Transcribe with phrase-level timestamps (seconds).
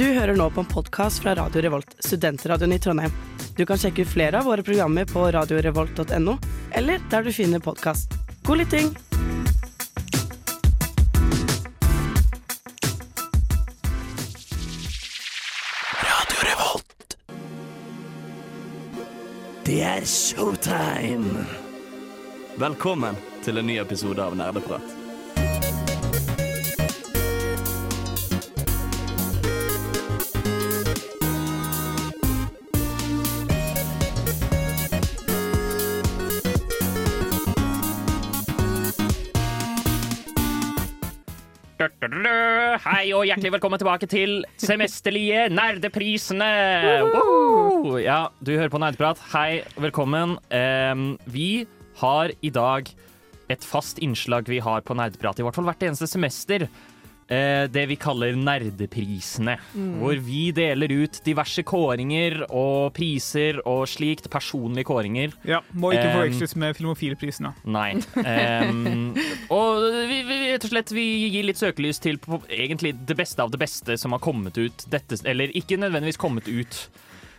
[0.00, 3.12] Du hører nå på en podkast fra Radio Revolt, studentradioen i Trondheim.
[3.56, 6.36] Du kan sjekke ut flere av våre programmer på radiorevolt.no,
[6.72, 8.14] eller der du finner podkast.
[8.48, 8.88] God lytting!
[16.06, 17.18] Radio Revolt.
[19.68, 21.44] Det er showtime!
[22.56, 24.99] Velkommen til en ny episode av Nerdeprat.
[43.10, 46.46] Hei og hjertelig velkommen tilbake til semesterlige nerdeprisene!
[47.98, 49.18] Ja, du hører på Nerdeprat.
[49.32, 50.36] Hei, velkommen.
[50.46, 51.64] Um, vi
[51.98, 52.86] har i dag
[53.50, 56.68] et fast innslag vi har på Nerdeprat, i hvert fall hvert eneste semester.
[57.30, 59.54] Eh, det vi kaller Nerdeprisene.
[60.00, 64.26] Hvor vi deler ut diverse kåringer og priser og slikt.
[64.32, 65.34] Personlige kåringer.
[65.46, 67.52] Ja, Må ikke Um, forveksles med Filmofilprisene.
[67.70, 67.92] Nei.
[68.18, 69.12] Um,
[69.56, 73.44] og vi, vi, rett og slett vi gir litt søkelys til på, egentlig det beste
[73.44, 76.80] av det beste som har kommet ut dette Eller ikke nødvendigvis kommet ut,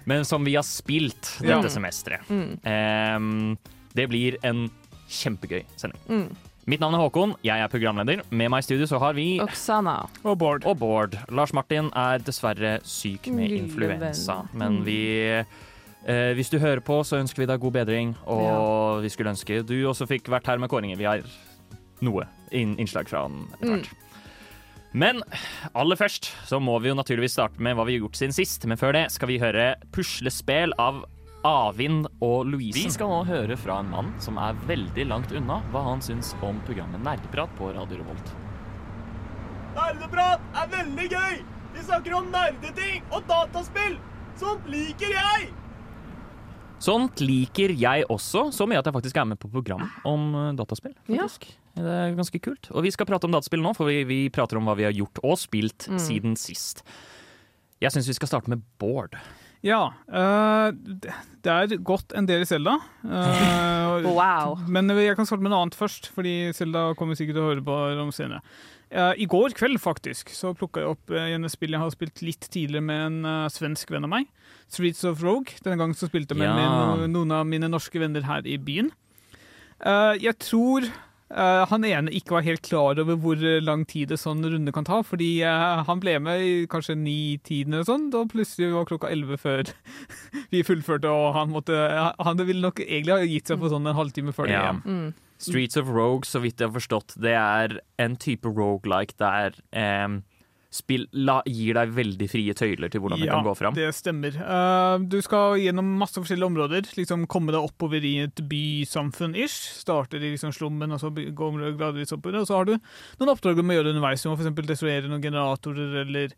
[0.08, 1.58] men som vi har spilt Ja.
[1.60, 2.24] dette semesteret.
[2.32, 3.58] Um,
[3.94, 4.70] det blir en
[5.12, 6.32] kjempegøy sending.
[6.72, 8.22] Mitt navn er Håkon, jeg er programleder.
[8.32, 10.06] Med meg i studio så har vi Oksana.
[10.24, 10.64] Og Bård.
[10.64, 11.18] og Bård.
[11.28, 14.62] Lars Martin er dessverre syk med Lille influensa, venn.
[14.62, 15.02] men vi
[15.36, 19.60] eh, Hvis du hører på, så ønsker vi deg god bedring, og vi skulle ønske
[19.68, 20.96] du også fikk vært her med kåringer.
[20.96, 21.26] Vi har
[22.08, 23.92] noe inn, innslag fra han etter hvert.
[24.94, 25.20] Men
[25.76, 28.64] aller først så må vi jo naturligvis starte med hva vi har gjort siden sist.
[28.64, 31.04] Men før det skal vi høre puslespill av
[31.48, 32.78] Avind og Louise.
[32.78, 36.36] Vi skal nå høre fra en mann som er veldig langt unna hva han syns
[36.46, 38.34] om programmet Nerdeprat på Radio Revolt.
[39.74, 41.42] Nerdeprat er veldig gøy!
[41.72, 43.98] Vi snakker om nerdeting og dataspill!
[44.38, 45.50] Sånt liker jeg!
[46.82, 50.96] Sånt liker jeg også, så mye at jeg faktisk er med på program om dataspill.
[50.98, 51.54] dataspill.
[51.54, 51.82] Ja.
[51.82, 52.70] Det er ganske kult.
[52.74, 54.96] Og vi skal prate om dataspill nå, for vi, vi prater om hva vi har
[54.98, 56.82] gjort og spilt siden sist.
[57.82, 59.16] Jeg syns vi skal starte med Bård.
[59.64, 61.12] Ja, øh, det-
[61.46, 62.80] er gått en del i Selda.
[63.06, 64.58] øh, Wow.
[64.68, 67.66] Men jeg kan starte med noe annet først, fordi Selda kommer sikkert til å høre
[67.66, 68.42] på om senere.
[68.92, 72.22] Uh, I går kveld faktisk, så plukka jeg opp uh, en spill jeg har spilt
[72.26, 74.26] litt tidligere med en uh, svensk venn av meg.
[74.68, 75.54] Streets of Rogue.
[75.64, 76.96] Denne gangen så spilte jeg med Ja.
[76.98, 78.90] min, noen av mine norske venner her i byen.
[79.82, 80.86] Eh, jeg tror
[81.32, 84.86] eh, han ene ikke var helt klar over hvor lang tid en sånn runde kan
[84.88, 89.10] ta, fordi uh, han ble med i kanskje ni-tiden eller sånn, da plutselig var klokka
[89.12, 89.72] elleve før
[90.54, 91.76] vi fullførte, og han måtte
[92.22, 94.64] Han ville nok egentlig ha gitt seg på sånn en halvtime før det Ja.
[94.70, 94.82] igjen.
[94.86, 95.14] Mm.
[95.42, 100.20] Streets of Rogue, så vidt jeg har forstått, det er en type roguelike der em,
[100.72, 103.76] spill la, gir deg veldig frie tøyler til hvordan det kan gå fram.
[103.76, 104.38] det stemmer.
[104.40, 106.88] Eh, du skal gjennom masse forskjellige områder.
[106.96, 109.58] Liksom Komme deg oppover i et bysamfunn-ish.
[109.84, 112.40] Starter i liksom slummen, og så går du gradvis oppover.
[112.40, 114.24] Og så har du noen oppdrag du må gjøre underveis.
[114.24, 114.54] Du må f.eks.
[114.72, 116.36] destruere noen generatorer, eller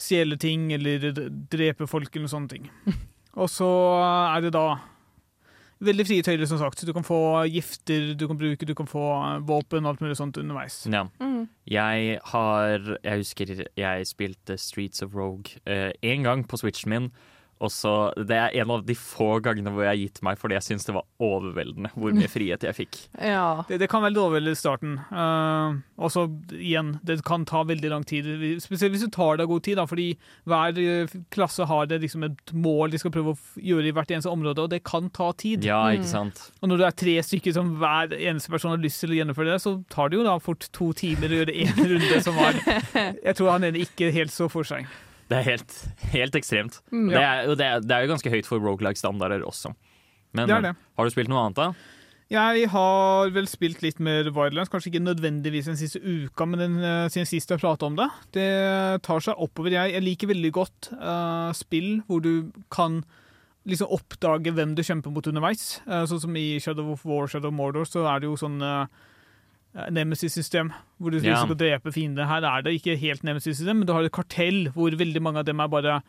[0.00, 1.10] stjele ting, eller
[1.52, 2.68] drepe folk, eller sånne ting.
[3.40, 3.68] Og så
[4.34, 4.66] er det da
[5.80, 6.84] veldig frie tøyler, som sagt.
[6.86, 7.20] Du kan få
[7.50, 9.04] gifter du kan bruke, du kan få
[9.48, 10.82] våpen og alt mulig sånt underveis.
[10.90, 11.06] Ja.
[11.20, 11.48] Mm.
[11.70, 17.10] Jeg har Jeg husker jeg spilte Streets of Rogue én gang på Switchen min.
[17.60, 20.56] Og så, Det er en av de få gangene hvor jeg har gitt meg fordi
[20.56, 23.00] jeg syns det var overveldende hvor mye frihet jeg fikk.
[23.30, 23.62] Ja.
[23.68, 24.96] Det, det kan være overvelde i starten.
[25.12, 26.24] Uh, og så
[26.56, 28.26] igjen, det kan ta veldig lang tid.
[28.62, 30.08] Spesielt hvis du tar deg god tid, da, fordi
[30.48, 34.10] hver eh, klasse har det liksom et mål de skal prøve å gjøre i hvert
[34.14, 35.66] eneste område, og det kan ta tid.
[35.68, 36.42] Ja, ikke sant?
[36.60, 39.52] Og når det er tre stykker som hver eneste person har lyst til å gjennomføre
[39.52, 42.58] det, så tar det jo da fort to timer å gjøre én runde som var
[43.28, 44.88] Jeg tror han ene ikke helt så for seg.
[45.30, 45.76] Det er helt,
[46.10, 46.80] helt ekstremt.
[46.90, 47.08] Mm.
[47.12, 49.72] Det, er, det, er, det er jo ganske høyt for rogelike-standarder også.
[50.34, 51.96] Men har du spilt noe annet, da?
[52.30, 56.76] Jeg har vel spilt litt mer Wildlands, kanskje ikke nødvendigvis den siste uka, men den,
[56.78, 58.06] eh, siden sist jeg prata om det.
[58.36, 58.50] Det
[59.02, 59.74] tar seg oppover.
[59.74, 63.00] Jeg, jeg liker veldig godt uh, spill hvor du kan
[63.66, 65.80] liksom oppdage hvem du kjemper mot underveis.
[65.90, 68.62] Uh, sånn som i Shadow of War, Shadow of Mordor, så er det jo sånn
[68.62, 68.86] uh,
[69.74, 72.26] Nemesis-system, hvor du skal drepe fiender.
[72.26, 75.46] Her er det ikke helt Nemesis-system, men du har et kartell hvor veldig mange av
[75.46, 76.00] dem er bare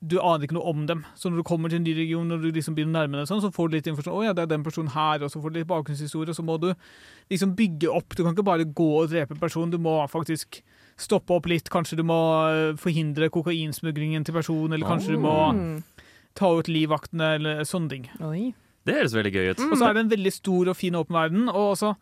[0.00, 1.02] du aner ikke noe om dem.
[1.14, 3.26] Så når du kommer til en ny region, når du liksom begynner å nærme deg
[3.28, 4.14] sånn, så får du litt informasjon.
[4.16, 6.44] Å ja, det er den personen her, og så får du litt bakgrunnshistorie, og så
[6.44, 6.70] må du
[7.28, 8.16] liksom bygge opp.
[8.16, 9.68] Du kan ikke bare gå og drepe en person.
[9.70, 10.62] du må faktisk
[10.96, 11.68] stoppe opp litt.
[11.72, 12.16] Kanskje du må
[12.48, 15.82] eh, forhindre kokainsmuglingen til personen, eller kanskje du må Mm.
[16.34, 18.08] ta ut livvaktene, eller sånne ting.
[18.24, 18.54] Oi.
[18.86, 19.60] Det høres veldig gøy ut.
[19.68, 21.92] Og så er det en veldig stor og fin åpen verden, og også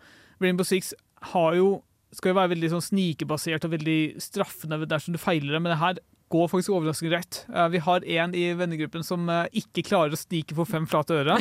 [0.43, 0.95] Rainbow Six
[1.33, 1.79] har jo
[2.15, 5.81] skal jo være veldig sånn snikebasert og veldig straffende dersom du feiler det, men det
[5.83, 5.99] her
[6.33, 7.41] går faktisk overraskende greit.
[7.49, 11.17] Eh, vi har en i vennegruppen som eh, ikke klarer å snike for fem flate
[11.23, 11.39] øre.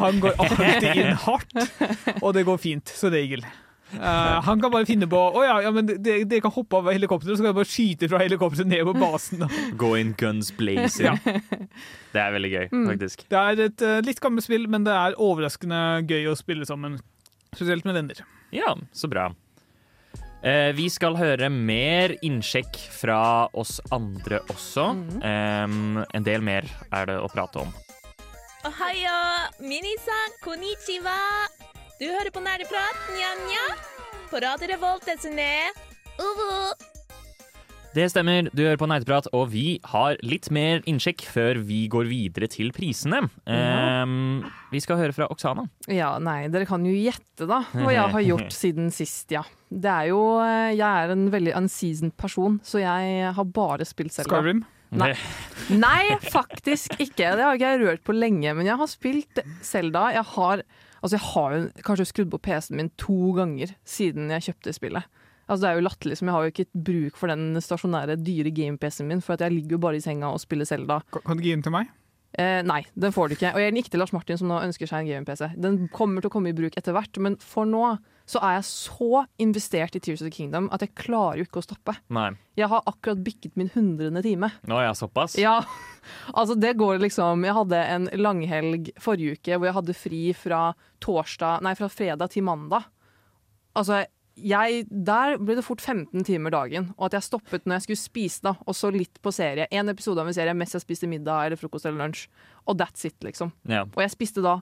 [0.00, 1.58] Han går alltid inn hardt,
[2.20, 3.44] og det går fint, Så regel.
[3.90, 6.92] Uh, han kan bare finne på Å ja, ja, men dere de kan hoppe av
[6.92, 9.42] helikopteret, så kan jeg bare skyte fra helikopteret ned på basen.
[9.80, 11.18] Gå in guns blazing.
[12.14, 13.24] Det er veldig gøy, faktisk.
[13.30, 17.00] Det er et uh, litt gammelt spill, men det er overraskende gøy å spille sammen.
[17.54, 18.24] Spesielt med venner.
[18.54, 19.30] Ja, så bra.
[20.42, 24.86] Eh, vi skal høre mer innsjekk fra oss andre også.
[25.20, 27.74] Em, en del mer er det å prate om.
[28.64, 29.18] Ohayo,
[29.60, 31.16] minisan, konnichiwa.
[32.00, 33.66] Du hører på Nerdeprat, nja-nja.
[34.30, 35.50] På Radio Revolt, desene.
[36.20, 36.89] Uvu.
[37.90, 42.06] Det stemmer, du hører på Neiteprat, og vi har litt mer innsjekk før vi går
[42.06, 43.24] videre til prisene.
[43.50, 45.64] Um, vi skal høre fra Oksana.
[45.90, 49.42] Ja, nei, dere kan jo gjette da hva jeg har gjort siden sist, ja.
[49.70, 54.14] Det er jo, eh, jeg er en veldig unseasoned person, så jeg har bare spilt
[54.14, 54.38] Zelda.
[54.38, 54.62] Skyrim.
[54.94, 55.10] Nei.
[55.86, 57.34] Nei, faktisk ikke.
[57.34, 60.12] Det har ikke jeg rørt på lenge, men jeg har spilt Zelda.
[60.14, 60.62] Jeg har,
[61.02, 65.19] altså jeg har kanskje skrudd på PC-en min to ganger siden jeg kjøpte spillet.
[65.50, 68.52] Altså Det er jo latterlig, som jeg har jo ikke bruk for den stasjonære, dyre
[68.54, 71.00] game-PC-en min, for at jeg ligger jo bare i senga og spiller Selda.
[71.10, 71.90] Kan, du gi den til meg?
[72.38, 73.50] Eh, nei, den får du ikke.
[73.56, 75.56] Og jeg gikk til Lars Martin, som nå ønsker seg en game-PC.
[75.58, 77.96] Den kommer til å komme i bruk etter hvert, men for nå
[78.30, 81.62] så er jeg så investert i Tears of the Kingdom at jeg klarer jo ikke
[81.62, 81.96] å stoppe.
[82.14, 82.28] Nei.
[82.58, 84.52] Jeg har akkurat bikket min hundrede time.
[84.70, 85.34] Nå ja, såpass?
[85.40, 85.56] Ja,
[86.38, 90.62] altså det går liksom Jeg hadde en langhelg forrige uke hvor jeg hadde fri fra
[91.02, 92.86] torsdag Nei, fra fredag til mandag.
[93.74, 97.82] Altså, jeg, der ble det fort 15 timer dagen, og at jeg stoppet når jeg
[97.88, 99.66] skulle spise, da, og så litt på serie.
[99.70, 102.28] En episode av en serie mens jeg spiste middag eller frokost eller lunsj.
[102.66, 103.52] Og that's it, liksom.
[103.68, 103.84] Ja.
[103.84, 104.60] Og jeg spiste da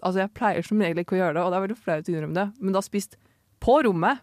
[0.00, 2.12] Altså, jeg pleier som regel ikke å gjøre det, og det er veldig flaut å
[2.14, 3.18] innrømme det, men da spist
[3.60, 4.22] på rommet.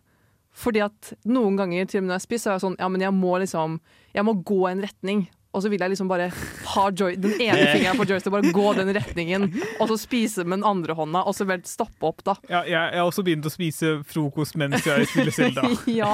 [0.58, 2.88] Fordi at noen ganger til og med når jeg spiser, så er jeg sånn Ja,
[2.90, 3.76] men jeg må liksom
[4.16, 5.28] Jeg må gå en retning.
[5.58, 6.28] Og så vil jeg liksom bare
[6.74, 9.48] ha joy, den ene fingeren på joystick, bare gå den retningen.
[9.82, 12.38] Og så spise med den andre hånda, og så vel stoppe opp, da.
[12.46, 15.66] Ja, jeg, jeg har også begynt å spise frokost mens jeg spiller Selda.
[16.02, 16.14] ja.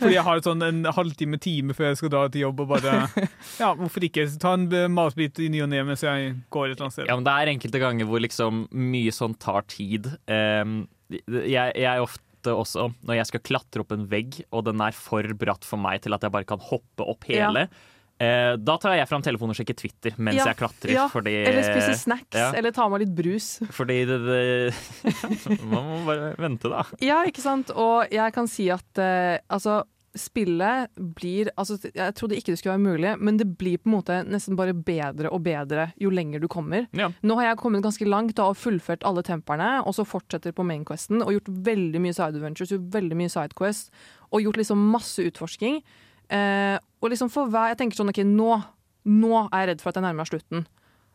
[0.00, 2.96] Fordi jeg har sånn en halvtime, time før jeg skal dra til jobb og bare
[3.60, 4.24] Ja, hvorfor ikke?
[4.40, 7.08] Ta en matbit i ny og ne mens jeg går et eller annet sted.
[7.10, 10.08] Ja, men det er enkelte ganger hvor liksom mye sånn tar tid.
[10.26, 14.80] Um, jeg, jeg er ofte også, når jeg skal klatre opp en vegg, og den
[14.82, 17.68] er for bratt for meg til at jeg bare kan hoppe opp hele,
[18.22, 20.94] eh, da tar jeg fram telefonen og sjekker Twitter mens Ja, jeg klatrer.
[20.94, 21.06] ja.
[21.12, 22.50] Fordi, Eller spiser snacks, ja.
[22.58, 23.48] eller tar med litt brus.
[23.74, 24.42] fordi det, det
[25.72, 26.84] Man må bare vente, da.
[27.02, 27.72] Ja, ikke sant?
[27.74, 29.82] Og jeg kan si at eh, altså
[30.12, 33.94] Spillet blir altså, Jeg trodde ikke det skulle være mulig, men det blir på en
[33.94, 36.84] måte nesten bare bedre og bedre jo lenger du kommer.
[36.92, 40.66] Nå har jeg kommet ganske langt da, og fullført alle temperne, og så fortsetter på
[40.68, 43.88] mainquesten og gjort veldig mye side adventures, gjort veldig mye sidequest,
[44.28, 45.80] og gjort liksom masse utforsking.
[46.28, 48.50] Eh, og liksom for hver Jeg tenker sånn OK, nå,
[49.10, 50.66] nå er jeg redd for at jeg nærmer meg slutten.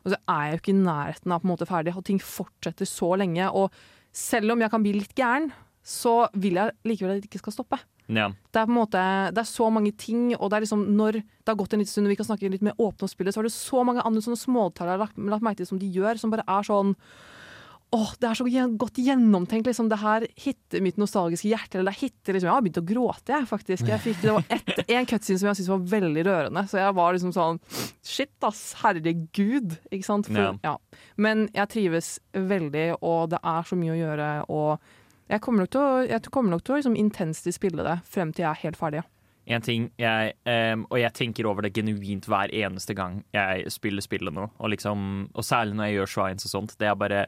[0.04, 2.20] Og så er jeg jo ikke i nærheten av på en måte ferdig, og ting
[2.24, 3.48] fortsetter så lenge.
[3.52, 3.72] Og
[4.16, 5.50] selv om jeg kan bli litt gæren,
[5.88, 7.80] så vil jeg likevel at det ikke skal stoppe.
[8.08, 8.30] Ja.
[8.32, 9.02] Det er på en måte,
[9.36, 11.92] det er så mange ting, og det er liksom når det har gått en liten
[11.92, 14.04] stund og vi kan snakke litt mer åpne om spillet, så er det så mange
[14.08, 16.68] andre sånne smådetaljer jeg har lagt, lagt merke til som de gjør, som bare er
[16.68, 16.94] sånn
[17.96, 18.44] Åh, det er så
[18.78, 19.66] godt gjennomtenkt.
[19.70, 21.76] liksom, Det her hitter mitt nostalgiske hjerte.
[21.80, 23.88] eller det hitter liksom, Jeg har begynt å gråte, jeg, faktisk.
[23.88, 26.64] Jeg fikk, det var ett- en cutscene som jeg syntes var veldig rørende.
[26.68, 27.60] Så jeg var liksom sånn
[28.04, 28.74] Shit, ass.
[28.84, 29.78] Herregud.
[29.92, 30.28] Ikke sant?
[30.28, 30.54] For, Ja.
[30.64, 30.78] ja.
[31.18, 34.46] Men jeg trives veldig, og det er så mye å gjøre.
[34.50, 34.80] og
[35.30, 38.32] jeg kommer nok til å, jeg kommer nok til å liksom intenst spille det frem
[38.34, 39.04] til jeg er helt ferdig.
[39.04, 39.04] ja.
[39.50, 44.02] En ting jeg, um, og jeg tenker over det genuint hver eneste gang jeg spiller
[44.04, 44.50] spillet nå.
[44.60, 46.78] Og, liksom, og særlig når jeg gjør shrines og sånt.
[46.78, 47.28] Det er bare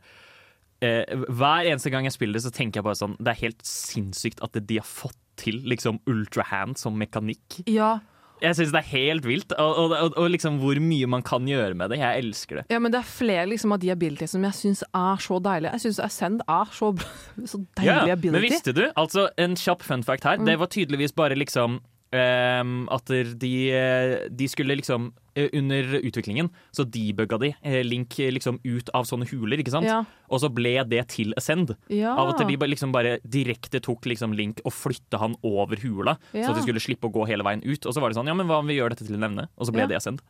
[0.85, 3.65] eh, Hver eneste gang jeg spiller det, så tenker jeg bare sånn Det er helt
[3.67, 7.61] sinnssykt at de har fått til liksom ultrahand som mekanikk.
[7.71, 7.99] Ja,
[8.41, 9.51] Jeg syns det er helt vilt.
[9.59, 11.97] Og, og, og, liksom hvor mye man kan gjøre med det.
[11.99, 12.65] Jeg elsker det.
[12.71, 15.71] ja, men det er flere liksom, av de abilities som jeg syns er så deilige.
[15.75, 16.91] Jeg syns Ascend er så,
[17.51, 18.31] så deilig Ja, ability.
[18.35, 18.83] men visste du?
[18.95, 20.39] Altså, en kjapp fun fact her.
[20.43, 21.79] Det var tydeligvis bare liksom
[22.11, 28.59] at de, eh, de skulle liksom eh, Under utviklingen så debugga de eh, Link liksom
[28.63, 29.85] ut av sånne huler, ikke sant?
[29.85, 30.01] Ja.
[30.29, 31.75] Og så ble det til Ascend.
[31.93, 32.15] Ja.
[32.17, 36.49] Av at de liksom bare direkte tok liksom Link og flytta han over hula, så
[36.49, 37.85] at de skulle slippe å gå hele veien ut.
[37.85, 39.47] Og så var det sånn, ja, men hva om vi gjør dette til en evne?
[39.57, 39.87] Og så ble Ja.
[39.93, 40.25] det Ascend.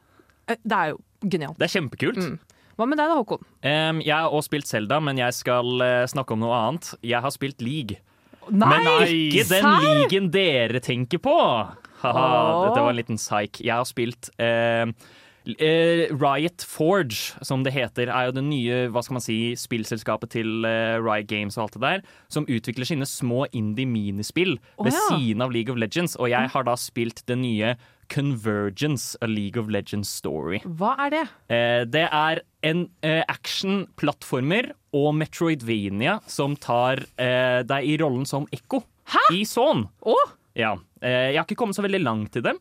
[0.49, 1.57] Det er jo genialt.
[1.59, 2.17] Det er kjempekult.
[2.19, 2.39] Mm.
[2.75, 3.43] Hva med deg da, Håkon?
[3.63, 6.93] Um, jeg har også spilt Zelda, men jeg skal snakke om noe annet.
[7.03, 7.99] Jeg har spilt League.
[8.51, 8.73] Nei!
[8.83, 9.85] Men ikke den serr?
[9.85, 11.37] ligaen dere tenker på!
[11.99, 12.27] Haha,
[12.67, 13.59] dette var en liten psyk.
[13.59, 14.87] Jeg har spilt eh,
[15.57, 20.33] Eh, Riot Forge, som det heter, er jo det nye hva skal man si, spillselskapet
[20.35, 24.93] til eh, Riot Games og alt det der, som utvikler sine små indie-minispill Å, ved
[24.93, 25.05] ja.
[25.09, 26.17] siden av League of Legends.
[26.19, 27.73] Og jeg har da spilt det nye
[28.09, 30.59] Convergence, A League of Legends Story.
[30.65, 31.23] Hva er det?
[31.53, 38.47] Eh, det er en eh, action-plattformer og Metroidvania som tar eh, deg i rollen som
[38.55, 38.81] Ekko
[39.33, 39.85] i Son.
[40.01, 40.17] Å!
[40.57, 40.75] Ja.
[41.01, 42.59] Eh, jeg har ikke kommet så veldig langt i dem.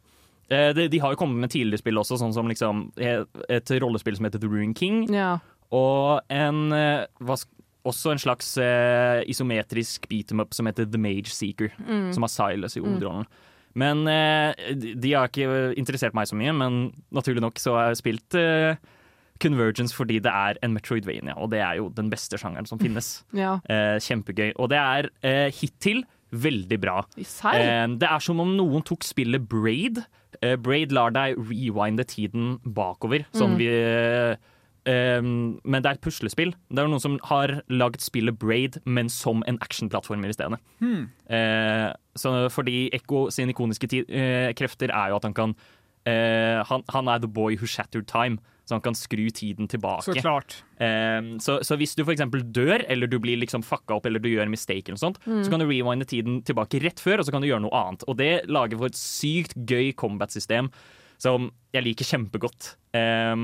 [0.49, 3.73] Eh, de, de har jo kommet med tidligere spill også, sånn som liksom eh, et
[3.83, 5.07] rollespill som heter The Ruin King.
[5.13, 5.39] Ja.
[5.75, 7.37] Og en hva
[7.89, 11.71] også en slags eh, isometrisk beat em up som heter The Mage Seeker,
[12.13, 13.25] som har Silas i hovedrollen.
[13.79, 16.79] Men eh, de, har ikke interessert meg så mye, men
[17.15, 18.79] naturlig nok så har jeg spilt eh,
[19.43, 23.21] Convergence fordi det er en Metroidvania, og det er jo den beste sjangeren som finnes.
[23.45, 23.59] ja.
[23.71, 24.53] Eh, kjempegøy.
[24.57, 26.05] Og det er eh, hittil
[26.35, 27.01] veldig bra.
[27.17, 30.03] Eh, det er som om noen tok spillet Braid.
[30.43, 33.25] Eh, Braid lar deg rewinde tiden bakover.
[33.37, 33.71] Sånn vi
[34.87, 36.53] eh, Men det er et puslespill.
[36.71, 40.61] Det er noen som har lagd spillet Braid, men som en actionplattformer i stedet.
[40.83, 46.87] Uh, så fordi Ekko sine ikoniske eh, krefter er jo at han kan uh, han,
[46.91, 50.05] han er the boy who shattered time, så han kan skru tiden tilbake.
[50.05, 50.59] Så klart.
[50.77, 54.21] Um, så, så hvis du for eksempel dør, eller du blir liksom fucka opp, eller
[54.21, 57.29] du gjør en mistake, eller sånt, så kan du rewinde tiden tilbake rett før, og
[57.29, 58.05] så kan du gjøre noe annet.
[58.11, 60.69] Og det lager for et sykt gøy combat-system
[61.19, 62.75] som jeg liker kjempegodt.
[62.97, 63.35] Eh,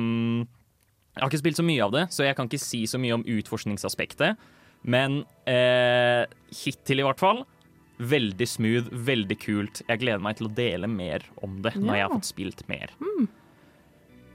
[1.14, 3.14] jeg har ikke spilt så mye av det, så jeg kan ikke si så mye
[3.14, 4.40] om utforskningsaspektet.
[4.84, 7.44] Men eh, hittil, i hvert fall,
[8.02, 9.84] veldig smooth, veldig kult.
[9.86, 12.92] Jeg gleder meg til å dele mer om det når jeg har fått spilt mer.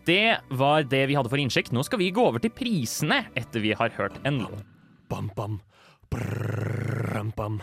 [0.07, 1.73] Det var det vi hadde for innsjekk.
[1.75, 4.63] Nå skal vi gå over til prisene etter vi har hørt en låt.
[5.11, 5.59] Bam, bam.
[6.09, 6.78] Brrrram,
[7.19, 7.59] Pam-pam.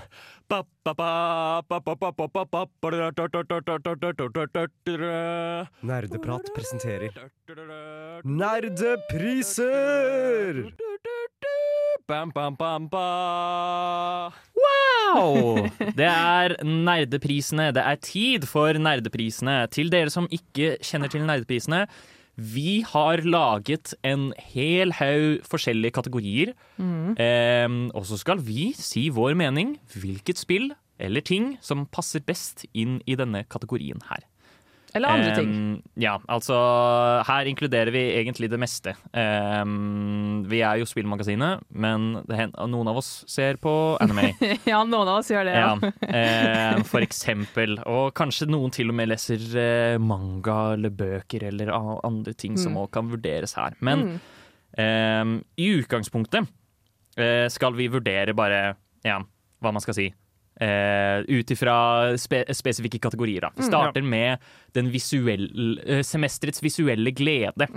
[5.83, 7.11] Nerdeprat presenterer
[8.25, 9.65] Nerdepriser!
[14.61, 15.57] Wow!
[15.97, 17.73] Det er nerdeprisene.
[17.73, 19.57] Det er tid for nerdeprisene.
[19.73, 21.87] Til dere som ikke kjenner til nerdeprisene,
[22.37, 26.53] vi har laget en hel haug forskjellige kategorier.
[27.17, 29.79] Eh, og så skal vi si vår mening.
[29.97, 34.25] Hvilket spill eller ting som passer best inn i denne kategorien her.
[34.97, 35.51] Eller andre ting.
[35.53, 36.57] Eh, ja, altså
[37.29, 38.95] her inkluderer vi egentlig det meste.
[39.13, 43.73] Um, vi er jo Spillmagasinet, men det noen av oss ser på
[44.03, 44.33] anime.
[44.71, 45.57] Ja, noen av oss gjør det.
[45.61, 46.77] Ja, Ja.
[46.77, 47.77] Um, for eksempel.
[47.89, 52.77] Og kanskje noen til og med leser uh, manga eller bøker eller andre ting som
[52.81, 53.77] òg kan vurderes her.
[53.85, 54.19] Men
[54.79, 55.25] eh,
[55.61, 58.61] i utgangspunktet uh, skal vi vurdere bare
[59.07, 59.21] ja,
[59.63, 60.09] hva man skal si.
[60.57, 61.77] Uh, Ut ifra
[62.17, 63.45] spe spesifikke kategorier.
[63.45, 63.51] Da.
[63.57, 64.39] Vi starter med
[64.73, 67.69] den visuelle, eh, semesterets visuelle glede.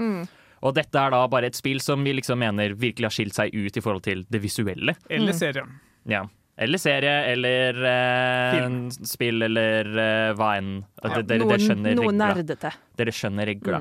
[0.59, 3.53] Og dette er da bare et spill som vi liksom mener virkelig har skilt seg
[3.55, 4.95] ut i forhold til det visuelle.
[5.09, 5.63] Eller serie.
[6.07, 6.25] Ja.
[6.59, 8.65] Eller serie, eller eh,
[9.07, 10.73] spill, eller eh, hva enn.
[10.99, 12.27] Dere, dere, dere skjønner noe regla.
[12.33, 12.71] nerdete.
[12.99, 13.79] Dere skjønner regla.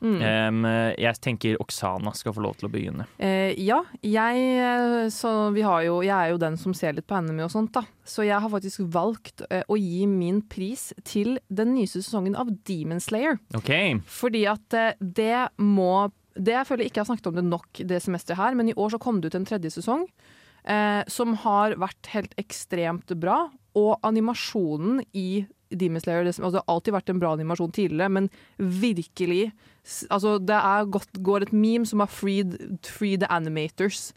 [0.00, 0.64] Um,
[0.96, 3.06] jeg tenker Oksana skal få lov til å begynne.
[3.20, 7.08] Uh, ja, jeg, eh, så vi har jo, jeg er jo den som ser litt
[7.10, 7.84] på anime og sånt, da.
[8.08, 12.52] Så jeg har faktisk valgt uh, å gi min pris til den nyeste sesongen av
[12.68, 13.36] Demon Slayer.
[13.60, 13.98] Okay.
[14.08, 16.08] Fordi at uh, det må
[16.40, 18.76] Det jeg føler ikke jeg har snakket om det nok det semesteret her, men i
[18.78, 20.06] år så kom det ut en tredje sesong.
[21.10, 23.48] Som har vært helt ekstremt bra.
[23.76, 28.12] Og animasjonen i Demon Slayer det, altså, det har alltid vært en bra animasjon tidligere,
[28.20, 29.50] men virkelig
[30.12, 32.52] Altså, det er gått, går et meme som har freed,
[32.84, 34.10] free the animators.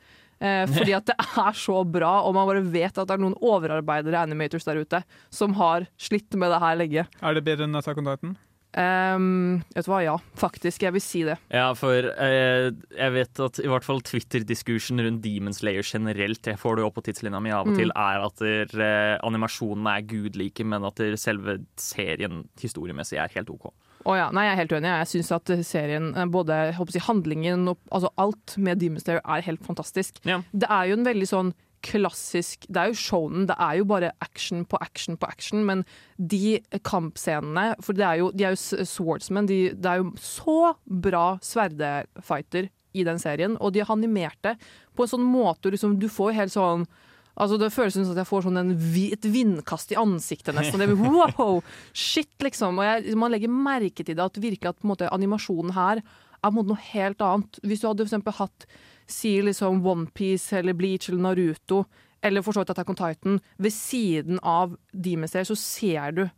[0.43, 3.38] Eh, fordi at det er så bra, og man bare vet at det er noen
[3.39, 5.00] overarbeidere animators der ute
[5.33, 7.05] som har slitt med det her lenge.
[7.24, 8.36] Er det bedre enn Attack on Titan?
[8.74, 10.82] Um, vet du hva, ja, faktisk.
[10.86, 11.36] Jeg vil si det.
[11.53, 16.60] Ja, for eh, jeg vet at i hvert fall Twitter-diskursen rundt Demon Slayer generelt, jeg
[16.60, 20.08] får det opp på tidslinja mi av og til, er at der, eh, animasjonene er
[20.10, 23.70] gudlike, men at der, selve serien historiemessig er helt OK.
[24.03, 24.89] Oh, ja, nei, jeg er helt uenig.
[24.92, 29.46] Jeg syns at serien, eh, både jeg handlingen og altså alt med Demon Slayer er
[29.46, 30.18] helt fantastisk.
[30.25, 30.42] Ja.
[30.51, 34.13] Det er jo en veldig sånn klassisk Det er jo shonen, det er jo bare
[34.23, 35.83] action på action på action, men
[36.17, 40.73] de kampscenene For det er jo, de er jo swordsmen, de, det er jo så
[40.85, 44.57] bra sverdefighter i den serien, og de har animert det
[44.93, 46.85] på en sånn måte liksom, du får helt sånn
[47.33, 50.77] Altså Det føles som at jeg får sånn en, et vindkast i ansiktet nesten.
[50.77, 52.77] Det blir, wow, shit, liksom.
[52.77, 56.03] Og jeg, man legger merke til det at virkelig at på en måte, animasjonen her
[56.03, 57.57] er på en måte noe helt annet.
[57.65, 58.67] Hvis du hadde for eksempel hatt
[59.07, 61.86] si liksom OnePiece eller Bleach eller Naruto,
[62.24, 66.29] eller for så vidt Attack on Titan, ved siden av Demon Slayer, så ser du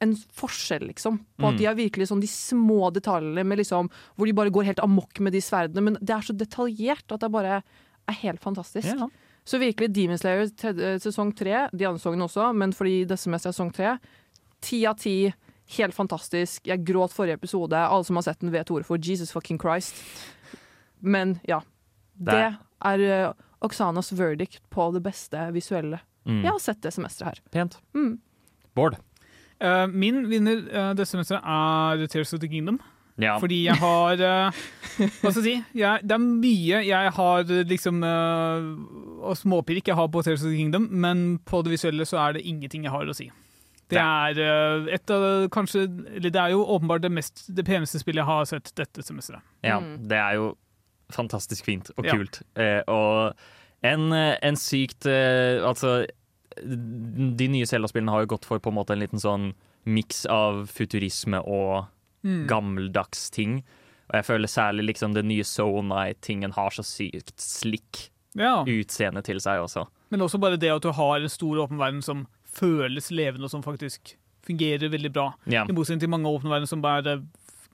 [0.00, 1.18] en forskjell, liksom.
[1.38, 1.54] På Mm.
[1.54, 4.80] at de har virkelig sånn de små detaljene med liksom, hvor de bare går helt
[4.84, 5.82] amok med de sverdene.
[5.82, 7.62] Men det er så detaljert at det bare
[8.08, 8.86] er helt fantastisk.
[8.86, 9.08] Ja.
[9.44, 10.46] Så virkelig Demon Slayer
[11.00, 13.98] sesong tre, de andre sesongene også, men fordi dette semesteret er sesong tre,
[14.60, 15.32] ti av ti.
[15.78, 16.62] Helt fantastisk.
[16.66, 17.72] Jeg gråt forrige episode.
[17.74, 19.94] Alle som har sett den, vet ordet for Jesus fucking Christ.
[21.02, 21.60] Men ja.
[22.18, 23.32] Det Det er eh,
[23.64, 26.40] Oksanas verdict på det beste visuelle Mm.
[26.42, 27.42] jeg har sett det semesteret her.
[27.54, 27.76] Pent.
[27.94, 28.18] Mm.
[28.74, 28.96] Bård.
[29.62, 32.80] Uh, min vinner uh, dette semesteret er Tears of the Kingdom.
[33.16, 33.36] Ja.
[33.38, 34.50] Fordi jeg har uh,
[34.98, 35.54] Hva skal jeg si?
[35.78, 38.66] Jeg, det er mye jeg har liksom uh,
[39.24, 42.32] Og småpirk jeg har på Tears of the Kingdom, men på det visuelle så er
[42.36, 43.30] det ingenting jeg har å si.
[43.88, 45.86] Det er uh, et av kanskje
[46.18, 49.46] Eller det er jo åpenbart det, mest, det peneste spillet jeg har sett dette semesteret.
[49.62, 50.08] Ja, Mm.
[50.10, 50.56] det er jo
[51.12, 52.12] fantastisk fint og Ja.
[52.16, 52.42] kult.
[52.56, 53.34] Eh, og
[53.82, 56.06] en, eh, en sykt eh, Altså,
[56.66, 59.50] de nye Zelda-spillene har jo gått for på en måte en liten sånn
[59.86, 61.86] miks av futurisme og
[62.24, 62.46] Mm.
[62.48, 63.62] gammeldags ting.
[64.10, 68.64] Og jeg føler særlig liksom den nye Soul Night-tingen har så sykt slik Ja.
[68.64, 69.86] utseende til seg også.
[70.10, 73.50] Men også bare det at du har en stor åpen verden som føles levende, og
[73.50, 75.34] som faktisk fungerer veldig bra.
[75.46, 75.64] Ja.
[75.64, 77.22] I motsetning til mange åpne verdener som bare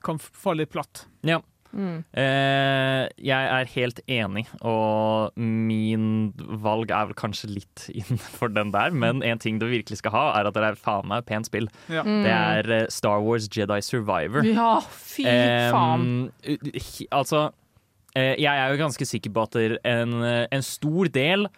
[0.02, 1.06] kan falle litt platt.
[1.22, 1.40] ja.
[1.72, 2.02] Mm.
[2.18, 8.92] Eh, jeg er helt enig, og min valg er vel kanskje litt innenfor den der,
[8.94, 11.70] men en ting du virkelig skal ha, er at det er faen meg pent spill.
[11.92, 12.04] Ja.
[12.06, 12.22] Mm.
[12.26, 14.46] Det er eh, Star Wars Jedi Survivor.
[14.46, 16.30] Ja, fy faen.
[16.44, 17.48] Eh, altså,
[18.14, 21.48] eh, jeg er jo ganske sikker på at det er en, eh, en stor del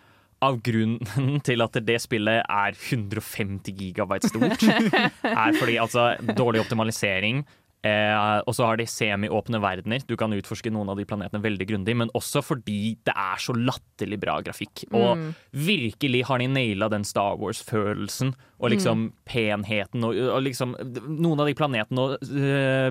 [0.44, 4.64] av grunnen til at det spillet er 150 gigabyte stort,
[5.44, 7.44] er fordi altså dårlig optimalisering.
[7.84, 10.00] Eh, og så har de semi-åpne verdener.
[10.08, 13.52] Du kan utforske noen av de planetene veldig grundig, men også fordi det er så
[13.52, 14.86] latterlig bra grafikk.
[14.96, 15.34] Og Mm.
[15.52, 20.72] virkelig har de naila den Star Wars-følelsen og liksom penheten og, og liksom
[21.20, 22.90] Noen av de planetene og øh,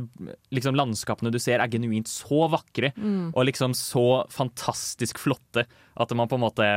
[0.54, 2.94] liksom landskapene du ser, er genuint så vakre
[3.34, 5.66] og liksom så fantastisk flotte
[5.98, 6.68] at man på en måte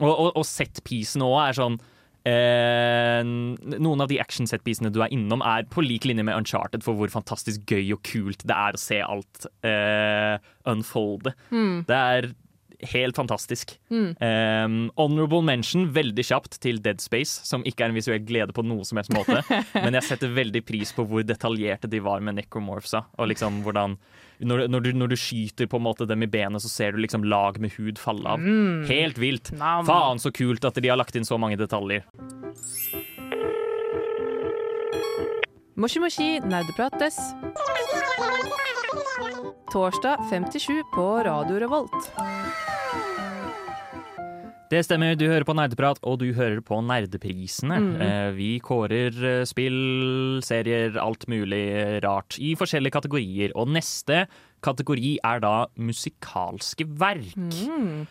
[0.00, 1.80] Og, og, og setpiecene òg er sånn
[2.24, 6.96] Eh, noen av de action-setpiecene du er innom, er på lik linje med Uncharted for
[6.96, 10.38] hvor fantastisk gøy og kult det er å se alt eh,
[10.72, 11.34] unfolde.
[11.84, 12.32] Det er
[12.90, 13.76] helt fantastisk.
[13.90, 18.64] Eh, honorable mention veldig kjapt til Dead Space, som ikke er en visuell glede på
[18.66, 19.42] noe som helst måte.
[19.84, 23.04] men jeg setter veldig pris på hvor detaljerte de var med necromorphsa.
[23.18, 23.98] Og liksom hvordan
[24.42, 27.02] når, når, du, når du skyter på en måte dem i benet, så ser du
[27.02, 28.42] liksom lag med hud falle av.
[28.88, 29.52] Helt vilt.
[29.58, 29.86] Nam.
[29.86, 32.06] Faen så kult at de har lagt inn så mange detaljer.
[35.74, 37.18] Moshi Moshi nerdeprates.
[39.72, 42.12] Torsdag 57 på Radio Revolt.
[44.74, 47.76] Det stemmer, du hører på Nerdeprat, og du hører på Nerdeprisene.
[47.78, 48.00] Mhm.
[48.02, 53.54] Eh, vi kårer eh, spill, serier, alt mulig rart i forskjellige kategorier.
[53.54, 54.24] Og neste
[54.66, 57.36] kategori er da musikalske verk.
[57.38, 58.08] Mm.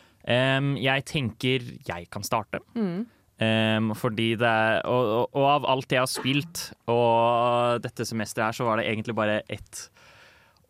[0.80, 2.62] Jeg tenker jeg kan starte.
[2.78, 3.04] Mm.
[3.44, 8.54] Um, fordi det er, og, og, og av alt jeg har spilt, og dette semesteret
[8.54, 9.90] her, så var det egentlig bare ett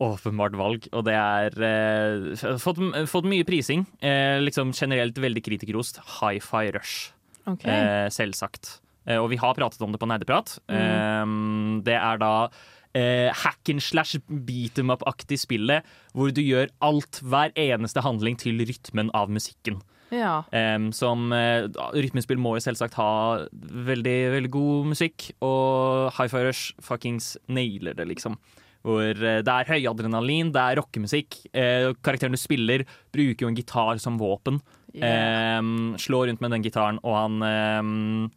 [0.04, 2.80] åpenbart valg, og det er eh, fått,
[3.12, 3.86] fått mye prising.
[4.04, 6.02] Eh, liksom generelt veldig kritikerost.
[6.20, 7.12] Hi-Fi Rush,
[7.48, 7.72] Okay.
[7.72, 8.78] eh, selvsagt.
[9.06, 10.58] Eh, og vi har pratet om det på Nerdeprat.
[10.72, 12.50] Em, det er da
[12.96, 18.38] eh, hack and slash beat em up-aktig spillet, hvor du gjør alt, hver eneste handling,
[18.40, 19.82] til rytmen av musikken.
[20.14, 20.44] Ja.
[20.54, 21.66] Um, som uh,
[21.98, 28.06] Rytmespill må jo selvsagt ha veldig, veldig god musikk, og Hi-Fi Rush fuckings nailer det,
[28.12, 28.38] liksom.
[28.84, 31.40] Hvor eh, det er høyadrenalin, det er rockemusikk.
[31.56, 32.84] Eh, karakteren du spiller,
[33.16, 34.60] bruker jo en gitar som våpen.
[34.94, 35.64] Yeah.
[35.98, 38.32] Slår rundt med den gitaren, og han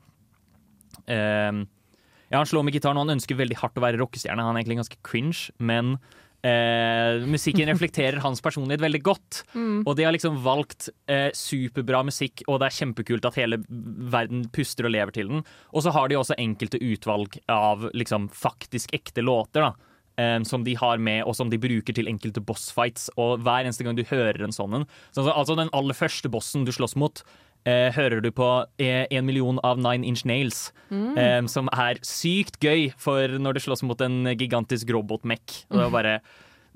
[1.07, 4.43] Ja, han slår med gitaren, og han ønsker veldig hardt å være rockestjerne.
[4.43, 5.99] Han er egentlig ganske cringe, men
[6.47, 9.43] eh, musikken reflekterer hans personlighet veldig godt.
[9.87, 14.47] Og de har liksom valgt eh, superbra musikk, og det er kjempekult at hele verden
[14.55, 15.45] puster og lever til den.
[15.73, 19.93] Og så har de også enkelte utvalg av liksom faktisk ekte låter, da.
[20.19, 23.11] Eh, som de har med, og som de bruker til enkelte bossfights.
[23.17, 26.65] Og hver eneste gang du hører en sånn en så, altså, den aller første bossen
[26.67, 27.23] du slåss mot,
[27.67, 28.49] eh, hører du på
[28.79, 30.73] én en million av Nine Inch Nails.
[31.19, 35.65] eh, som er sykt gøy for når du slåss mot en gigantisk robotmekk.
[35.71, 36.21] Og det var bare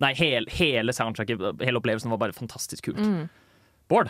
[0.00, 3.28] Nei, hele, hele soundtracket, hele opplevelsen var bare fantastisk kult.
[3.86, 4.08] Bård?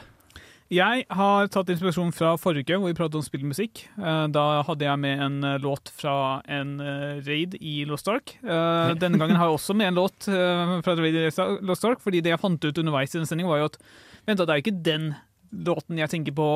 [0.70, 3.83] Jeg har tatt inspirasjon fra forrige uke, hvor vi pratet om spillmusikk.
[3.98, 8.37] Eh, Da hadde jeg med en eh, låt fra en eh, raid i Lost Ark.
[8.38, 11.26] Eh, Denne gangen har jeg også med en låt fra raid i
[11.66, 13.80] Lost Ark, fordi det jeg fant ut underveis i den sendingen, var jo at
[14.28, 15.11] vent, det er jo ikke den
[15.50, 16.46] låten jeg tenker på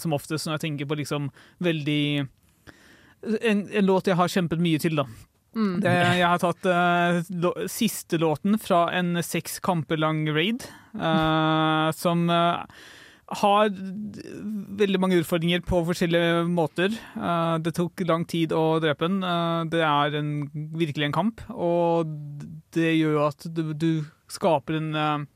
[0.00, 1.26] som oftest når jeg tenker på liksom
[1.60, 2.24] veldig
[3.44, 5.04] en, en låt jeg har kjempet mye til, da.
[5.52, 5.82] Mm.
[5.84, 10.64] Det, jeg har tatt uh, lå, siste låten fra en seks kamper lang raid,
[10.96, 12.80] uh, som eh,
[13.40, 13.70] har
[14.82, 16.94] veldig mange utfordringer på forskjellige måter.
[17.16, 19.22] Eh, det tok lang tid å drepe den.
[19.24, 20.32] Eh, det er en,
[20.78, 22.12] virkelig en kamp, og
[22.76, 23.92] det gjør jo at du, du
[24.32, 25.28] skaper en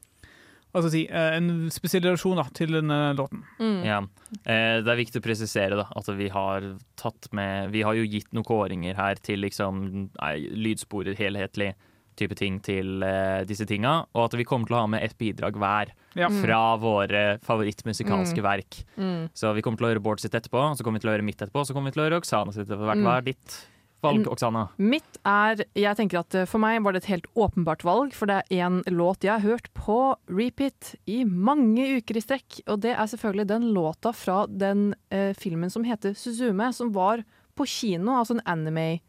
[0.76, 3.40] hva skal jeg si, en spesiell relasjon da, til denne låten.
[3.56, 3.78] Mm.
[3.86, 4.00] Ja.
[4.44, 6.66] Eh, det er viktig å presisere da, at vi har
[7.00, 11.72] tatt med Vi har jo gitt noen kåringer her til liksom nei, lydsporer, helhetlig
[12.16, 15.16] type ting til uh, disse tinga, og at vi kommer til å ha med ett
[15.20, 16.28] bidrag hver Ja.
[16.32, 18.42] fra våre favorittmusikalske Mm.
[18.42, 18.84] verk.
[18.96, 19.30] Mm.
[19.34, 21.24] Så vi kommer til å høre Bård sitt etterpå, så kommer vi til å høre
[21.24, 22.92] mitt etterpå, så kommer vi til å høre Oksana sitt etterpå.
[22.96, 23.02] Mm.
[23.04, 23.66] Hva er ditt
[24.02, 24.32] valg, Mm.
[24.32, 24.68] Oksana?
[24.78, 28.26] Mitt er Jeg tenker at eh, for meg var det et helt åpenbart valg, for
[28.26, 32.80] det er en låt jeg har hørt på repeat i mange uker i strekk, og
[32.82, 37.24] det er selvfølgelig den låta fra den eh, filmen som heter Suzume, som var
[37.56, 39.00] på kino, altså en anime-film,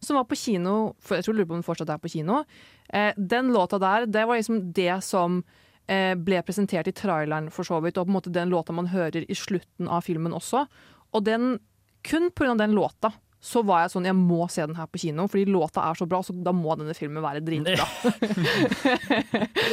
[0.00, 2.42] som var på kino for Jeg tror lurer på om den fortsatt er på kino.
[2.88, 5.42] Eh, den låta der, det var liksom det som
[5.86, 8.90] eh, ble presentert i traileren, for så vidt, og på en måte den låta man
[8.90, 10.66] hører i slutten av filmen også.
[11.14, 11.58] Og den,
[12.02, 12.54] kun pga.
[12.58, 15.84] den låta så var jeg sånn, jeg må se den her på kino, fordi låta
[15.86, 17.84] er så bra, så da må denne filmen være dritbra.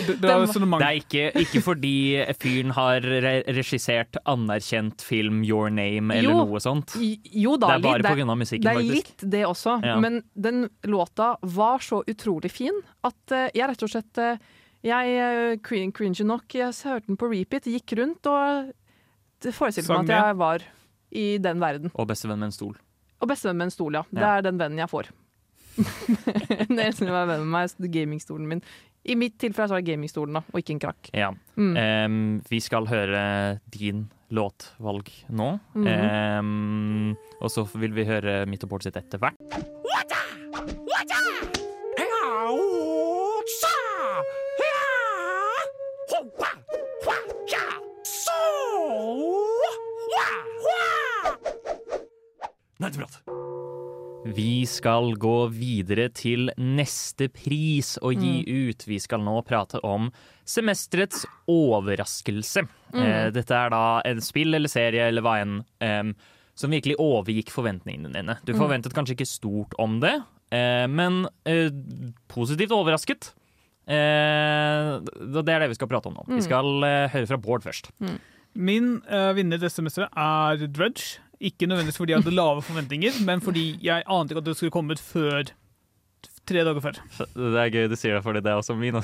[0.05, 1.93] det, Det er ikke, ikke fordi
[2.37, 6.43] fyren har re regissert anerkjent film Your Name eller Jo.
[6.45, 6.93] noe sånt.
[7.01, 9.09] Jo da, Det er bare av musikken, Det er faktisk.
[9.09, 9.97] litt det også, Ja.
[9.99, 14.37] men den låta var så utrolig fin at eh, jeg rett og slett eh,
[14.85, 16.45] Jeg cringer nok.
[16.53, 18.71] Jeg hørte den på repeat, gikk rundt og
[19.41, 20.61] det forestilte meg at jeg var
[21.11, 21.91] i den verden.
[21.95, 22.75] Og bestevenn med en stol.
[23.25, 24.03] Og bestevenn med en stol, ja.
[24.11, 24.37] Det Ja.
[24.37, 25.09] er den vennen jeg får.
[26.69, 28.61] Den er som er venn med meg, så gamingstolen min.
[29.05, 31.09] I mitt tilfelle så er det gamingstolen, da, og ikke en krakk.
[31.13, 31.31] Ja.
[31.57, 31.73] Mm.
[31.75, 35.59] Um, vi skal høre din låtvalg nå.
[35.73, 36.39] Mm -hmm.
[36.39, 39.35] um, og så vil vi høre mitt og Bård sitt etter hvert.
[52.83, 53.21] Nerdeprat.
[54.25, 58.81] Vi skal gå videre til neste pris å gi ut.
[58.89, 60.09] Vi skal nå prate om
[60.49, 62.65] semesterets overraskelse.
[62.95, 66.09] Eh, dette er da en spill eller serie eller hva enn eh,
[66.57, 68.39] som virkelig overgikk forventningene dine.
[68.47, 70.15] Du forventet kanskje ikke stort om det,
[70.55, 71.69] eh, men eh,
[72.31, 73.29] positivt overrasket.
[73.85, 76.25] Eh, det er det vi skal prate om nå.
[76.31, 77.91] Vi skal eh, høre fra Bård først.
[78.55, 81.19] Min uh, vinner dette semesteret er Drudge.
[81.39, 84.75] Ikke nødvendigvis fordi jeg hadde lave forventninger, men fordi jeg ante ikke at det skulle
[84.75, 85.53] komme ut før
[86.45, 86.97] tre dager før.
[87.33, 88.97] Det er gøy du sier det, fordi det er også min.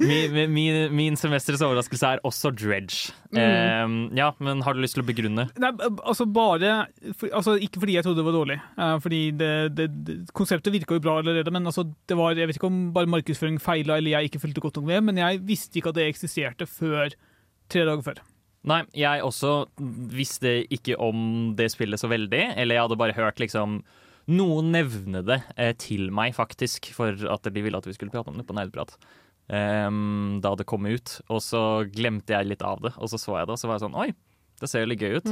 [0.08, 3.12] min, min, min semesters overraskelse er også Dredge.
[3.36, 5.46] Eh, ja, men har du lyst til å begrunne?
[5.60, 5.72] Nei,
[6.06, 6.74] altså bare
[7.12, 10.72] for, altså Ikke fordi jeg trodde det var dårlig, Uh, fordi det, det, det, konseptet
[10.74, 11.52] virka jo bra allerede.
[11.54, 14.64] Men altså, det var, jeg vet ikke om bare markedsføring feila eller jeg ikke fulgte
[14.64, 17.14] godt nok med, men jeg visste ikke at det eksisterte før
[17.70, 18.22] tre dager før.
[18.64, 19.66] Nei, jeg også
[20.14, 22.56] visste ikke om det spillet så veldig.
[22.56, 23.82] Eller jeg hadde bare hørt liksom
[24.32, 28.30] noen nevne det eh, til meg, faktisk, for at de ville at vi skulle prate
[28.32, 28.92] om det på Nerdprat.
[29.44, 31.20] Um, da det kom ut.
[31.28, 33.76] Og så glemte jeg litt av det, og så så jeg det, og så var
[33.76, 34.10] jeg sånn Oi,
[34.62, 35.28] det ser jo litt gøy ut.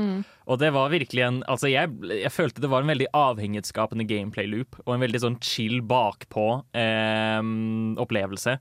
[0.50, 4.70] Og det var virkelig en Altså, jeg, jeg følte det var en veldig avhengighetsskapende gameplay-loop,
[4.84, 8.52] og en veldig sånn chill bakpå-opplevelse,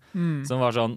[0.48, 0.96] som var sånn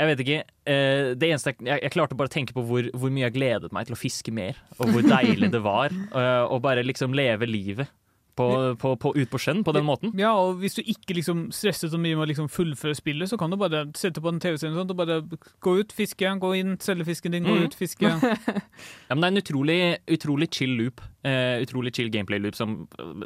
[0.00, 0.40] jeg vet ikke.
[0.72, 3.72] eh, det eneste jeg, jeg, klarte bare å tenke på hvor, hvor mye jeg gledet
[3.76, 7.48] meg til å fiske mer, og hvor deilig det var eh, å bare liksom leve
[7.50, 7.90] livet
[8.40, 10.12] på, på, på, ut på sjøen på den måten.
[10.18, 13.38] Ja, og hvis du ikke liksom stresser så mye med å liksom fullføre spillet, så
[13.40, 15.20] kan du bare sette på en TV-serie og bare
[15.64, 17.68] gå ut, fiske, gå inn, selge fisken din, gå mm.
[17.68, 18.10] ut, fiske.
[19.10, 19.80] Ja, men det er en utrolig,
[20.16, 21.02] utrolig chill loop.
[21.26, 22.76] Uh, utrolig chill gameplay-loop som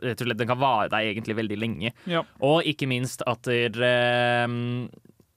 [0.03, 1.93] rett og slett den kan vare deg egentlig veldig lenge.
[2.11, 2.25] Ja.
[2.43, 4.49] Og ikke minst at det, eh,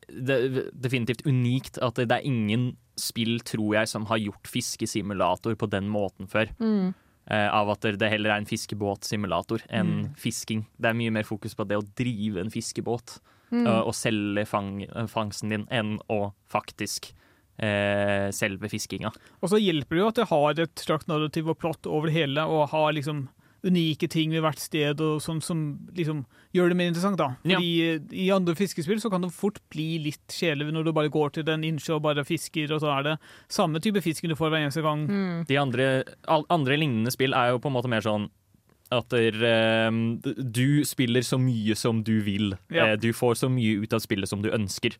[0.07, 5.57] det er definitivt unikt at det er ingen spill, tror jeg, som har gjort fiskesimulator
[5.59, 6.51] på den måten før.
[6.59, 6.95] Mm.
[7.27, 10.63] Uh, av at det heller er en fiskebåtsimulator enn fisking.
[10.79, 13.17] Det er mye mer fokus på det å drive en fiskebåt
[13.47, 13.63] Mm.
[13.63, 17.13] uh, og selge fang, fangsten din, enn å faktisk
[17.63, 19.13] uh, selve fiskinga.
[19.39, 22.17] Og så hjelper det jo at det har et slags narrativ og plott over det
[22.17, 23.27] hele, og har liksom
[23.67, 25.63] unike ting ved hvert sted og sånn som
[25.97, 26.23] liksom
[26.55, 27.19] gjør det mer interessant.
[27.19, 27.29] da.
[27.43, 27.99] Fordi ja.
[28.11, 31.51] I andre fiskespill så kan det fort bli litt kjedelig når du bare går til
[31.53, 33.15] en innsjø og bare fisker, og så er det
[33.53, 35.05] samme type fisken du får hver eneste gang.
[35.07, 35.45] Mm.
[35.49, 35.87] De andre,
[36.27, 38.29] andre lignende spill er jo på en måte mer sånn
[38.93, 39.91] at der, eh,
[40.39, 42.55] du spiller så mye som du vil.
[42.71, 42.93] Ja.
[42.93, 44.95] Eh, du får så mye ut av spillet som du ønsker.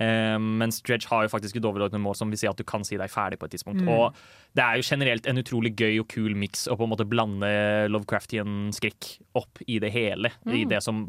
[0.00, 2.82] Eh, mens Dredge har jo faktisk et overordnet mål som vil si at du kan
[2.84, 3.82] si deg ferdig på et tidspunkt.
[3.84, 3.88] Mm.
[3.92, 4.14] Og
[4.56, 7.50] det er jo generelt en utrolig gøy og kul miks å på en måte blande
[7.92, 10.32] Lovecraftian skrekk opp i det hele.
[10.46, 10.68] I Mm.
[10.68, 11.04] det som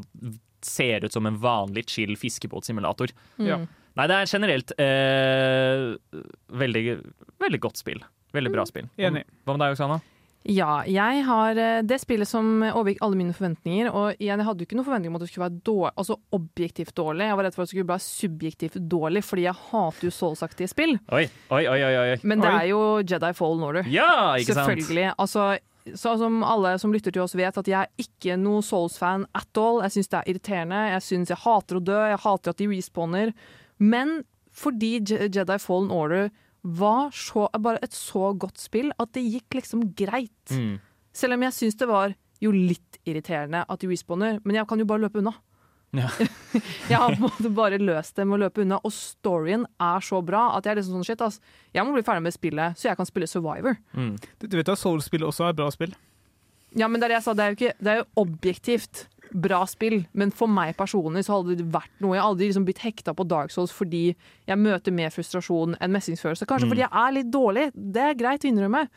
[0.61, 3.11] ser ut som en vanlig chill fiskebåtsimulator.
[3.39, 3.47] Mm.
[3.47, 3.57] Ja.
[3.95, 5.97] Nei, det er generelt eh,
[6.49, 6.83] veldig,
[7.39, 8.01] veldig godt spill.
[8.33, 8.87] Veldig bra spill.
[8.97, 9.23] Enig.
[9.45, 9.99] Hva med deg, Oksana?
[10.49, 13.89] Ja, jeg har eh, det spillet som overgikk alle mine forventninger.
[13.95, 16.95] Og jeg hadde jo ikke noen forventninger om at det skulle være dårlig, altså objektivt
[16.99, 17.27] dårlig.
[17.29, 20.71] Jeg var redd for at det skulle bli subjektivt dårlig, fordi jeg hater jo Souls-aktige
[20.71, 20.97] spill.
[21.15, 21.77] Oi, oi, oi.
[21.79, 22.17] oi, oi.
[22.27, 23.87] Men det er jo Jedi Fallen Order.
[23.91, 24.73] Ja, ikke sant?
[24.73, 25.07] Selvfølgelig.
[25.15, 25.47] Altså,
[25.95, 29.63] så som alle som lytter til oss vet, at jeg er ikke noe Souls-fan at
[29.63, 29.81] all.
[29.87, 30.85] Jeg syns det er irriterende.
[30.91, 31.99] Jeg syns jeg hater å dø.
[32.11, 33.33] Jeg hater at de respawner.
[33.79, 34.21] Men
[34.53, 36.29] fordi Jedi Fallen Order
[36.63, 40.51] var så, bare et så godt spill at det gikk liksom greit.
[40.51, 40.77] Mm.
[41.13, 44.79] Selv om jeg syns det var jo litt irriterende at de respawner, men jeg kan
[44.79, 45.35] jo bare løpe unna.
[45.93, 46.09] Ja.
[46.89, 50.03] jeg har på en måte bare løst det med å løpe unna, og storyen er
[50.03, 51.39] så bra at jeg er liksom sånn shit, ass.
[51.75, 53.77] Jeg må bli ferdig med spillet, så jeg kan spille Survivor.
[53.93, 54.15] Mm.
[54.41, 55.93] Du du vet at Soul-spill også er bra spill?
[56.73, 59.07] Ja, men det er det jeg sa, det er jo, ikke, det er jo objektivt
[59.33, 62.13] bra spill, men for meg personlig så hadde det vært noe.
[62.15, 64.15] Jeg har aldri liksom blitt hekta på Dark Souls fordi
[64.47, 66.45] jeg møter mer frustrasjon enn mestringsfølelse.
[66.45, 66.71] Kanskje Mm.
[66.73, 67.65] fordi jeg er litt dårlig.
[67.75, 68.87] Det er greit å innrømme.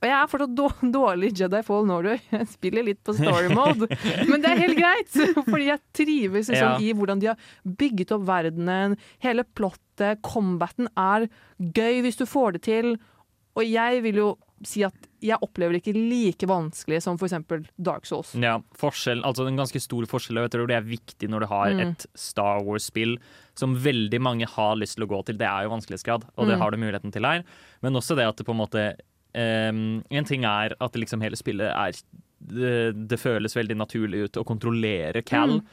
[0.00, 2.20] Og jeg er fortsatt dår- dårlig Jedi Fall Order.
[2.32, 3.88] Jeg spiller litt på story mode,
[4.28, 5.12] men det er helt greit.
[5.50, 6.78] Fordi jeg trives liksom Ja.
[6.80, 8.96] i hvordan de har bygget opp verdenen.
[9.20, 11.28] Hele plottet, combaten er
[11.60, 12.96] gøy hvis du får det til.
[13.56, 14.30] Og jeg vil jo
[14.64, 17.34] si at jeg opplever det ikke like vanskelig som f.eks.
[17.78, 18.34] Dark Souls.
[18.34, 21.46] Ja, forskjell, altså en ganske stor forskjell, og jeg tror det er viktig når du
[21.46, 21.80] har Mm.
[21.90, 23.18] et Star Wars-spill
[23.54, 25.36] som veldig mange har lyst til å gå til.
[25.36, 26.60] Det er jo vanskelighetsgrad, og det Mm.
[26.62, 27.44] har du muligheten til her.
[27.82, 28.94] Men også det at det på en måte
[29.34, 31.92] um, En ting er at liksom hele spillet er
[32.40, 35.60] det, det føles veldig naturlig ut å kontrollere Cal.
[35.60, 35.66] Mm.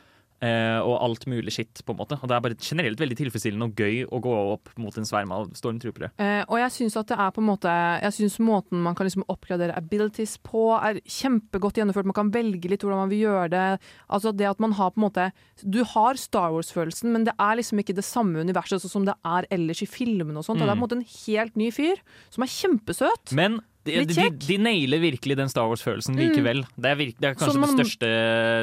[0.43, 2.17] Eh, og alt mulig skitt, på en måte.
[2.21, 5.33] Og det er bare generelt veldig tilfredsstillende og gøy å gå opp mot en sverm
[5.35, 6.11] av stormtroopere.
[6.21, 7.73] Eh, og jeg syns at det er på en måte
[8.03, 12.09] Jeg synes måten man kan liksom oppgradere abilities på, er kjempegodt gjennomført.
[12.09, 13.65] Man kan velge litt hvordan man vil gjøre det.
[14.13, 15.29] Altså det at man har på en måte
[15.63, 19.17] Du har Star Wars-følelsen, men det er liksom ikke det samme universet sånn som det
[19.25, 20.61] er ellers i filmene og sånt.
[20.61, 22.01] Og det er på en måte en helt ny fyr
[22.33, 23.33] som er kjempesøt.
[23.37, 26.61] Men de, de, de nailer virkelig den Star Wars-følelsen likevel.
[26.75, 28.11] Det, er virke, det er kanskje man- det største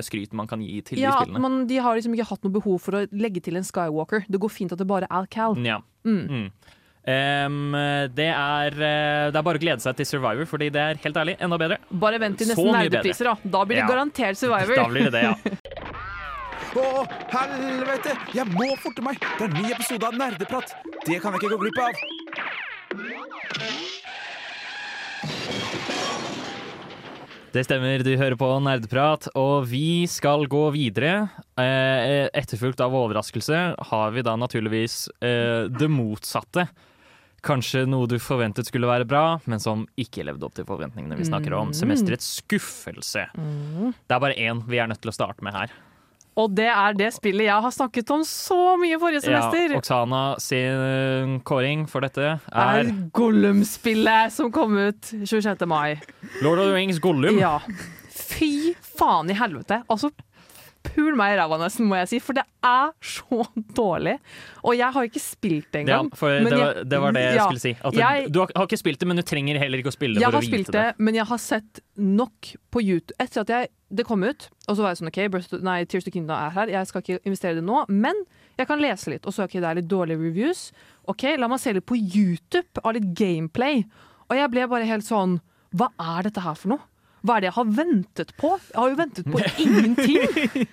[0.07, 1.41] skrytet man kan gi til Ja, de spillene.
[1.43, 4.25] man, De har liksom ikke hatt noe behov for å legge til en Skywalker.
[4.29, 5.57] Det går fint at det bare er Cal.
[5.65, 5.81] Ja.
[6.05, 6.23] Mm.
[6.29, 6.49] Mm.
[7.05, 7.73] Um,
[8.17, 11.17] det, er, eh, det er bare å glede seg til Survivor, fordi det er helt
[11.21, 11.77] ærlig enda bedre.
[11.93, 13.35] Bare vent til nesten nerdepriser, da.
[13.45, 13.89] Da blir det Ja.
[13.93, 14.75] garantert Survivor.
[14.81, 15.35] Da blir det det, ja.
[16.75, 18.15] Å, helvete!
[18.35, 19.21] Jeg må forte meg!
[19.39, 20.73] Det er en ny episode av Nerdeprat.
[21.07, 22.01] Det kan jeg ikke gå glipp av.
[27.55, 31.29] Det stemmer, du hører på Nerdprat, og vi skal gå videre.
[31.55, 33.61] Eh, etterfulgt av overraskelse
[33.93, 36.64] har vi da naturligvis eh, det motsatte.
[37.47, 41.29] Kanskje noe du forventet skulle være bra, men som ikke levde opp til forventningene vi
[41.31, 41.71] snakker om.
[41.71, 41.79] Mm.
[41.79, 43.29] Semesterets skuffelse.
[43.38, 45.71] Det er bare én vi er nødt til å starte med her.
[46.40, 49.75] Og det er det spillet jeg har snakket om så mye forrige semester.
[49.77, 55.66] Ja, Oksana sin kåring for dette er er Gollum-spillet som kom ut 26.
[55.70, 56.01] mai.
[56.42, 57.38] Lord of the Rings Gollum.
[57.38, 57.61] Ja.
[58.11, 59.83] Fy faen i helvete.
[59.88, 60.11] Altså,
[60.85, 63.40] pul meg i ræva nesten, må jeg si, for det er så
[63.81, 64.16] dårlig.
[64.62, 66.11] Og jeg har ikke spilt det engang.
[66.12, 67.73] Ja, for det, jeg- var, det var det jeg ja, skulle si.
[67.85, 70.14] At jeg- du har, har ikke spilt det, men du trenger heller ikke å spille
[70.18, 73.16] det Jeg for har å vite spilt det, men jeg har sett nok på YouTube
[73.25, 76.05] Etter at jeg, det kom ut, og så var jeg sånn OK, Burst, nei, Tears
[76.07, 78.14] to Kingdom er her, jeg skal ikke investere i det nå, men
[78.59, 79.27] jeg kan lese litt.
[79.27, 80.68] Og så OK, det er litt dårlige reviews.
[81.11, 83.85] OK, la meg se litt på YouTube av litt gameplay.
[84.31, 85.40] Og jeg ble bare helt sånn
[85.75, 86.85] Hva er dette her for noe?
[87.25, 88.51] Hva er det jeg har ventet på?
[88.69, 90.67] Jeg har jo ventet på ingenting!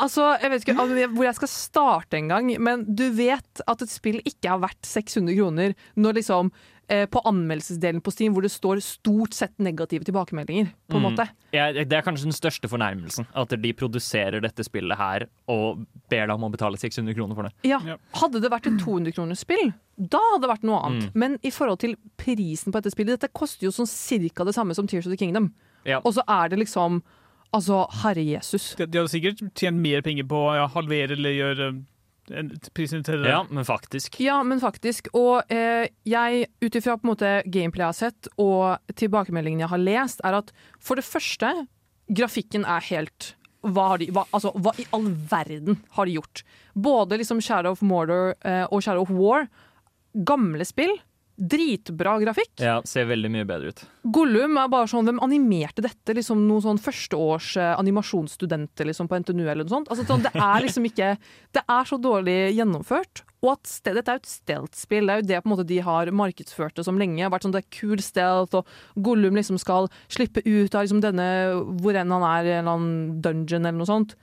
[0.00, 3.92] Altså, jeg vet ikke altså, hvor jeg skal starte engang, men du vet at et
[3.92, 6.48] spill ikke er verdt 600 kroner når liksom
[6.88, 11.10] eh, på anmeldelsesdelen på Steam hvor det står stort sett negative tilbakemeldinger, på en Mm.
[11.10, 11.28] måte.
[11.52, 13.28] Ja, det er kanskje den største fornærmelsen.
[13.36, 17.48] At de produserer dette spillet her og ber deg om å betale 600 kroner for
[17.48, 17.52] det.
[17.68, 17.78] Ja,
[18.16, 21.10] Hadde det vært et 200-kronersspill, da hadde det vært noe annet.
[21.12, 21.16] Mm.
[21.20, 24.74] Men i forhold til prisen på dette spillet, dette koster jo sånn cirka det samme
[24.76, 25.52] som Tears of the Kingdom.
[25.88, 26.02] Ja.
[26.04, 27.02] Og så er det liksom
[27.48, 28.74] Altså, herre Jesus.
[28.76, 31.68] De, de hadde sikkert tjent mer penger på å ja, halvere eller gjøre
[32.28, 33.30] eh, prisen til det.
[33.32, 34.18] Ja, men faktisk.
[34.20, 35.08] Ja, men faktisk.
[35.16, 39.72] Og eh, jeg, ut ifra på en måte gameplay jeg har sett, og tilbakemeldingene jeg
[39.72, 41.54] har lest, er at for det første,
[42.12, 43.32] grafikken er helt
[43.66, 46.44] hva, har de, hva, altså, hva i all verden har de gjort?
[46.78, 49.48] Både liksom Shadow of Mordor eh, og Shadow of War.
[50.28, 50.94] Gamle spill.
[51.38, 52.56] Dritbra grafikk.
[52.58, 53.82] Ja, ser veldig mye bedre ut.
[54.10, 56.16] Gollum er bare sånn, Hvem animerte dette?
[56.18, 59.92] Liksom Noen sånn førsteårs eh, animasjonsstudenter liksom, på NTNU eller noe sånt?
[59.92, 61.12] Altså, sånn, det er liksom ikke
[61.54, 63.22] Det er så dårlig gjennomført.
[63.38, 65.06] Og at dette er jo et stealth-spill.
[65.06, 67.22] Det er jo det måte de har markedsført det som lenge.
[67.22, 71.04] Har vært sånn, det er cool stealth, og Gollum liksom skal slippe ut av liksom
[71.04, 71.28] denne
[71.78, 74.18] hvor enn han er, en eller annen dungeon eller noe sånt.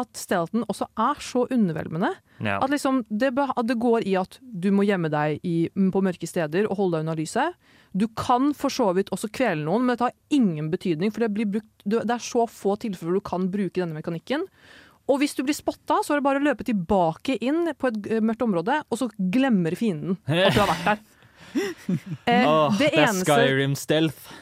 [0.00, 2.10] At stealthen også er så undervelmende.
[2.42, 2.58] Ja.
[2.58, 6.66] At, liksom, det, det går i at du må gjemme deg i, på mørke steder
[6.66, 7.58] og holde deg unna lyset.
[7.94, 11.14] Du kan for så vidt også kvele noen, men det har ingen betydning.
[11.14, 14.48] For det, blir brukt, det er så få tilfeller du kan bruke denne mekanikken.
[15.10, 18.06] Og hvis du blir spotta, så er det bare å løpe tilbake inn på et
[18.08, 21.04] eh, mørkt område, og så glemmer fienden at du har vært der.
[22.26, 24.32] Eh, oh, det det er Skyrim Stealth.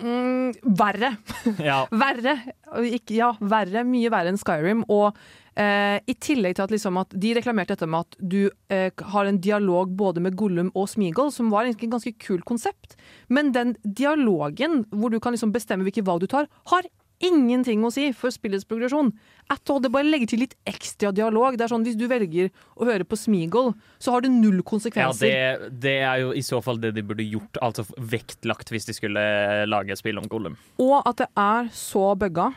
[0.00, 1.14] Mm, Verre.
[1.68, 1.84] Ja.
[1.90, 2.36] verre.
[2.84, 3.84] Ikke, ja, verre.
[3.86, 4.84] Mye verre enn Skyrim.
[4.92, 5.16] Og
[5.60, 8.40] eh, i tillegg til at, liksom at de reklamerte dette med at du
[8.72, 12.46] eh, har en dialog både med Gollum og Smeagol, som var egentlig et ganske kult
[12.48, 12.98] konsept.
[13.28, 16.90] Men den dialogen, hvor du kan liksom bestemme hvilke valg du tar, har
[17.24, 19.10] ingenting å si for spillets progresjon.
[19.52, 21.56] At all, det bare legger til litt ekstra dialog.
[21.58, 24.66] Det er sånn, Hvis du velger å høre på Smeagol, så har det null Ja,
[24.70, 25.26] konsekvenser.
[25.28, 28.94] det, det er jo i så fall det de burde gjort, altså vektlagt hvis de
[28.96, 29.24] skulle
[29.68, 30.56] lage et spill om Gollum.
[30.78, 32.52] Og at det er så bugga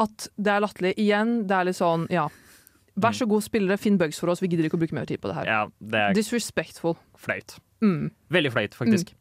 [0.00, 0.94] at det er latterlig.
[1.00, 2.28] Igjen, det er litt sånn, ja.
[3.00, 4.40] Vær så god, spillere, finn bugs for oss.
[4.42, 5.48] Vi gidder ikke å bruke mer tid på det her.
[5.48, 6.96] Ja, det er Disrespectful.
[7.20, 7.58] flaut.
[7.80, 8.10] Mm.
[8.32, 9.14] Veldig flaut, faktisk.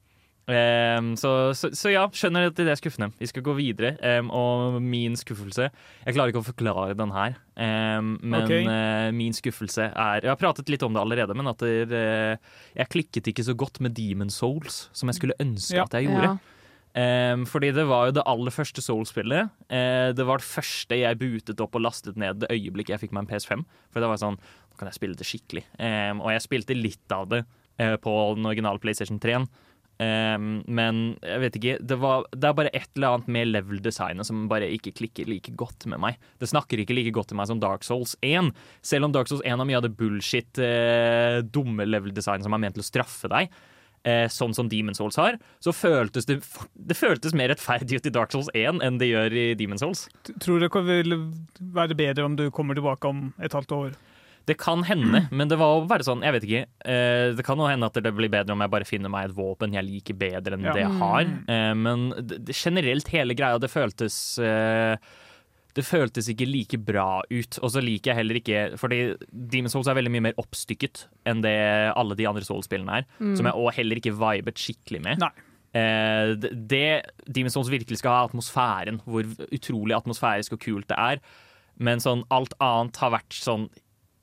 [0.49, 3.11] Ehm, så, så, så ja, skjønner at det er skuffende.
[3.19, 3.93] Vi skal gå videre.
[4.01, 8.65] Um, og min skuffelse Jeg klarer ikke å forklare den her, um, men okay.
[8.65, 12.61] uh, min skuffelse er Jeg har pratet litt om det allerede, men at det, uh,
[12.77, 15.85] jeg klikket ikke så godt med Demon Souls som jeg skulle ønske Ja.
[15.85, 16.33] at jeg gjorde.
[16.33, 16.55] Ja.
[16.89, 19.53] Um, fordi det var jo det aller første Soul-spillet.
[19.69, 23.13] Uh, det var det første jeg bootet opp og lastet ned det øyeblikket jeg fikk
[23.15, 23.65] meg en PS5.
[23.93, 25.65] For det var sånn, nå kan jeg spille det skikkelig.
[25.77, 29.45] Um, og jeg spilte litt av det uh, på den originale PlayStation 3-en.
[29.99, 34.27] Ehm, men jeg vet ikke, det, var, det er bare et eller annet med level-designet
[34.27, 36.19] som bare ikke klikker like godt med meg.
[36.39, 38.53] Det snakker ikke like godt til meg som Dark Souls 1.
[38.85, 42.63] Selv om Dark Souls 1 har mye av det bullshit, uh, dumme level-designet som er
[42.63, 43.51] ment til å straffe deg
[44.07, 46.37] Uh, sånn som Demon Souls har, så føltes det,
[46.87, 50.05] det føltes mer rettferdig ut i Dark Souls 1 enn det gjør i Demon Souls.
[50.39, 51.17] Tror du det vil
[51.75, 53.97] være bedre om du kommer tilbake om et halvt år?
[54.49, 56.65] Det kan hende, men det var jo bare sånn, jeg vet ikke.
[56.89, 59.35] Eh, det kan jo hende at det blir bedre om jeg bare finner meg et
[59.37, 60.73] våpen jeg liker bedre enn Ja.
[60.73, 61.29] det jeg har.
[61.53, 64.95] Eh, men det, generelt hele greia, det føltes eh,
[65.77, 67.59] det føltes ikke like bra ut.
[67.61, 68.97] Og så liker jeg heller ikke Fordi
[69.31, 71.53] Demon's Souls er veldig mye mer oppstykket enn det
[71.95, 73.05] alle de andre Souls-spillene er.
[73.37, 75.21] Som jeg òg heller ikke vibet skikkelig med.
[75.77, 78.97] Eh, det- Demon's Souls virkelig skal ha, atmosfæren.
[79.05, 81.21] Hvor utrolig atmosfærisk og kult det er.
[81.77, 83.69] Men sånn alt annet har vært sånn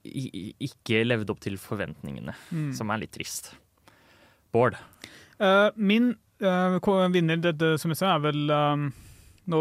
[0.07, 2.35] ikke levd opp til forventningene,
[2.77, 3.55] som er litt trist.
[4.55, 4.79] Bård.
[5.37, 6.79] Uh, min uh,
[7.12, 8.87] vinner dette semesteret er vel um,
[9.47, 9.59] Nå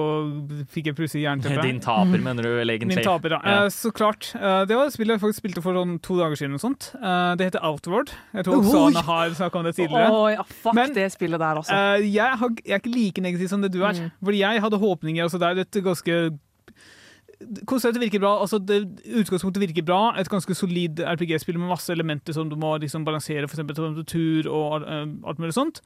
[0.73, 1.61] fikk jeg plutselig jernteppe.
[1.67, 2.95] Din taper, mener du vel egentlig?
[2.97, 3.39] Min taper, ja.
[3.45, 3.57] Ja.
[3.67, 4.31] Eh, så klart.
[4.33, 6.55] Det var et spill jeg faktisk spilte for sånn to dager siden.
[6.57, 6.87] Og sånt.
[6.97, 8.09] Eh, det heter Outward.
[8.33, 8.65] Jeg tror!
[8.79, 10.07] Anna har snakka om det tidligere.
[10.09, 11.77] Oh, ja, fuck Men- det spillet der, også.
[11.77, 13.93] Eh, jeg, har, jeg er ikke like negativ som det du er.
[13.93, 14.09] Mm.
[14.25, 15.29] Fordi jeg hadde håpninger.
[15.29, 16.17] også det er et ganske
[17.69, 18.33] Konseptet virker bra.
[18.41, 20.01] altså det, Utgangspunktet virker bra.
[20.19, 23.61] Et ganske solid RPG-spill med masse elementer som du må liksom balansere, f.eks.
[23.61, 25.81] temperatur og eh, alt mulig sånt.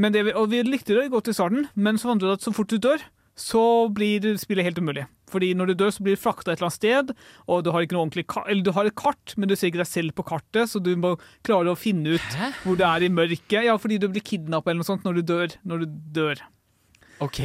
[0.00, 2.54] Men det, og vi likte det godt i starten, men så fant vi at så
[2.54, 3.02] fort du dør,
[3.40, 3.62] så
[3.94, 5.06] blir spillet helt umulig.
[5.30, 7.12] Fordi når du dør, så blir du frakta et eller annet sted,
[7.46, 9.70] og du har ikke noe ordentlig kart Eller du har et kart, men du ser
[9.70, 11.14] ikke deg selv på kartet, så du må
[11.46, 13.62] klare å finne ut hvor du er i mørket.
[13.68, 15.56] Ja, fordi du blir kidnappa eller noe sånt når du dør.
[15.64, 16.42] Når du dør.
[17.24, 17.40] OK?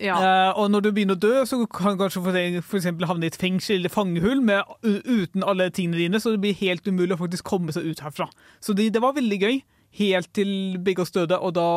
[0.00, 0.16] Ja.
[0.16, 3.32] Eh, og når du begynner å dø, så kan du kanskje for, eksempel havne i
[3.32, 7.20] et fengsel eller fangehull med, uten alle tingene dine, så det blir helt umulig å
[7.20, 8.30] faktisk komme seg ut herfra.
[8.64, 9.60] Så det, det var veldig gøy,
[10.00, 11.68] helt til begge oss døde, og da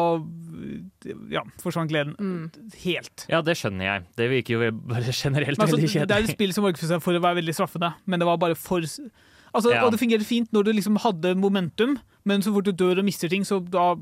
[1.34, 2.16] ja, forsvant gleden
[2.86, 3.26] helt.
[3.32, 4.06] Ja, det skjønner jeg.
[4.16, 7.18] Det virker jo bare generelt altså, veldig det er et spill som markedsfører seg for
[7.18, 8.86] å være veldig straffende, men det var bare for
[9.56, 9.86] Altså, Ja.
[9.86, 11.94] Og det fungerte fint når du liksom hadde momentum,
[12.28, 13.94] men så fort du dør og mister ting, så da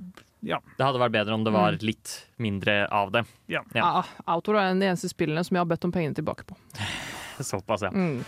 [0.43, 0.59] Ja.
[0.77, 3.23] Det hadde vært bedre om det var litt mindre av det.
[3.47, 3.61] ja.
[3.73, 3.83] Ja.
[3.83, 4.03] Ja,
[4.35, 6.57] Outdoor er en av de eneste spillene som jeg har bedt om pengene tilbake på.
[7.39, 7.93] Såpass, ja.
[7.95, 8.23] Mm.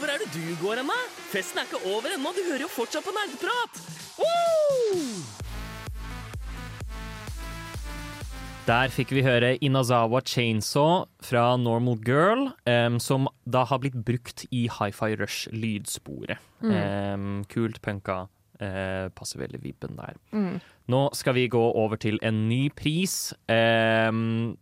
[0.00, 0.94] Hvor er det du går hen, da?
[1.28, 3.82] Festen er ikke over ennå, du hører jo fortsatt på nerdeprat!
[4.16, 5.39] Woo!
[8.70, 14.44] Der fikk vi høre Inazawa Chainsaw fra Normal Girl, um, som da har blitt brukt
[14.54, 16.38] i Hi-Fi Rush-lydsporet.
[16.62, 18.28] Em, kult punka.
[18.60, 20.14] Uh, passer veldig vibben der.
[20.30, 20.60] Mm.
[20.92, 24.52] Nå skal vi gå over til en ny pris, um,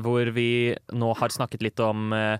[0.00, 2.38] hvor vi nå har snakket litt om uh,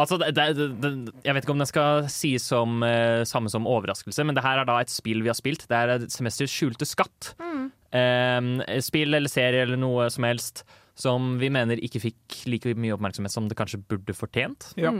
[0.00, 0.90] Altså, det, det, det,
[1.26, 4.62] jeg vet ikke om den skal sies som uh, samme som overraskelse, men det her
[4.62, 5.66] er da et spill vi har spilt.
[5.68, 7.34] Det er et semesters skjulte skatt.
[7.36, 10.64] Eh, spill eller serie eller noe som helst
[11.00, 14.70] som vi mener ikke fikk like mye oppmerksomhet som det kanskje burde fortjent.
[14.80, 14.92] Ja.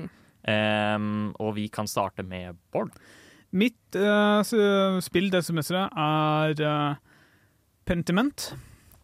[0.49, 0.99] Eh,
[1.39, 2.95] og vi kan starte med Bård.
[3.51, 4.43] Mitt uh,
[5.03, 6.99] spill det semesteret er uh,
[7.87, 8.53] Pentiment.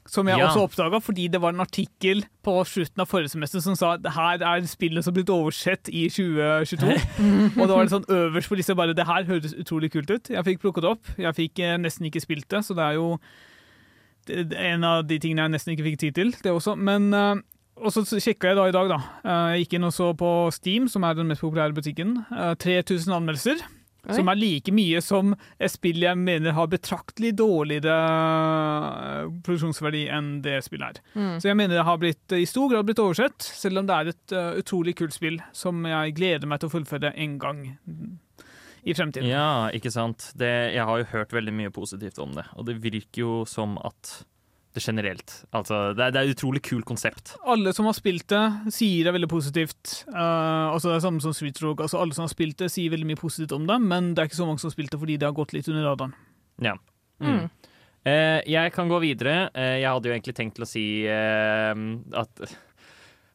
[0.06, 0.46] Som jeg Ja.
[0.46, 4.04] også oppdaga fordi det var en artikkel på slutten av forrige semester som sa at
[4.04, 6.94] det her er spillet som er blitt oversett i 2022.
[7.58, 10.30] og det var det sånn øverst på disse bare Det her høres utrolig kult ut.
[10.30, 11.10] Jeg fikk plukket det opp.
[11.18, 13.18] Jeg fikk uh, nesten ikke spilt det, så det er jo
[14.30, 16.34] en av de tingene jeg nesten ikke fikk tid til.
[16.42, 16.76] det også.
[16.78, 17.44] Men eh,
[17.76, 19.00] og så sjekka jeg da i dag, da.
[19.20, 22.22] Eh, Jeg gikk inn og så på Steam, som er den mest populære butikken.
[22.32, 23.60] Eh, 3000 anmeldelser.
[24.06, 24.14] Oi.
[24.14, 27.94] Som er like mye som et spill jeg mener har betraktelig dårligere
[29.26, 31.02] eh, produksjonsverdi enn det spillet er.
[31.18, 31.32] Mm.
[31.42, 34.12] Så jeg mener det har blitt, i stor grad blitt oversett, selv om det er
[34.12, 37.64] et uh, utrolig kult spill som jeg gleder meg til å fullføre en gang
[38.86, 39.28] i fremtiden.
[39.28, 40.30] Ja, ikke sant.
[40.38, 43.74] Det, jeg har jo hørt veldig mye positivt om det, og det virker jo som
[43.82, 44.20] at
[44.76, 47.32] det generelt Altså, det er, det er et utrolig kult konsept.
[47.48, 48.44] Alle som har spilt det,
[48.76, 50.02] sier det veldig positivt.
[50.10, 51.82] Uh, altså det er samme som Street Rogue.
[51.82, 54.30] Altså alle som har spilt det, sier veldig mye positivt om det, men det er
[54.30, 56.14] ikke så mange som har spilt det fordi det har gått litt under radaren.
[56.62, 56.76] Ja.
[57.24, 57.48] Mm.
[58.06, 59.48] Eh, jeg kan gå videre.
[59.56, 62.46] Uh, jeg hadde jo egentlig tenkt til å si at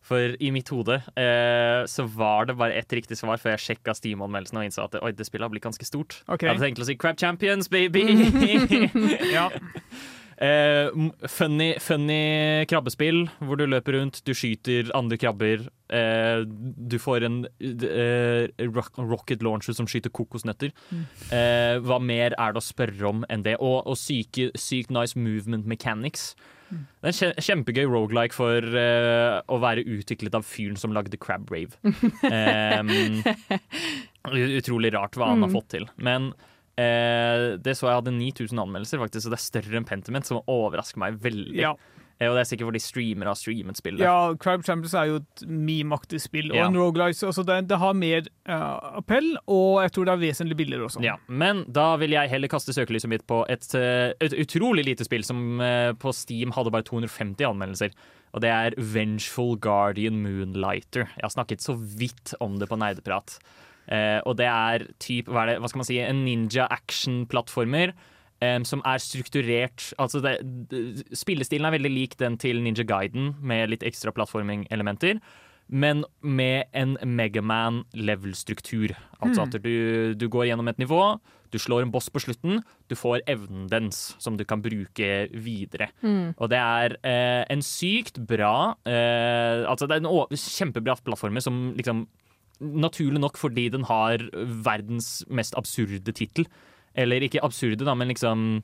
[0.01, 3.93] For i mitt hode eh, så var det bare ett riktig svar før jeg sjekka
[3.97, 6.23] Steam-anmeldelsen og innså at oi, det spillet har blitt ganske stort.
[6.25, 6.47] Okay.
[6.47, 8.07] Jeg hadde tenkt å si Crab Champions, baby!
[9.35, 9.47] Ja.
[10.41, 10.87] Eh,
[11.29, 15.67] funny, funny krabbespill hvor du løper rundt, du skyter andre krabber.
[15.93, 20.73] Eh, du får en eh, rock, rocket launcher som skyter kokosnøtter.
[21.29, 23.59] Eh, hva mer er det å spørre om enn det?
[23.61, 26.31] Og, og syke, sykt nice movement mechanics.
[26.71, 31.49] Det er en kjempegøy rogelike for uh, å være utviklet av fyren som lagde Crab
[31.51, 31.75] Rave.
[31.83, 32.91] um,
[34.59, 35.55] utrolig rart hva han har Mm.
[35.57, 35.87] fått til.
[35.97, 36.31] Men
[36.79, 40.41] uh, det så jeg hadde 9000 anmeldelser, faktisk, så det er større enn Pentiment, som
[40.47, 41.57] overrasker meg veldig.
[41.59, 41.73] Ja.
[42.21, 44.03] Eh, og det er sikkert fordi streamere har streamet spillet.
[44.05, 46.67] Ja, Crime Champions er jo et meme-aktig spill, og Ja.
[46.67, 47.17] en roguelike.
[47.25, 51.01] Altså det, det har mer uh, appell, og jeg tror det er vesentlig billigere også.
[51.01, 55.07] Ja, Men da vil jeg heller kaste søkelyset mitt på et, eh, et utrolig lite
[55.07, 57.89] spill som uh, på Steam hadde bare 250 anmeldelser.
[58.33, 61.09] Og det er Vengeful Guardian Moonlighter.
[61.17, 63.39] Jeg har snakket så vidt om det på Nerdeprat.
[63.91, 67.91] Uh, og det er typ, hva, er det, hva skal man si, en ninja action-plattformer
[68.41, 70.35] em, som er strukturert Altså det,
[71.17, 75.21] spillestilen er veldig lik den til Ninja Guiden, med litt ekstra plattforming-elementer.
[75.71, 78.91] Men med en Megaman-level-struktur.
[79.23, 81.15] Altså at du, du går gjennom et nivå,
[81.51, 82.61] du slår en boss på slutten,
[82.91, 85.89] du får evnen dens som du kan bruke videre.
[86.03, 86.33] Mm.
[86.37, 91.71] Og det er eh, en sykt bra eh, Altså det er en kjempebra plattformer som
[91.77, 92.07] liksom
[92.61, 94.21] Naturlig nok fordi den har
[94.61, 96.45] verdens mest absurde tittel.
[96.95, 98.63] Eller ikke absurde, da, men liksom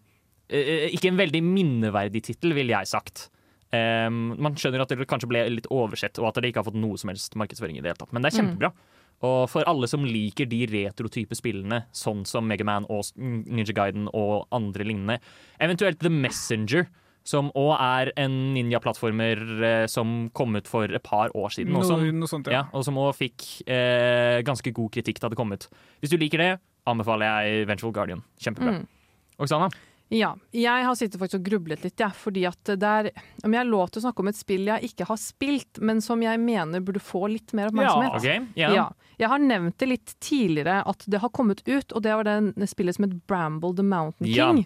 [0.50, 3.30] eh, Ikke en veldig minneverdig tittel, ville jeg sagt.
[3.68, 6.80] Um, man skjønner at det kanskje ble litt oversett, og at det ikke har fått
[6.80, 8.14] noe som helst markedsføring i det hele tatt.
[8.16, 8.72] Men det er kjempebra.
[9.28, 14.46] Og for alle som liker de retrotype spillene, sånn som Megaman og Ninja Guiden og
[14.54, 15.20] andre lignende,
[15.60, 16.88] eventuelt The Messenger,
[17.28, 21.76] som òg er en ninja-plattformer eh, som kom ut for et par år siden.
[21.76, 22.64] og som- noe sånt, ja, ja.
[22.72, 25.68] og som òg fikk eh, ganske god kritikk da det kom ut.
[26.00, 28.24] Hvis du liker det, anbefaler jeg Vengeful Guardian.
[28.42, 28.78] Kjempebra.
[28.78, 28.88] Mm.
[29.44, 29.70] Oksana?
[30.10, 33.10] Ja, jeg har sittet faktisk og grublet litt, ja, fordi at det er
[33.44, 36.00] Om jeg har lov til å snakke om et spill jeg ikke har spilt, men
[36.04, 38.54] som jeg mener burde få litt mer oppmerksomhet.
[38.56, 38.72] Ja.
[38.72, 38.86] Ja.
[39.20, 42.70] Jeg har nevnt det litt tidligere at det har kommet ut, og det var det
[42.72, 44.48] spillet som het Bramble the Mountain Ja.
[44.54, 44.64] King.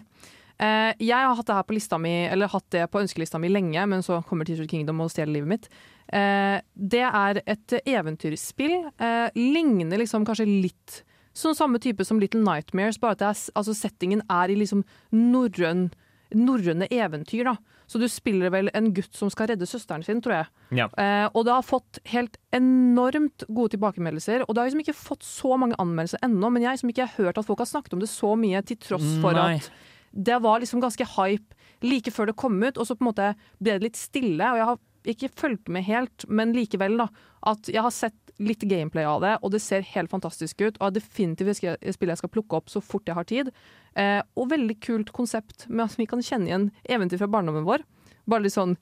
[0.62, 3.50] Eh, jeg har hatt det her på lista mi, eller hatt det på ønskelista mi
[3.50, 5.68] lenge, men så kommer Teacher Kingdom og stjeler livet mitt.
[6.12, 8.76] Eh, det er et eventyrspill.
[8.94, 11.02] Eh, ligner liksom kanskje litt
[11.36, 14.84] sånn samme type som Little Nightmares, bare at det er, altså settingen er i liksom
[15.16, 15.90] norrøn
[16.32, 17.44] norrøne eventyr.
[17.44, 17.56] da.
[17.86, 20.46] Så du spiller vel en gutt som skal redde søsteren sin, tror jeg.
[20.78, 20.86] Ja.
[20.96, 24.46] Eh, og det har fått helt enormt gode tilbakemeldelser.
[24.46, 27.18] Og det har liksom ikke fått så mange anmeldelser ennå, men jeg som ikke har
[27.18, 29.58] hørt at folk har snakket om det så mye, til tross for Nei.
[29.58, 29.68] at
[30.12, 33.28] det var liksom ganske hype like før det kom ut, og så på en måte
[33.60, 34.50] ble det litt stille.
[34.52, 37.08] Og jeg har ikke fulgt med helt, men likevel, da.
[37.44, 40.78] At jeg har sett litt gameplay av det, og det ser helt fantastisk ut.
[40.80, 43.50] Og er definitivt et spill jeg skal plukke opp så fort jeg har tid.
[43.98, 47.84] Eh, og veldig kult konsept med at vi kan kjenne igjen eventyr fra barndommen vår.
[48.26, 48.76] Bare litt sånn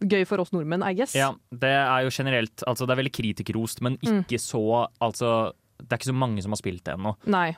[0.00, 1.14] gøy for oss nordmenn, I guess.
[1.18, 4.24] Ja, det er jo generelt Altså, det er veldig kritikerrost, men Mm.
[4.24, 7.12] ikke så Altså det er ikke så mange som har spilt det ennå.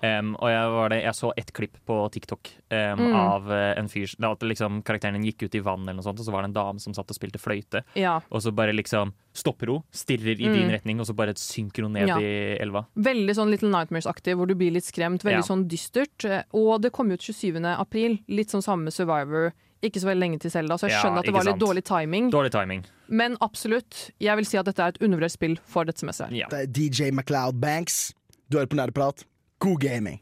[0.05, 3.15] Um, og jeg, var det, jeg så ett klipp på TikTok um, Mm.
[3.17, 6.05] av eh, en fyr da at liksom, Karakteren din gikk ut i vann, eller noe
[6.05, 7.83] sånt, og så var det en dame som satt og spilte fløyte.
[7.97, 8.19] Ja.
[8.31, 10.55] Og så bare liksom stopper hun, stirrer i Mm.
[10.55, 12.19] din retning, og så bare synker hun ned Ja.
[12.21, 12.87] i elva.
[12.97, 15.23] Veldig sånn Little Nightmares-aktig, hvor du blir litt skremt.
[15.25, 15.55] Veldig Ja.
[15.55, 16.25] sånn dystert.
[16.25, 17.65] Eh, Og det kom ut 27.
[17.79, 18.19] april.
[18.29, 19.53] Litt sånn samme Survivor.
[19.83, 21.83] Ikke så veldig lenge til Selda, så jeg Ja, skjønner at det var litt dårlig
[21.89, 22.31] timing.
[22.33, 22.83] Dårlig timing.
[23.09, 26.37] Men absolutt, jeg vil si at dette er et undervurdert spill for dette semesteret.
[26.37, 26.51] Ja.
[26.53, 28.13] Det er DJ MacLeod Banks.
[28.51, 29.25] Du hører på Nerdeprat.
[29.65, 30.21] God gaming.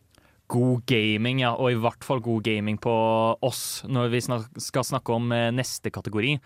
[0.49, 2.93] God gaming, ja, og i hvert fall god gaming på
[3.45, 6.39] oss når vi snak skal snakke om eh, neste kategori,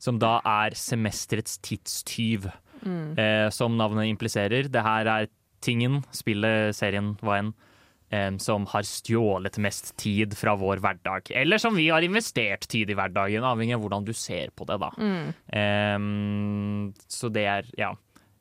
[0.00, 2.48] som da er semesterets tidstyv.
[2.82, 3.18] Mm.
[3.18, 4.70] Eh, som navnet impliserer.
[4.72, 5.28] Det her er
[5.62, 7.52] tingen, spillet, serien, hva enn,
[8.42, 11.30] som har stjålet mest tid fra vår hverdag.
[11.38, 14.76] Eller som vi har investert tid i hverdagen, avhengig av hvordan du ser på det,
[14.82, 14.90] da.
[15.00, 15.32] Mm.
[15.96, 17.92] Um, så det er, ja,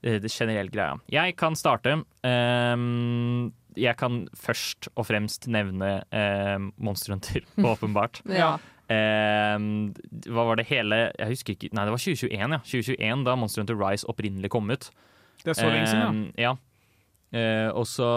[0.02, 1.00] det generelle greia.
[1.12, 2.02] Jeg kan starte.
[2.26, 8.22] Um, jeg kan først og fremst nevne um, Monster Hunter, åpenbart.
[8.28, 8.58] Ja.
[8.92, 9.94] Um,
[10.28, 12.58] hva var det hele Jeg husker ikke Nei, det var 2021, ja.
[12.60, 14.90] 2021 Da Monster Hunter Rise opprinnelig kom ut.
[15.46, 16.52] Det er så lenge siden, Ehm, ja.
[17.32, 18.08] Eh, og så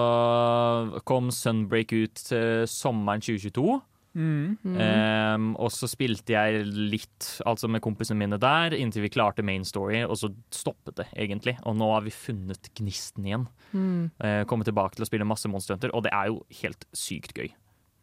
[1.06, 3.80] kom Sunbreak ut eh, sommeren 2022.
[4.14, 4.76] Mm.
[4.78, 9.66] Ehm, og så spilte jeg litt altså med kompisene mine der, inntil vi klarte main
[9.66, 11.56] story, og så stoppet det egentlig.
[11.66, 13.48] Og nå har vi funnet gnisten igjen.
[13.72, 14.10] Mm.
[14.22, 17.34] Eh, kommet tilbake til å spille masse Monster Hunter, og det er jo helt sykt
[17.34, 17.50] gøy.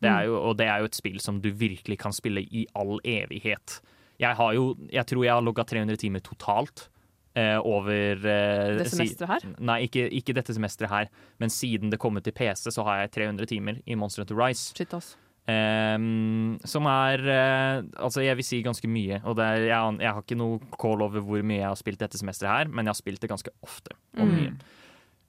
[0.01, 2.65] Det er jo, og det er jo et spill som du virkelig kan spille i
[2.73, 3.77] all evighet.
[4.21, 6.87] Jeg har jo, jeg tror jeg har logga 300 timer totalt.
[7.35, 9.45] Eh, over eh, Det semesteret her?
[9.59, 11.09] Nei, ikke, ikke dette semesteret her.
[11.39, 14.39] Men siden det kom ut til PC, så har jeg 300 timer i Monster Hunter
[14.39, 14.73] Rise.
[14.77, 15.15] Shit, ass.
[15.49, 19.21] Um, som er uh, Altså, jeg vil si ganske mye.
[19.25, 22.19] Og er, jeg, jeg har ikke noe call over hvor mye jeg har spilt dette
[22.21, 23.95] semesteret her, men jeg har spilt det ganske ofte.
[24.19, 24.35] Og Mm.
[24.37, 24.53] mye.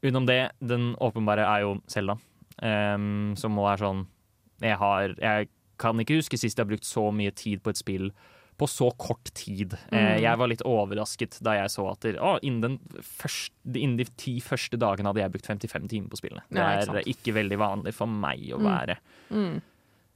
[0.02, 2.16] Utenom det, den åpenbare er jo Selda,
[2.60, 4.00] um, som må være sånn
[4.62, 5.48] jeg, har, jeg
[5.78, 8.10] kan ikke huske sist jeg har brukt så mye tid på et spill
[8.62, 9.74] på så kort tid.
[9.90, 10.20] Eh, Mm.
[10.22, 14.78] jeg var litt overrasket da jeg så at å, innen, første, innen de ti første
[14.78, 16.46] dagene hadde jeg brukt 55 timer på spillene.
[16.48, 18.70] Det Ja, ikke er ikke veldig vanlig for meg å Mm.
[18.70, 18.96] være.
[19.32, 19.60] Mm.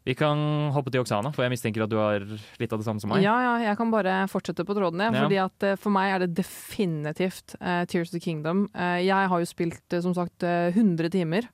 [0.06, 0.38] Vi kan
[0.70, 2.20] hoppe til Oksana, for jeg mistenker at du har
[2.60, 3.24] litt av det samme som meg.
[3.24, 5.00] Ja, ja, jeg kan bare fortsette på tråden.
[5.02, 5.22] jeg, Ja.
[5.26, 8.68] Fordi at eh, For meg er det definitivt uh, Tears of the Kingdom.
[8.72, 11.48] Uh, jeg har jo spilt uh, som sagt eh, 100 timer.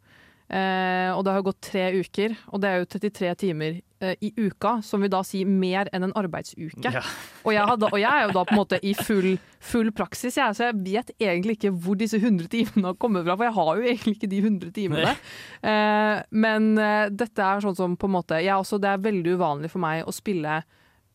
[0.52, 4.32] Eh, og det har gått tre uker, og det er jo 33 timer eh, i
[4.36, 6.92] uka, som vil da si mer enn en arbeidsuke.
[6.92, 7.00] Ja.
[7.40, 9.30] Og, jeg hadde, og jeg er jo da på en måte i full,
[9.64, 13.38] full praksis, jeg, så jeg vet egentlig ikke hvor disse 100 timene har kommet fra,
[13.38, 15.16] for jeg har jo egentlig ikke de 100 timene.
[15.62, 19.72] Eh, men eh, dette er sånn som på en måte også, Det er veldig uvanlig
[19.72, 20.60] for meg å spille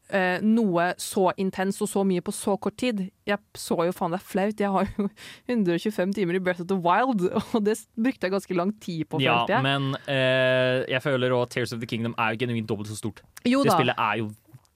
[0.09, 3.07] eh, noe så intenst og så mye på så kort tid.
[3.27, 4.63] Jeg så jo faen det er flaut.
[4.63, 5.07] Jeg har jo
[5.51, 9.21] 125 timer i Breath of the Wild, og det brukte jeg ganske lang tid på,
[9.23, 12.97] Ja, men eh, jeg føler òg Tears of the Kingdom er jo genuint dobbelt så
[12.99, 13.23] stort.
[13.47, 14.31] Jo det spillet er jo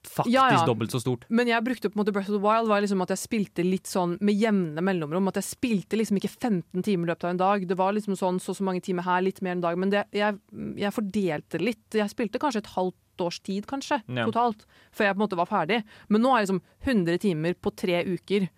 [0.08, 0.64] faktisk Ja, ja.
[0.66, 1.24] dobbelt så stort.
[1.30, 3.64] Men jeg brukte på en måte Breath of the Wild var liksom at jeg spilte
[3.64, 5.28] litt sånn med jevne mellomrom.
[5.28, 7.66] At jeg spilte liksom ikke 15 timer i løpet av en dag.
[7.68, 9.78] Det var liksom sånn så så mange timer her, litt mer en dag.
[9.78, 10.38] Men det, jeg,
[10.76, 11.84] jeg fordelte litt.
[11.94, 14.24] Jeg spilte kanskje et halvt års tid, kanskje, Ja.
[14.26, 15.82] totalt, før jeg på en måte var ferdig.
[16.08, 18.48] Men nå er jeg liksom 100 timer på tre uker.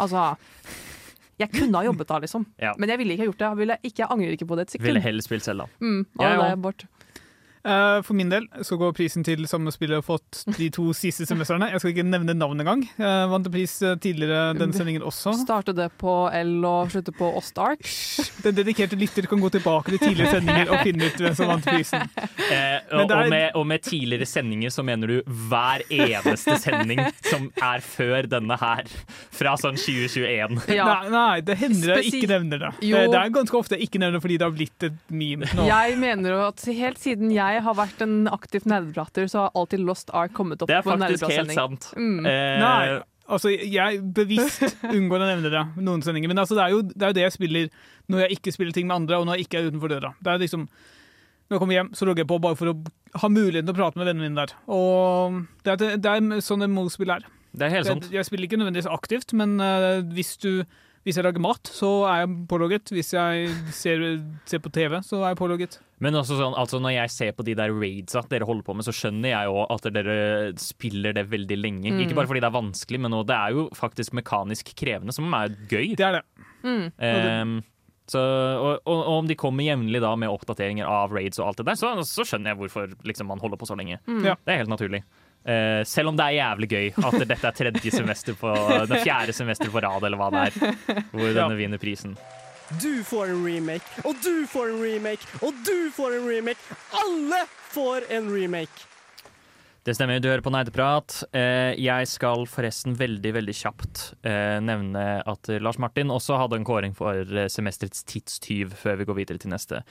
[0.00, 0.36] Altså
[1.38, 2.46] Jeg kunne ha jobbet da, liksom.
[2.58, 2.70] Ja.
[2.80, 3.48] Men jeg ville ikke ha gjort det.
[3.50, 4.86] Jeg, ville ikke, jeg angrer ikke på det et sekund.
[4.88, 5.66] Ville heller spilt Selda.
[5.84, 6.46] Mm, Jeg ja,
[8.06, 11.68] For min del så går prisen til samme spiller har fått de to siste semestrene.
[11.72, 12.84] Jeg skal ikke nevne navn engang.
[12.98, 15.32] Jeg vant en pris eh, tidligere denne sendingen også.
[15.40, 17.82] Starte det på L og slutte på Ostark.
[18.44, 21.66] Den dedikerte lytter kan gå tilbake til tidligere sendinger og finne ut hvem som vant
[21.66, 22.06] prisen.
[22.46, 27.00] Eh, og, er- og, med, og med tidligere sendinger så mener du hver eneste sending
[27.26, 28.86] som er før denne her,
[29.34, 30.56] fra sånn 2021.
[30.70, 32.70] Nei, nei, det hender jeg ikke nevner det.
[32.86, 33.00] Jo.
[33.02, 35.50] Det, det er ganske ofte jeg ikke nevner det fordi det har blitt et meme
[35.56, 35.66] nå.
[35.68, 39.84] Jeg mener jo at helt siden jeg har vært en aktiv nerdeprater, så har alltid
[39.86, 41.90] Lost Ark kommet opp Det er på faktisk helt sant.
[41.96, 42.26] Mm.
[42.26, 44.64] Eh, Nei, altså jeg bevisst
[44.96, 46.32] unngår å nevne det noen sendinger.
[46.32, 47.70] Men altså, det, er jo, det er jo det jeg spiller
[48.12, 50.12] når jeg ikke spiller ting med andre, og når jeg ikke er utenfor døra.
[50.20, 50.66] Det er liksom,
[51.46, 52.76] når jeg kommer hjem, så logger jeg på bare for å
[53.22, 54.54] ha muligheten til å prate med vennene mine der.
[54.72, 57.26] Og det er, det er sånn et Mo-spill er.
[57.56, 58.08] Det er helt sant.
[58.10, 60.66] Jeg, jeg spiller ikke nødvendigvis aktivt, men uh, hvis, du,
[61.06, 62.90] hvis jeg lager mat, så er jeg pålogget.
[62.90, 64.00] Hvis jeg ser,
[64.50, 65.76] ser på TV, så er jeg pålogget.
[66.02, 68.86] Men også sånn, altså når jeg ser på de der raidsa dere holder på med,
[68.88, 70.16] så skjønner jeg jo at dere
[70.58, 71.92] spiller det veldig lenge.
[71.94, 72.00] Mm.
[72.02, 75.38] Ikke bare fordi det er vanskelig, men også, det er jo faktisk mekanisk krevende, som
[75.38, 75.94] er gøy.
[75.94, 76.24] Det er det.
[76.66, 76.84] Mm.
[76.98, 77.56] Um,
[78.10, 81.68] så, og, og, og om de kommer jevnlig med oppdateringer av raids og alt det
[81.70, 84.02] der, så, så skjønner jeg hvorfor liksom, man holder på så lenge.
[84.10, 84.24] Mm.
[84.26, 84.36] Ja.
[84.42, 85.04] Det er helt naturlig.
[85.46, 88.50] Eh, selv om det er jævlig gøy at dette er tredje semester på
[88.90, 92.16] den fjerde semester på rad, eller hva det er, hvor denne vinner prisen.
[92.82, 96.58] Du får en remake, og du får en remake, og du får en remake.
[96.98, 98.88] Alle får en remake.
[99.86, 101.20] Det stemmer, du hører på Neideprat.
[101.30, 106.66] Uh, jeg skal forresten veldig veldig kjapt uh, nevne at Lars Martin også hadde en
[106.66, 107.22] kåring for
[107.54, 109.84] semesterets tidstyv, før vi går videre til neste.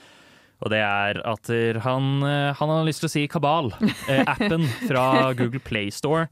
[0.64, 1.52] Og det er at
[1.84, 3.74] han, eh, han har lyst til å si Kabal,
[4.08, 6.30] eh, appen fra Google Play Store.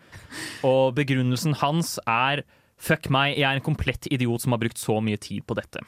[0.68, 2.46] Og begrunnelsen hans er
[2.84, 5.80] Fuck meg, jeg er en komplett idiot som har brukt så mye tid på dette.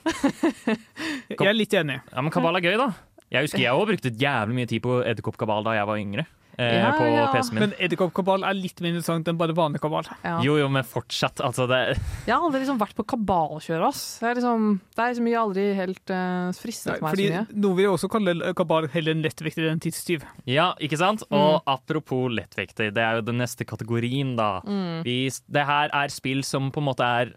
[1.33, 1.97] Jeg er litt enig.
[2.13, 2.85] Ja, Men kabal er gøy, da.
[3.33, 6.23] Jeg husker jeg òg brukte jævlig mye tid på edderkoppkabal da jeg var yngre.
[6.57, 7.27] Eh, Ja, på ja.
[7.33, 7.63] PC-en min.
[7.65, 10.07] Men edderkoppkabal er litt mer interessant enn bare vanlig kabal.
[10.23, 10.37] Ja.
[10.45, 11.41] Jo, jo, men fortsatt.
[11.43, 11.79] Altså, det
[12.25, 14.03] Jeg har aldri liksom vært på kabalkjør, ass.
[14.21, 17.45] Det er liksom, det er liksom jeg aldri helt uh, fristet meg Fordi så mye.
[17.65, 20.25] Noe vil jeg også kalle kabal heller en lettvekter enn tidstyv.
[20.49, 21.25] Ja, ikke sant?
[21.31, 24.61] Og apropos lettvekter, det er jo den neste kategorien, da.
[24.65, 25.03] Mm.
[25.07, 25.17] Vi,
[25.51, 27.35] det her er spill som på en måte er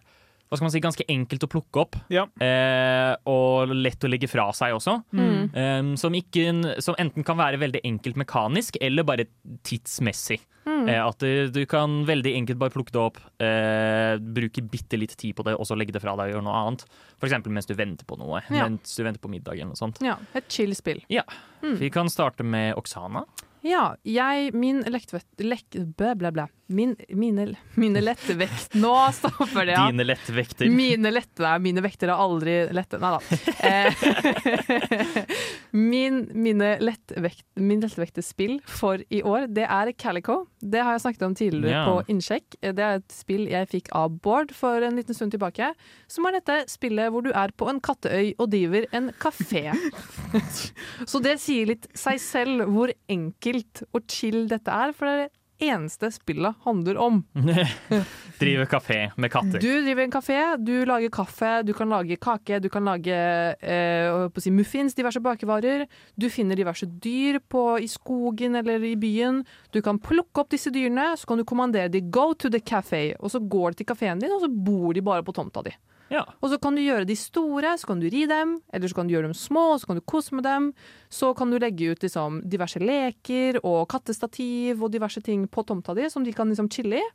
[0.49, 1.97] hva skal man si, ganske enkelt å plukke opp.
[2.13, 2.25] Ja.
[2.41, 4.99] Eh, og lett å legge fra seg også.
[5.13, 5.51] Mm.
[5.53, 9.29] Eh, som, ikke, som enten kan være veldig enkelt mekanisk, eller bare
[9.69, 10.41] tidsmessig.
[10.69, 10.89] Mm.
[10.89, 15.17] Eh, at du, du kan veldig enkelt bare plukke det opp, eh, bruke bitte litt
[15.21, 16.87] tid på det, og så legge det fra deg og gjøre noe annet.
[17.17, 18.43] For eksempel mens du venter på noe.
[18.49, 18.67] Ja.
[18.67, 20.01] Mens du venter på middag eller noe sånt.
[20.05, 21.03] Ja, et chill spill.
[21.13, 21.25] Ja.
[21.63, 21.77] Mm.
[21.81, 23.25] Vi kan starte med Oksana.
[23.67, 25.27] Ja, jeg Min lektvett...
[25.43, 25.67] Lek,
[25.99, 26.47] blæ, blæ, blæ.
[26.71, 27.47] Min, mine,
[27.81, 29.87] mine lettevekt Nå stopper det, ja.
[29.89, 30.69] Dine lettvekter.
[30.69, 32.99] Mine lette Nei, mine vekter er aldri lette.
[33.01, 33.21] Nei da.
[33.65, 34.03] Eh,
[35.71, 40.43] min, mine lettvekt, min lettevekterspill for i år, det er Calico.
[40.61, 41.85] Det har jeg snakket om tidligere Ja.
[41.89, 42.59] på Innsjekk.
[42.61, 45.73] Det er et spill jeg fikk av Bård for en liten stund tilbake.
[46.11, 49.73] Som er dette spillet hvor du er på en katteøy og driver en kafé.
[51.11, 55.35] Så det sier litt seg selv hvor enkelt og chill dette er, for det er
[55.59, 57.23] eneste spillet handler om.
[58.39, 59.59] Driver kafé med katter.
[59.59, 63.19] Du driver en kafé, du lager kaffe, du kan lage kake, du kan lage
[63.59, 65.87] eh, si muffins, diverse bakevarer.
[66.15, 69.43] Du finner diverse dyr på, i skogen eller i byen.
[69.75, 73.17] Du kan plukke opp disse dyrene, så kan du kommandere de 'go to the café',
[73.19, 75.75] og så går de til kafeen din, og så bor de bare på tomta di.
[76.13, 76.25] Ja.
[76.41, 79.09] Og så kan du gjøre de store, så kan du ri dem, eller så kan
[79.09, 80.71] du gjøre dem små, så kan du kose med dem.
[81.13, 85.97] Så kan du legge ut liksom, diverse leker og kattestativ og diverse ting på tomta
[85.97, 87.09] di som de kan liksom chille i.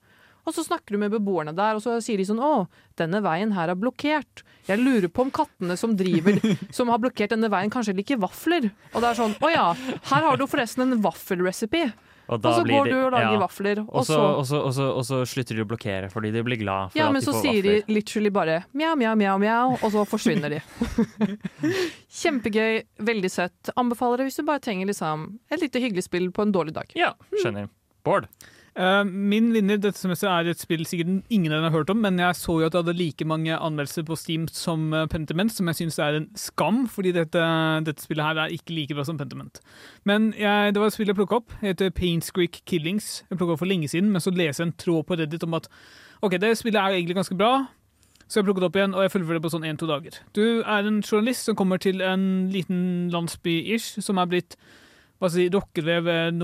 [0.43, 2.65] Og så snakker du med beboerne der, og så sier de sånn Å,
[2.99, 4.43] denne veien her er blokkert.
[4.67, 6.39] Jeg lurer på om kattene som driver,
[6.77, 8.67] som har blokkert denne veien, kanskje liker vafler.
[8.91, 9.67] Og det er sånn Å ja,
[10.11, 11.87] her har du forresten en vaffelrecipe.
[12.29, 13.39] Og, Og så blir går de- du og lager ja.
[13.41, 16.43] vafler, og så, så- og, så, og, så, så slutter de å blokkere fordi de
[16.47, 17.83] blir glad for Ja, at men de så får sier vafler.
[17.87, 20.61] de literally bare mjau, mjau, mjau, mjau, og så forsvinner de.
[22.23, 23.71] Kjempegøy, veldig søtt.
[23.79, 26.91] Anbefaler det hvis du bare trenger liksom et lite hyggelig spill på en dårlig dag.
[26.97, 27.67] Ja, skjønner.
[28.07, 28.27] Bård?
[28.73, 32.37] Eh, min vinner dette semesteret er et spill sikkert ingen har hørt om, men jeg
[32.39, 35.77] så jo at det hadde like mange anmeldelser på Steam som eh, Pentiment, som jeg
[35.83, 37.43] syns er en skam, fordi dette,
[37.85, 39.61] dette spillet her er ikke like bra som Pentiment.
[40.09, 41.53] Men jeg, det var et spill jeg plukka opp.
[41.61, 43.21] Det heter Paintscreak Killings.
[43.29, 45.59] Jeg plukka opp for lenge siden, men så leser jeg en tråd på Reddit om
[45.59, 45.69] at
[46.25, 47.53] OK, det spillet er egentlig ganske bra.
[48.25, 50.15] Så jeg plukket opp igjen, og jeg fullfører det på sånn én-to dager.
[50.33, 54.57] Du er en journalist som kommer til en liten landsby-ish, som er blitt
[55.21, 56.41] ved ved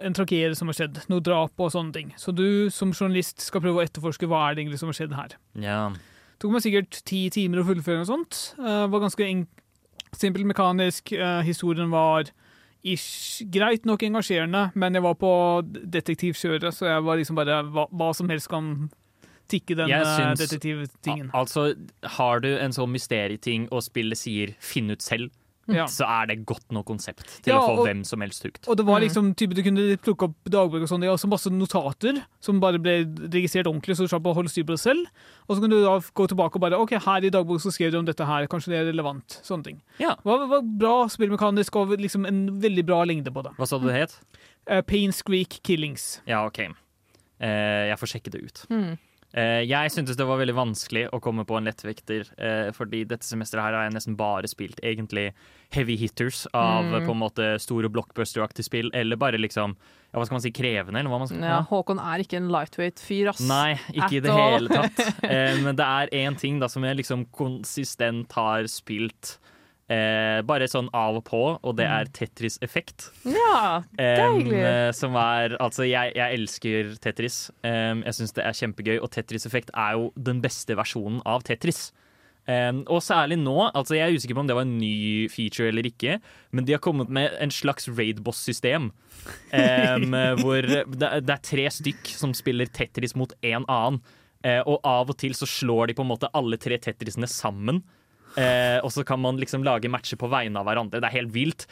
[0.00, 1.02] en tragedie som har skjedd.
[1.08, 2.12] Noe drap og sånne ting.
[2.16, 5.16] Så du som journalist skal prøve å etterforske hva er det egentlig som har skjedd
[5.18, 5.36] her.
[5.60, 5.80] Ja.
[5.92, 8.54] Det tok meg sikkert ti timer å fullføre noe sånt.
[8.58, 9.46] Uh, var ganske
[10.16, 11.12] simpelt mekanisk.
[11.12, 12.32] Uh, historien var
[12.82, 15.32] ish, greit nok engasjerende, men jeg var på
[15.66, 18.90] detektivkjøret, så jeg var liksom bare hva, hva som helst kan
[19.52, 21.30] tikke den eh, detektivtingen.
[21.32, 21.72] Al altså,
[22.16, 25.30] har du en sånn mysterieting og spillet sier 'finn ut selv',
[25.70, 25.84] Ja.
[25.96, 28.66] så er det godt nok konsept til Ja, å få og- hvem som helst hooked.
[28.68, 31.04] Og det var liksom type du kunne plukke opp dagbøker og sånn.
[31.04, 32.96] Det så masse notater som bare ble
[33.30, 35.06] registrert ordentlig, så du slapp å holde styr på det selv.
[35.48, 37.92] Og så kunne du da gå tilbake og bare OK, her i dagboken så skrev
[37.92, 39.38] du om dette her, kanskje det er relevant.
[39.46, 39.82] Sånne ting.
[40.02, 40.16] Ja.
[40.16, 43.54] Det var, var bra spillmekanisk og liksom en veldig bra lengde på det.
[43.58, 44.18] Hva sa du det het?
[44.70, 46.20] Uh, Pain Squeak Killings.
[46.26, 46.58] Ja, OK.
[47.42, 48.66] Uh, jeg får sjekke det ut.
[48.70, 48.92] Hmm.
[49.34, 53.24] Eh, jeg syntes det var veldig vanskelig å komme på en lettvekter, eh, fordi dette
[53.24, 55.30] semesteret her har jeg nesten bare spilt egentlig
[55.72, 57.06] heavy hitters av Mm.
[57.06, 59.74] på en måte store blockbuster-aktige spill, eller bare liksom
[60.12, 62.50] ja, hva skal man si, krevende, eller hva man skal Ja, Håkon er ikke en
[62.52, 63.40] lightweight fyr, ass.
[63.40, 64.68] Nei, ikke i det all.
[64.68, 65.00] hele tatt.
[65.24, 69.38] Eh, men det er én ting da som jeg liksom konsistent har spilt
[69.92, 73.10] eh, bare sånn av og på, og det er Tetris-effekt.
[73.28, 74.56] Ja, deilig.
[74.58, 77.50] eh, som er Altså, jeg, jeg elsker Tetris.
[77.66, 81.90] Em, jeg syns det er kjempegøy, og Tetris-effekt er jo den beste versjonen av Tetris.
[82.50, 85.68] Em, og særlig nå, altså jeg er usikker på om det var en ny feature
[85.70, 86.16] eller ikke,
[86.50, 88.90] men de har kommet med en slags raid-boss-system.
[89.54, 94.02] em, hvor det, det er tre stykk som spiller Tetris mot en annen.
[94.42, 97.82] Eh, og av og til så slår de på en måte alle tre Tetrisene sammen.
[98.36, 101.00] Eh, og så kan man liksom lage matcher på vegne av hverandre.
[101.00, 101.66] Det er helt vilt.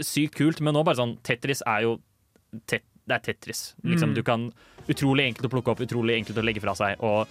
[0.00, 0.60] Sykt kult.
[0.60, 1.98] Men nå bare sånn Tetris er jo
[2.66, 3.74] tet, Det er Tetris.
[3.84, 4.14] Liksom, Mm.
[4.14, 4.52] Du kan
[4.88, 6.96] Utrolig enkelt å plukke opp, utrolig enkelt å legge fra seg.
[7.04, 7.26] Og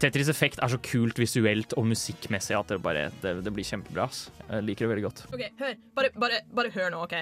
[0.00, 4.04] Tetris Effekt er så kult visuelt og musikkmessig at det bare Det, det blir kjempebra.
[4.04, 4.30] ass.
[4.50, 5.24] Jeg liker det veldig godt.
[5.34, 5.74] OK, hør.
[5.94, 7.14] Bare, bare, bare hør nå, OK?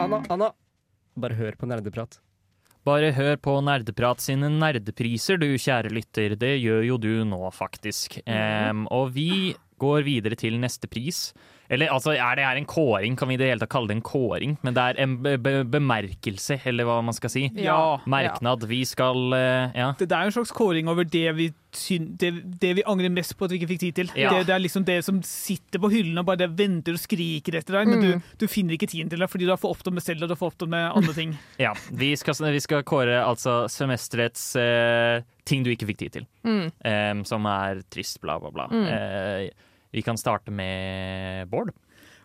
[0.00, 0.52] Anna, Anna,
[1.16, 2.18] bare hør på nerdeprat.
[2.88, 6.36] Bare hør på Nerdeprat sine nerdepriser, du kjære lytter.
[6.40, 8.16] Det gjør jo du nå, faktisk.
[8.24, 11.30] Um, og vi går videre til neste pris.
[11.70, 13.14] Eller altså, er det her en kåring?
[13.16, 14.56] Kan vi i det hele tatt kalle det en kåring?
[14.66, 17.44] Men det er en be be bemerkelse, eller hva man skal si.
[17.62, 18.00] Ja.
[18.10, 18.66] Merknad.
[18.66, 19.92] Vi skal eh, Ja.
[19.98, 21.46] Det, det er en slags kåring over det vi,
[21.76, 24.10] syn, det, det vi angrer mest på at vi ikke fikk tid til.
[24.18, 24.32] Ja.
[24.34, 27.78] Det, det er liksom det som sitter på hyllen og bare venter og skriker etter
[27.78, 28.06] deg, men Mm.
[28.22, 30.30] du, du finner ikke tiden til det fordi du har for opptatt med selv og
[30.30, 31.36] du har for opptatt med andre ting.
[31.66, 31.74] ja.
[31.92, 36.26] Vi, skal, vi skal kåre altså semesterets eh, ting du ikke fikk tid til.
[36.46, 36.70] Mm.
[36.86, 38.66] Em, som er trist, bla, bla, bla.
[38.72, 38.86] Mm.
[38.90, 39.50] Eh,
[39.90, 41.72] vi kan starte med Bård.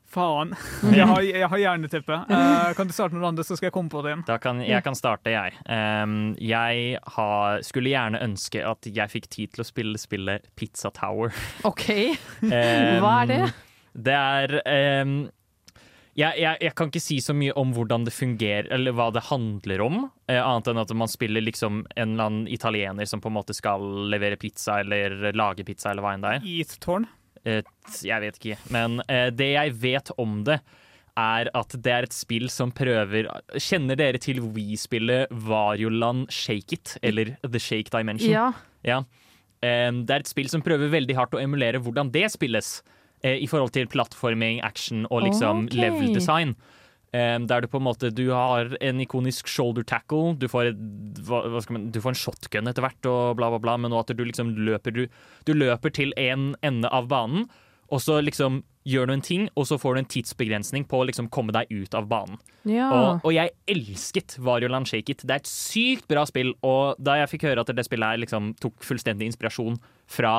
[0.05, 0.53] Faen.
[0.93, 2.17] Jeg har, jeg har jerneteppe.
[2.29, 4.25] Uh, kan du starte med noe annet, så skal jeg komme på det igjen.
[4.27, 5.55] Da kan, jeg kan starte, jeg.
[5.65, 10.93] Um, jeg har, skulle gjerne ønske at jeg fikk tid til å spille spillet Pizza
[10.95, 11.33] Tower.
[11.67, 11.89] OK.
[12.45, 12.53] Um,
[13.03, 13.41] Hva er det?
[13.95, 14.59] Det er
[15.03, 15.17] um,
[16.15, 19.25] jeg, jeg, jeg kan ikke si så mye om hvordan det fungerer, eller hva det
[19.27, 19.97] handler om.
[20.31, 23.55] Eh, annet enn at man spiller liksom en eller annen italiener som på en måte
[23.57, 26.47] skal levere pizza eller lage pizza, eller hva enn det er.
[26.47, 27.09] I et tårn.
[27.45, 27.61] Eh,
[28.05, 28.57] jeg vet ikke.
[28.73, 30.59] Men eh, det jeg vet om det,
[31.15, 36.97] er at det er et spill som prøver Kjenner dere til We-spillet Varioland Shake It?
[36.99, 38.33] Eller The Shake Dimension?
[38.33, 38.49] Ja.
[38.83, 38.99] Ja.
[39.63, 42.79] Eh, det er et spill som prøver veldig hardt å emulere hvordan det spilles.
[43.25, 45.79] I forhold til plattforming, action og liksom okay.
[45.81, 46.51] level design.
[47.15, 50.79] Der du på en måte Du har en ikonisk shoulder tackle, du får, et,
[51.71, 54.23] man, du får en shotgun etter hvert, og bla, bla, bla, men nå at du
[54.25, 55.05] liksom løper Du,
[55.47, 57.45] du løper til en ende av banen,
[57.93, 61.07] og så liksom gjør du en ting, og så får du en tidsbegrensning på å
[61.09, 62.37] liksom komme deg ut av banen.
[62.69, 62.89] Ja.
[62.93, 65.25] Og, og jeg elsket Varioland Shake It.
[65.25, 68.21] Det er et sykt bra spill, og da jeg fikk høre at det spillet her
[68.21, 70.35] liksom tok fullstendig inspirasjon fra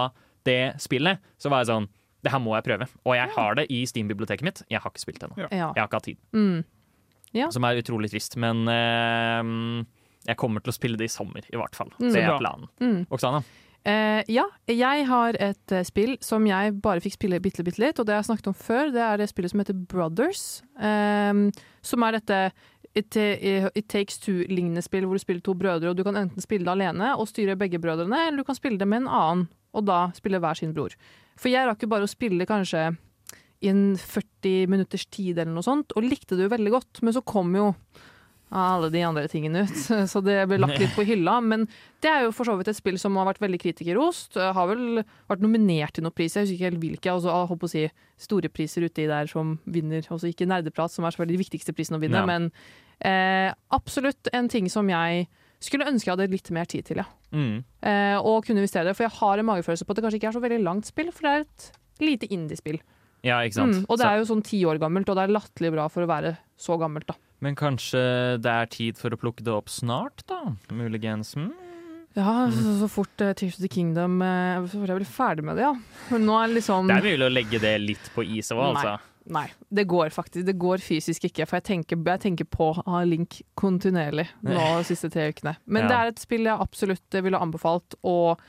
[0.47, 1.89] det spillet, så var jeg sånn
[2.27, 2.89] Det her må jeg prøve.
[3.07, 4.64] Og jeg har det i Steam-biblioteket mitt.
[4.72, 5.45] Jeg har ikke spilt det ennå.
[5.47, 5.51] Ja.
[5.70, 6.18] Jeg har ikke hatt tid.
[6.37, 6.64] Mm.
[7.37, 7.51] Ja.
[7.55, 8.35] Som er utrolig trist.
[8.43, 9.87] Men eh,
[10.27, 11.93] jeg kommer til å spille det i sommer, i hvert fall.
[12.01, 12.11] Mm.
[12.11, 12.68] det er planen.
[12.83, 12.99] Mm.
[13.14, 13.45] Oksana?
[13.87, 18.01] Eh, ja, jeg har et eh, spill som jeg bare fikk spille bitte, bitte litt,
[18.03, 18.91] og det har jeg snakket om før.
[18.95, 20.47] Det er det spillet som heter Brothers.
[20.83, 21.53] ehm,
[21.87, 22.41] som er dette
[22.97, 26.43] It, eh, It Takes Two-lignende spill hvor du spiller to brødre, og du kan enten
[26.43, 29.49] spille det alene og styre begge brødrene, eller du kan spille det med en annen,
[29.77, 30.97] og da spille hver sin bror.
[31.37, 32.89] For jeg rakk jo bare å spille kanskje
[33.64, 37.14] i en 40 minutters tid eller noe sånt, og likte det jo veldig godt, men
[37.16, 37.70] så kom jo
[38.57, 39.72] alle de andre tingene ut,
[40.12, 41.39] så det ble lagt litt på hylla.
[41.43, 41.64] Men
[42.05, 44.37] det er jo for så vidt et spill som har vært veldig kritikerrost.
[44.39, 47.16] Har vel vært nominert til noen priser, jeg husker ikke helt hvilke.
[47.16, 47.83] Og så håper å si
[48.22, 50.07] store priser uti der som vinner.
[50.14, 52.29] Også ikke nerdeprat, som er selvfølgelig de viktigste prisene å vinne, Ja.
[52.29, 52.47] men
[53.03, 55.27] eh, absolutt en ting som jeg
[55.63, 57.07] skulle ønske jeg hadde litt mer tid til, ja.
[57.33, 57.63] Mm.
[57.83, 58.95] Eh, og kunne investere.
[58.97, 61.13] For jeg har en magefølelse på at det kanskje ikke er så veldig langt spill,
[61.15, 61.69] for det er et
[62.05, 62.81] lite indiespill.
[63.27, 63.81] Ja, ikke sant.
[63.81, 66.05] Mm, og det er jo sånn ti år gammelt, og det er latterlig bra for
[66.05, 67.17] å være så gammelt, da.
[67.45, 68.01] Men kanskje
[68.41, 70.41] det er tid for å plukke det opp snart, da?
[70.73, 71.35] Muligens.
[71.37, 71.51] Mm.
[72.17, 75.43] Ja, så, så fort uh, Tears of the Kingdom uh, Så fort jeg blir ferdig
[75.45, 75.75] med det, ja.
[76.09, 78.63] Men nå er det liksom Det er mulig å legge det litt på is òg,
[78.71, 78.95] altså.
[78.95, 80.47] Nei, nei, det går faktisk.
[80.47, 81.47] Det går fysisk ikke.
[81.49, 85.57] For jeg tenker, jeg tenker på å ha Link kontinuerlig nå de siste tre ukene.
[85.66, 85.89] Men Ja.
[85.89, 88.41] det er et spill jeg absolutt ville anbefalt, og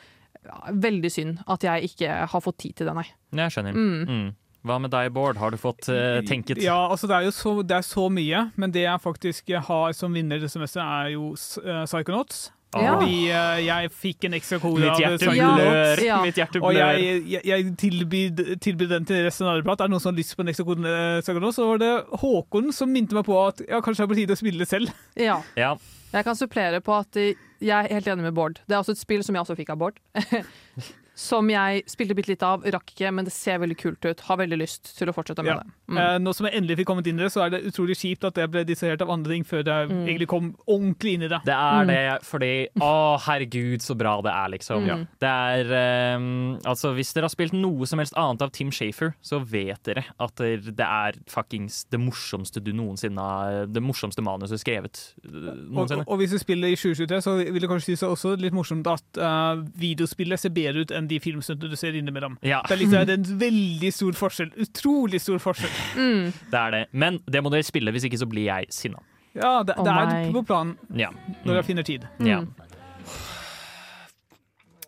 [0.45, 3.07] ja, veldig synd at jeg ikke har fått tid til det, nei.
[3.35, 3.73] Jeg skjønner.
[3.73, 4.03] Mm.
[4.07, 4.35] Mm.
[4.67, 5.37] Hva med deg, Bård?
[5.39, 6.59] Har du fått uh, tenket?
[6.63, 9.93] Ja, altså det er jo så, det er så mye, men det jeg faktisk har
[9.95, 12.49] som vinner det semesteret, er jo uh, Psychonauts.
[12.75, 12.97] Ja.
[12.97, 16.01] Fordi uh, jeg fikk en ekstra kode Mitt av hjerte blør.
[16.03, 16.17] Ja.
[16.25, 19.81] Mitt hjerte Og jeg, jeg, jeg tilbyd, tilbyd den til resten av Nerdeprat.
[19.81, 21.23] Er det noen som har lyst på en ekstra kode med
[21.55, 21.93] Så var det
[22.23, 24.69] Håkon som minte meg på at ja, kanskje det er på tide å spille det
[24.71, 24.93] selv.
[25.27, 25.39] Ja.
[25.57, 25.73] Ja.
[26.11, 28.61] Jeg kan supplere på at eh, jeg er helt enig med Bård.
[28.67, 29.99] Det er også et spill som jeg også fikk av Bård.
[31.17, 34.19] som jeg spilte bitte litt av, rakk ikke, men det ser veldig kult ut.
[34.27, 35.55] Har veldig lyst til å fortsette med Ja.
[35.63, 35.71] det.
[35.89, 35.97] Mm.
[35.97, 38.23] Eh, nå som jeg endelig fikk kommet inn i det, så er det utrolig kjipt
[38.27, 40.05] at jeg ble distrahert av andre ting før jeg Mm.
[40.05, 41.39] egentlig kom ordentlig inn i det.
[41.47, 44.85] Det er det fordi Å, herregud, så bra det er, liksom.
[44.85, 45.07] Mm.
[45.19, 49.15] Det er um, Altså, hvis dere har spilt noe som helst annet av Tim Shafer,
[49.23, 54.59] så vet dere at det er fuckings det morsomste du noensinne har Det morsomste manuset
[54.61, 55.57] skrevet noensinne.
[55.57, 56.03] Og, noensinne.
[56.07, 58.87] og hvis du spiller i 2023, så vil det kanskje synes det også litt morsomt
[58.91, 62.37] at uh, videospillet ser bedre ut enn de filmsnuttene du ser innimellom.
[62.45, 62.61] Ja.
[62.67, 64.51] Det er liksom det er en veldig stor forskjell.
[64.63, 65.77] Utrolig stor forskjell.
[65.97, 66.31] Mm.
[66.51, 66.81] Det er det.
[66.91, 69.03] Men det må dere spille, hvis ikke så blir jeg sinna.
[69.37, 71.11] Ja, det, oh det er på planen Ja.
[71.45, 72.07] når jeg finner tid.
[72.25, 72.41] Ja.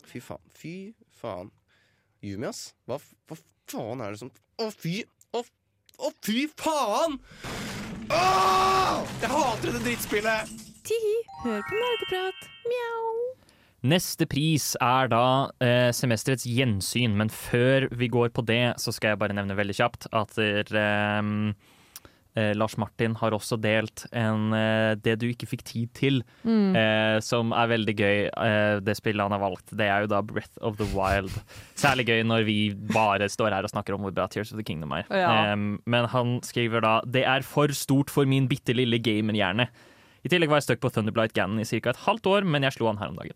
[0.10, 0.42] Fy faen.
[0.58, 0.74] Fy
[1.22, 1.52] faen.
[2.26, 2.74] Yumi, ass.
[2.90, 2.98] Hva,
[3.30, 3.38] hva
[3.70, 5.04] faen er det som Å, fy!
[5.38, 5.44] Å,
[6.02, 7.20] å, fy faen!
[8.10, 9.06] Åh!
[9.22, 10.56] Jeg hater dette drittspillet!
[10.90, 12.50] Tihi, hør på nerdeprat.
[12.66, 13.39] Mjau.
[13.88, 15.24] Neste pris er da
[15.64, 19.76] eh, semesterets gjensyn, men før vi går på det, så skal jeg bare nevne veldig
[19.78, 21.54] kjapt at eh,
[22.36, 26.76] eh, Lars Martin har også delt en eh, Det du ikke fikk tid til, Mm.
[26.76, 28.20] eh, som er veldig gøy.
[28.32, 31.32] Eh, det spillet han har valgt, det er jo da Breath of the Wild.
[31.80, 32.58] Særlig gøy når vi
[32.94, 35.06] bare står her og snakker om hvor bra Tears of the Kingdom er.
[35.10, 35.56] Ja.
[35.56, 39.68] Men han skriver da Det er for stort for min bitte lille gamerhjerne.
[40.24, 41.90] I tillegg var jeg stuck på Thunderblight Ganon i ca.
[41.94, 43.36] et halvt år, men jeg slo han her om dagen.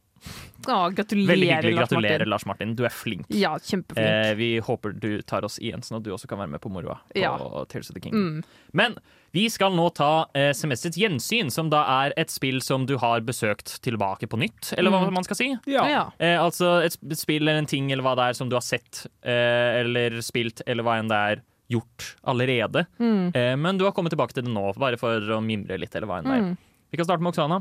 [0.64, 1.72] Å, gratulerer, Veldig hyggelig.
[1.76, 2.30] Lars Gratulerer, Martin.
[2.32, 2.76] Lars Martin.
[2.80, 3.26] Du er flink.
[3.36, 4.08] Ja, kjempeflink.
[4.08, 6.72] Eh, vi håper du tar oss igjen, sånn at du også kan være med på
[6.72, 7.34] moroa på Ja.
[7.72, 8.14] Tales of the King.
[8.16, 8.44] Mm.
[8.72, 8.96] Men
[9.36, 13.20] vi skal nå ta eh, semesterets gjensyn, som da er et spill som du har
[13.28, 15.14] besøkt tilbake på nytt, eller hva Mm.
[15.14, 15.50] man skal si.
[15.68, 15.84] Ja.
[15.90, 16.04] Ja.
[16.20, 19.06] Eh, altså et spill eller en ting eller hva det er som du har sett
[19.24, 21.42] eh, eller spilt, eller hva enn det er
[21.74, 22.86] gjort allerede.
[23.00, 23.36] Mm.
[23.36, 26.08] Eh, men du har kommet tilbake til det nå, bare for å mimre litt, eller
[26.08, 26.56] hva enn det er.
[26.94, 27.58] Vi kan starte med Oksana.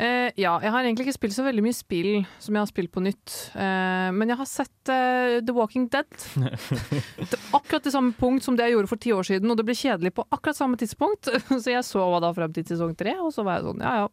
[0.00, 2.06] Uh, ja, jeg har egentlig ikke spilt så veldig mye spill
[2.40, 3.34] som jeg har spilt på nytt.
[3.52, 6.08] Uh, men jeg har sett uh, The Walking Dead.
[7.58, 9.76] Akkurat til samme punkt som det jeg gjorde for ti år siden, og det ble
[9.76, 11.28] kjedelig på akkurat samme tidspunkt.
[11.50, 13.92] Så jeg så hva da frem til sesong tre, og så var jeg sånn, ja
[13.98, 14.08] ja.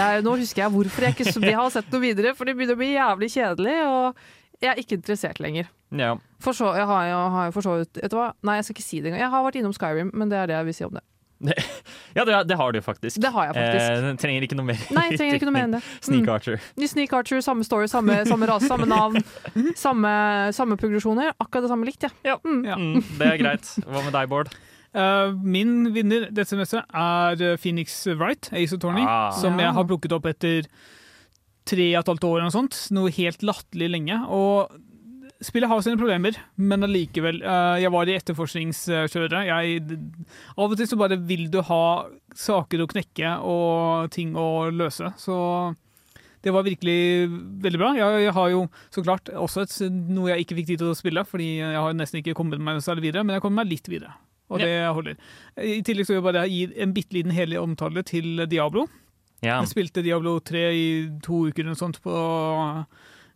[0.00, 2.56] Jeg, nå husker jeg hvorfor jeg ikke så- jeg har sett noe videre, for det
[2.58, 5.70] begynner å bli jævlig kjedelig, og jeg er ikke interessert lenger.
[5.94, 6.16] Ja.
[6.42, 7.22] For så, jeg har jo
[7.54, 8.28] for så vidt Vet du hva?
[8.46, 9.22] Nei, jeg skal ikke si det engang.
[9.24, 11.06] Jeg har vært innom Skyrim, men det er det jeg vil si om det.
[12.16, 13.20] Ja, det, det har du faktisk.
[13.22, 14.06] Det har jeg faktisk.
[14.10, 14.80] Eh, trenger ikke noe mer.
[14.96, 15.82] Nei, trenger ikke noe mer enn det.
[16.06, 16.32] Sneak Mm.
[16.34, 16.58] Archer.
[16.76, 19.22] I Sneak Archer, samme story, samme, samme rase, samme navn,
[19.84, 20.10] samme,
[20.56, 21.30] samme progresjoner.
[21.40, 22.36] Akkurat det samme likt, ja.
[22.44, 22.64] Mm.
[22.66, 23.70] Mm, det er greit.
[23.86, 24.50] Hva med deg, Bård?
[24.90, 29.30] Uh, min vinner dette semesteret er eh, Phoenix Wright, Ace Attorney, Ah.
[29.38, 30.66] som jeg har plukket opp etter
[31.70, 32.78] tre og et halvt år eller noe sånt.
[32.96, 34.16] Noe helt latterlig lenge.
[34.34, 34.72] Og
[35.44, 37.42] spillet har sine problemer, men allikevel.
[37.42, 39.36] eh, jeg var i etterforskningskjøret.
[39.48, 40.00] Jeg,
[40.56, 41.84] av og til så bare vil du ha
[42.36, 45.12] saker å knekke og ting å løse.
[45.20, 45.36] Så
[46.44, 47.28] det var virkelig
[47.64, 47.92] veldig bra.
[47.98, 48.62] Jeg, jeg har jo
[48.92, 49.76] så klart også et,
[50.08, 52.80] noe jeg ikke fikk tid til å spille, fordi jeg har nesten ikke kommet meg
[52.84, 54.16] særlig videre, men jeg kommer meg litt videre.
[54.50, 55.14] Og det holder.
[55.62, 58.88] I tillegg så vil jeg bare gi en bitte liten hellig omtale til Diablo.
[59.44, 59.60] Ja.
[59.62, 60.86] Jeg spilte Diablo 3 i
[61.24, 62.12] to uker eller noe sånt på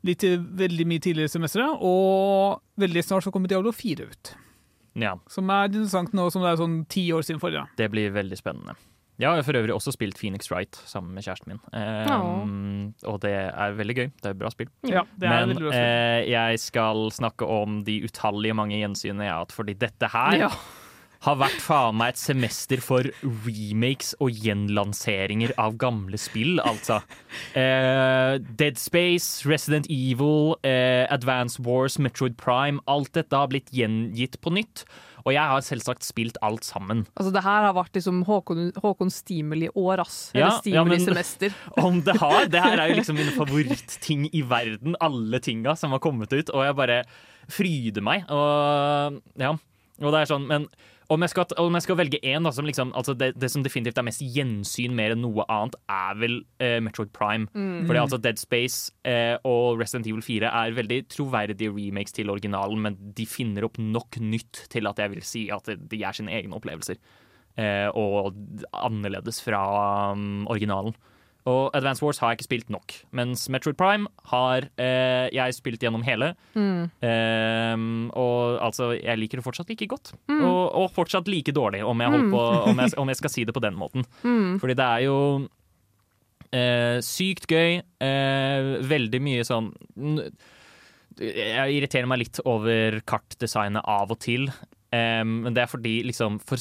[0.05, 0.25] litt
[0.61, 4.35] veldig mye tidligere semestre, og veldig snart så kommer Diablo 4 ut.
[5.01, 5.15] ja.
[5.33, 7.65] Som er interessant nå som det er sånn ti år siden forrige.
[7.79, 8.77] Det blir veldig spennende.
[9.17, 11.61] Jeg har for øvrig også spilt Phoenix Wright sammen med kjæresten min.
[11.71, 14.09] Um, og det er veldig gøy.
[14.19, 14.71] Det er et bra spill.
[14.91, 15.85] Ja, det er Men veldig bra spill.
[15.87, 20.41] Uh, jeg skal snakke om de utallige mange gjensynene jeg har hatt, fordi dette her
[20.41, 20.51] Ja.
[21.25, 23.07] Har vært faen meg et semester for
[23.47, 27.01] remakes og gjenlanseringer av gamle spill, altså.
[27.57, 32.83] Eh, Dead Space, Resident Evil, eh, Advance Wars, Metroid Prime.
[32.87, 34.85] Alt dette har blitt gjengitt på nytt.
[35.25, 37.07] Og jeg har selvsagt spilt alt sammen.
[37.17, 40.31] Altså, det her har vært liksom Håkon, Håkon Stimuli-år, ass.
[40.35, 41.55] Eller Ja, ja, Stimuli-semester.
[41.87, 42.45] Om det har.
[42.53, 44.99] Det her er jo liksom mine favorittting i verden.
[45.01, 46.53] Alle tinga som har kommet ut.
[46.53, 47.05] Og jeg bare
[47.49, 48.29] fryder meg.
[48.29, 49.55] Og ja.
[50.03, 50.69] Og det er sånn, men
[51.13, 53.99] om jeg skal, om jeg skal velge én, som liksom altså det, det som definitivt
[54.01, 57.49] er mest gjensyn mer enn noe annet, er vel eh, Metroid Prime.
[57.53, 57.85] Mm.
[57.89, 62.81] Fordi altså Dead Space eh, og Resident Evil 4 er veldig troverdige remakes til originalen,
[62.87, 66.33] men de finner opp nok nytt til at jeg vil si at de er sine
[66.35, 67.01] egne opplevelser.
[67.55, 68.35] Eh, og
[68.75, 69.65] annerledes fra
[70.17, 70.97] um, originalen.
[71.45, 75.83] Og Advance Wars har jeg ikke spilt nok, mens Metroid Prime har eh, jeg spilt
[75.85, 76.31] gjennom hele.
[76.57, 76.87] Mm.
[77.05, 77.83] Eh,
[78.17, 80.15] og altså, jeg liker det fortsatt like godt.
[80.33, 80.41] Mm.
[80.41, 82.31] Og, og fortsatt like dårlig, om jeg, Mm.
[82.33, 82.41] på,
[82.71, 84.07] om, jeg, om jeg skal si det på den måten.
[84.25, 84.57] Mm.
[84.63, 85.19] Fordi det er jo
[86.55, 87.83] eh, sykt gøy.
[88.01, 89.69] eh, veldig mye sånn
[91.21, 94.49] Jeg irriterer meg litt over kartdesignet av og til.
[94.95, 96.59] Em, men det er fordi liksom, for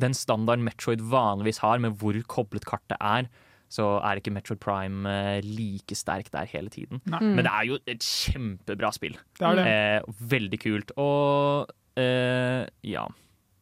[0.00, 3.28] den standarden Metroid vanligvis har, med hvor koblet kartet er,
[3.68, 7.02] så er ikke Metroid Prime eh, like sterk der hele tiden.
[7.04, 7.20] Nei.
[7.20, 9.16] Men det er jo et kjempebra spill.
[9.38, 9.66] Det er det.
[9.68, 10.92] Eh, veldig kult.
[10.96, 11.68] Og
[12.00, 13.06] eh, ja.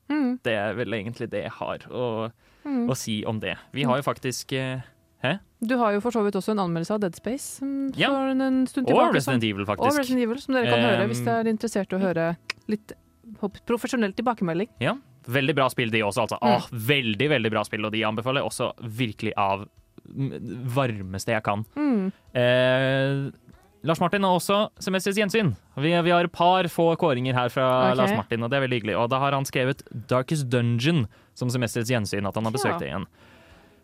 [0.08, 0.36] Mm.
[0.46, 2.30] Det er vel egentlig det jeg har å,
[2.66, 2.88] Mm.
[2.90, 3.52] å si om det.
[3.70, 4.80] Vi har jo faktisk eh,
[5.22, 5.36] Hæ?
[5.62, 8.08] Du har jo for så vidt også en anmeldelse av Dead Space mm, Ja.
[8.10, 9.14] for en stund tilbake, Og.
[9.14, 9.86] Resident Evil, faktisk.
[9.86, 12.26] Og Resident Evil, som dere kan høre Um, hvis dere er interessert i å høre
[12.68, 12.92] litt
[13.66, 14.68] profesjonell tilbakemelding.
[14.82, 14.96] Ja,
[15.26, 16.22] Veldig bra spill, de også.
[16.22, 16.36] Altså.
[16.38, 16.52] Mm.
[16.54, 19.70] Ah, veldig, veldig bra spill, og de anbefaler også virkelig av mm,
[20.76, 21.64] varmeste jeg kan.
[21.76, 22.12] Mm.
[22.36, 23.30] Eh,
[23.86, 25.52] Lars Martin har også semesterets gjensyn.
[25.78, 27.98] Vi, vi har et par få kåringer her fra okay.
[28.00, 28.96] Lars Martin, og det er veldig hyggelig.
[28.98, 31.04] Og da har han skrevet Darkest Dungeon
[31.38, 32.82] som semesterets gjensyn, at han har besøkt Ja.
[32.82, 33.06] det igjen.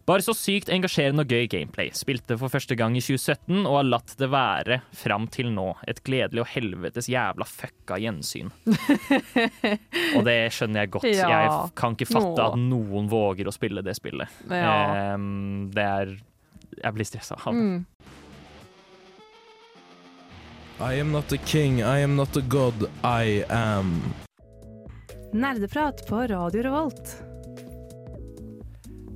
[0.05, 1.93] Bare så sykt engasjerende og gøy gameplay.
[1.95, 5.69] Spilte for første gang i 2017 og har latt det være fram til nå.
[5.87, 8.51] Et gledelig og helvetes jævla fucka gjensyn.
[10.17, 11.07] og det skjønner jeg godt.
[11.13, 11.31] Ja.
[11.31, 14.43] Jeg kan ikke fatte at noen våger å spille det spillet.
[14.51, 15.15] Ja.
[15.15, 16.19] Um, det er
[16.83, 17.63] Jeg blir stressa av det.
[17.63, 17.87] Mm.
[20.83, 24.01] I am not a king, I am not a god, I am.
[25.33, 27.32] Nerdeprat på Radio Revolt.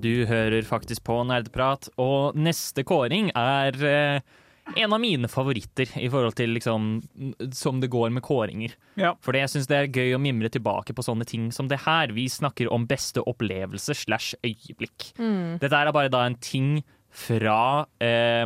[0.03, 4.21] Du hører faktisk på Nerdprat, og neste kåring er eh,
[4.77, 6.89] en av mine favoritter i forhold til liksom
[7.55, 8.75] som det går med kåringer.
[9.01, 9.15] Ja.
[9.25, 12.13] For jeg syns det er gøy å mimre tilbake på sånne ting som det her.
[12.15, 15.13] Vi snakker om beste opplevelse slash øyeblikk.
[15.19, 15.57] Mm.
[15.63, 16.83] Dette er bare da en ting
[17.17, 18.45] fra eh,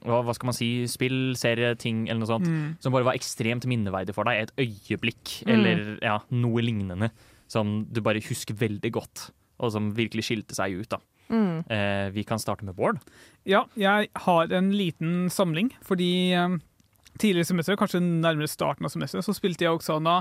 [0.00, 2.76] hva skal man si, spill, serie, ting eller noe sånt, Mm.
[2.80, 4.44] som bare var ekstremt minneverdig for deg.
[4.48, 5.52] Et øyeblikk Mm.
[5.56, 7.10] eller ja, noe lignende
[7.50, 9.30] som du bare husker veldig godt,
[9.60, 10.90] og som virkelig skilte seg ut.
[10.96, 11.00] da.
[11.30, 11.62] Mm.
[11.70, 12.98] Eh, vi kan starte med Bård.
[13.46, 16.56] Ja, jeg har en liten samling, fordi eh,
[17.18, 20.20] tidligere semester, kanskje nærmere starten av semesteret, så spilte jeg og Oksana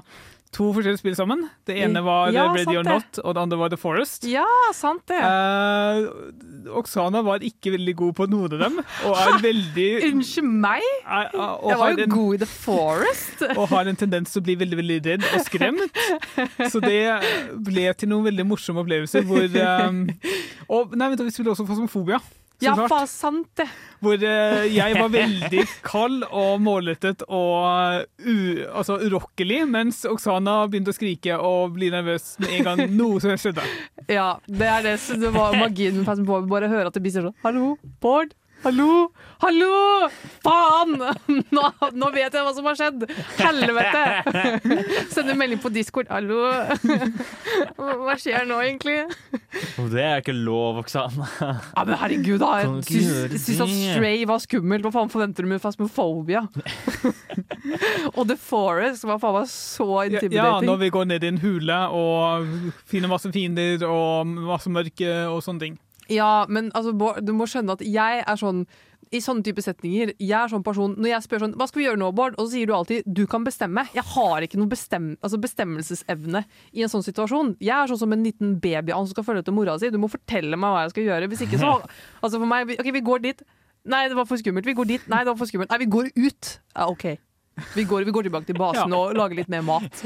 [0.51, 1.43] to forskjellige spill sammen.
[1.69, 2.83] Det ene var Ja, Ready or.
[2.83, 4.25] Not, og det andre var The Forest.
[4.25, 5.19] Ja, sant det.
[5.21, 10.81] Eh, Oksana var ikke veldig god på noen av dem, og er veldig Unnskyld meg?
[11.05, 13.45] er, og Jeg var jo en- god i The Forest.
[13.59, 16.01] og har en tendens til å bli veldig veldig redd og skremt.
[16.73, 16.99] Så det
[17.69, 20.03] ble til noen veldig morsomme opplevelser hvor um,
[20.73, 22.19] og, Nei, vent, vi spiller også Fasmofobia.
[22.63, 23.67] Ja, faen, sant det.
[24.03, 28.35] Hvor eh, jeg var veldig kald og målrettet og u,
[28.67, 33.35] altså urokkelig, mens Oksana begynte å skrike og bli nervøs med en gang noe som
[33.39, 33.65] skjedde.
[34.09, 37.03] Ja, det er det som det var magien med Fast and Bare høre at det
[37.05, 38.31] blir sånn Hallo, Bård?
[38.59, 39.11] Hallo?
[39.39, 40.09] Hallo!
[40.43, 40.97] Faen!
[41.55, 41.61] Nå,
[41.95, 43.05] nå vet jeg hva som har skjedd!
[43.39, 44.01] Helvete!
[45.13, 46.09] Sender melding på Discord.
[46.11, 46.41] Hallo?
[48.03, 48.97] Hva skjer nå, egentlig?
[49.93, 51.29] Det er ikke lov, Oksane.
[51.39, 52.51] Ja, men herregud, da.
[52.65, 53.75] Jeg syns syns at.
[53.95, 54.83] Stray var skummelt.
[54.83, 56.43] Hva faen forventer du med Fasmofobia?
[58.17, 60.35] Og The Forest hva faen var så intimidating.
[60.35, 64.71] Ja, ja, når vi går ned i en hule og finner masse fiender og masse
[64.73, 65.79] mørke og sånne ting.
[66.09, 68.65] Ja, men altså, du må skjønne at jeg er sånn
[69.09, 71.85] i sånne type setninger, jeg er sånn person Når jeg spør sånn, hva skal vi
[71.87, 72.35] gjøre nå, Bård?
[72.37, 73.85] Og så sier du alltid, du kan bestemme.
[73.95, 76.43] Jeg har ikke noe bestem, altså bestemmelsesevne
[76.77, 77.55] i en sånn situasjon.
[77.63, 79.89] Jeg er sånn som en liten baby som skal følge etter mora si.
[79.89, 81.31] Du må fortelle meg hva jeg skal gjøre.
[81.31, 81.71] Hvis ikke så
[82.23, 83.41] Altså for meg, OK, vi går dit.
[83.89, 84.67] Nei, det var for skummelt.
[84.67, 85.09] Vi går dit.
[85.09, 85.71] Nei, det var for skummelt.
[85.73, 86.53] Nei, vi går ut.
[86.75, 87.07] Ja, OK.
[87.75, 90.03] Vi går, vi går tilbake til basen og lager litt mer mat.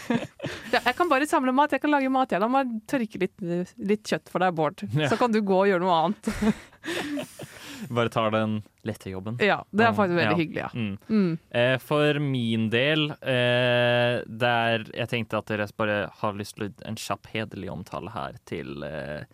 [0.74, 1.72] Jeg kan bare samle mat.
[1.74, 2.32] Jeg kan lage mat.
[2.34, 3.36] Jeg La meg tørke litt,
[3.78, 4.84] litt kjøtt for deg, Bård.
[5.08, 6.30] Så kan du gå og gjøre noe annet.
[7.94, 9.36] Bare tar den lette jobben.
[9.44, 10.38] Ja, det er faktisk veldig Ja.
[10.38, 10.70] hyggelig, ja.
[10.72, 10.98] Mm.
[11.08, 11.38] Mm.
[11.50, 16.96] Eh, for min del, eh, der jeg tenkte at dere bare har lyst til en
[16.96, 19.24] kjapp hederlig omtale her til eh,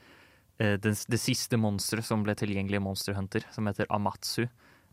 [0.59, 4.47] det, det siste monsteret som ble tilgjengelig i Monster Hunter, som heter Amatsu.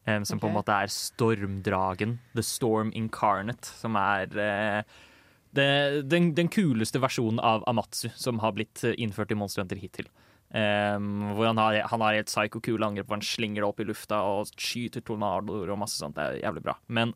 [0.08, 2.18] Eh, som på en måte er stormdragen.
[2.38, 4.98] The Storm Incarnate, som er uh,
[5.58, 5.68] det,
[6.12, 10.10] den, den kuleste versjonen av Amatsu som har blitt eh, innført i Monster Hunter hittil.
[10.48, 13.82] Um, hvor han har, han har helt psyko kule angrep hvor han slinger det opp
[13.84, 16.16] i lufta og skyter tornadoer og masse sånt.
[16.16, 16.78] Det er jævlig bra.
[16.88, 17.14] Men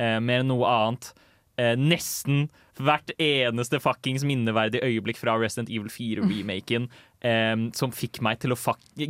[0.00, 1.12] uh, mer enn noe annet
[1.60, 2.48] eh, Nesten
[2.82, 6.88] hvert eneste fuckings minneverdige øyeblikk fra Resident Evil 4-remaken
[7.24, 8.58] eh, som fikk meg til å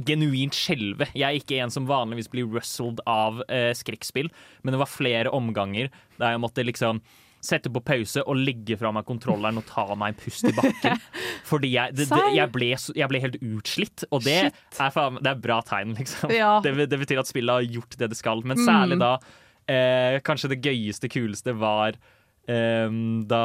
[0.07, 1.09] genuint skjelve.
[1.17, 4.31] Jeg er ikke en som vanligvis blir rustled av uh, skrekkspill,
[4.63, 5.91] men det var flere omganger
[6.21, 7.03] der jeg måtte liksom
[7.43, 11.01] sette på pause og legge fra meg kontrolleren og ta meg en pust i bakken.
[11.51, 14.53] Fordi jeg, det, det, jeg, ble, jeg ble helt utslitt, og det er,
[14.95, 16.31] faen, det er bra tegn, liksom.
[16.31, 16.53] Ja.
[16.63, 18.45] Det, det betyr at spillet har gjort det det skal.
[18.47, 18.67] Men Mm.
[18.69, 19.13] særlig da
[19.67, 21.97] eh, Kanskje det gøyeste, kuleste var
[22.47, 22.95] eh,
[23.27, 23.45] da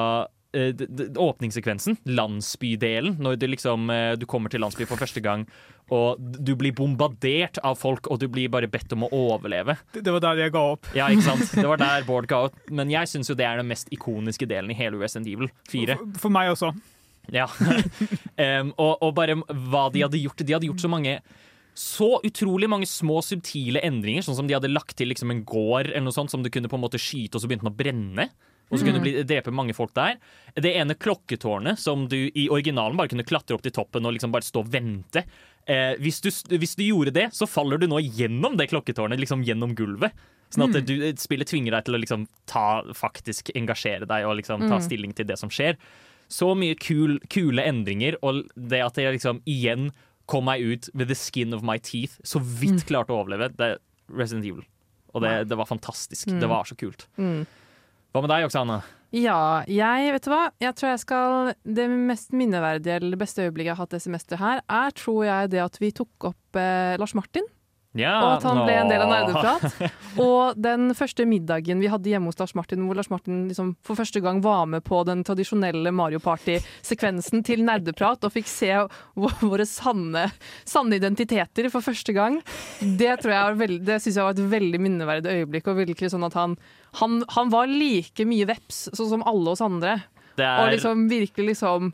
[1.17, 5.45] åpningssekvensen, landsbydelen, når du liksom eh, Du kommer til landsby for første gang,
[5.93, 9.77] og du blir bombardert av folk, og du blir bare bedt om å overleve.
[9.93, 10.91] Det, det var der jeg ga opp.
[10.97, 11.53] Ja, ikke sant?
[11.61, 12.59] Det var der Bård ga opp.
[12.69, 15.97] Men jeg syns jo det er den mest ikoniske delen i hele Resident Evil 4.
[15.97, 16.73] For, for meg også.
[17.33, 17.47] Ja.
[18.61, 20.43] um, og, og bare hva de hadde gjort.
[20.43, 21.19] De hadde gjort så mange
[21.77, 25.91] så utrolig mange små subtile endringer, sånn som de hadde lagt til liksom en gård
[25.91, 27.77] eller noe sånt som du kunne på en måte skyte, og så begynte den å
[27.77, 28.25] brenne.
[28.69, 29.03] Og så kunne Mm.
[29.03, 30.17] du bli, drepe mange folk der.
[30.55, 34.31] Det ene klokketårnet som du i originalen bare kunne klatre opp til toppen og liksom
[34.31, 35.23] bare stå og vente.
[35.67, 39.43] Eh, hvis, du, hvis du gjorde det, så faller du nå gjennom det klokketårnet, liksom
[39.45, 40.11] gjennom gulvet.
[40.49, 40.85] Sånn at Mm.
[40.85, 44.83] du, spillet tvinger deg til å liksom ta, faktisk engasjere deg og liksom ta Mm.
[44.83, 45.75] stilling til det som skjer.
[46.29, 49.91] Så mye kul, kule endringer, og det at jeg liksom igjen
[50.27, 53.59] kom meg ut with the skin of my teeth, så vidt klarte å overleve, det
[53.61, 53.77] er
[54.09, 54.63] Resident Evil.
[55.15, 56.27] Og det, det var fantastisk.
[56.27, 57.07] Det var så kult.
[57.17, 57.45] Mm.
[58.13, 58.81] Hva med deg, Oksana?
[59.15, 60.41] Ja, jeg vet du hva?
[60.59, 64.01] Jeg tror jeg skal Det mest minneverdige eller det beste øyeblikket jeg har hatt det
[64.03, 67.47] semesteret her, er tror jeg det at vi tok opp eh, Lars Martin.
[67.95, 69.11] Ja, og at han ble en del av.
[69.11, 69.93] Nerdeprat.
[70.21, 73.97] Og den første middagen vi hadde hjemme hos Lars Martin, hvor Lars Martin liksom for
[73.97, 78.69] første gang var med på den tradisjonelle Mario Party-sekvensen til Nerdeprat og fikk se
[79.15, 80.27] våre sanne,
[80.67, 82.41] sanne identiteter for første gang.
[82.81, 85.71] Det tror jeg det synes jeg var et veldig minneverdig øyeblikk.
[85.71, 86.57] Og virkelig sånn at han,
[87.01, 89.99] han, han var like mye veps sånn som alle oss andre.
[90.37, 90.61] Er...
[90.61, 91.93] Og liksom virkelig liksom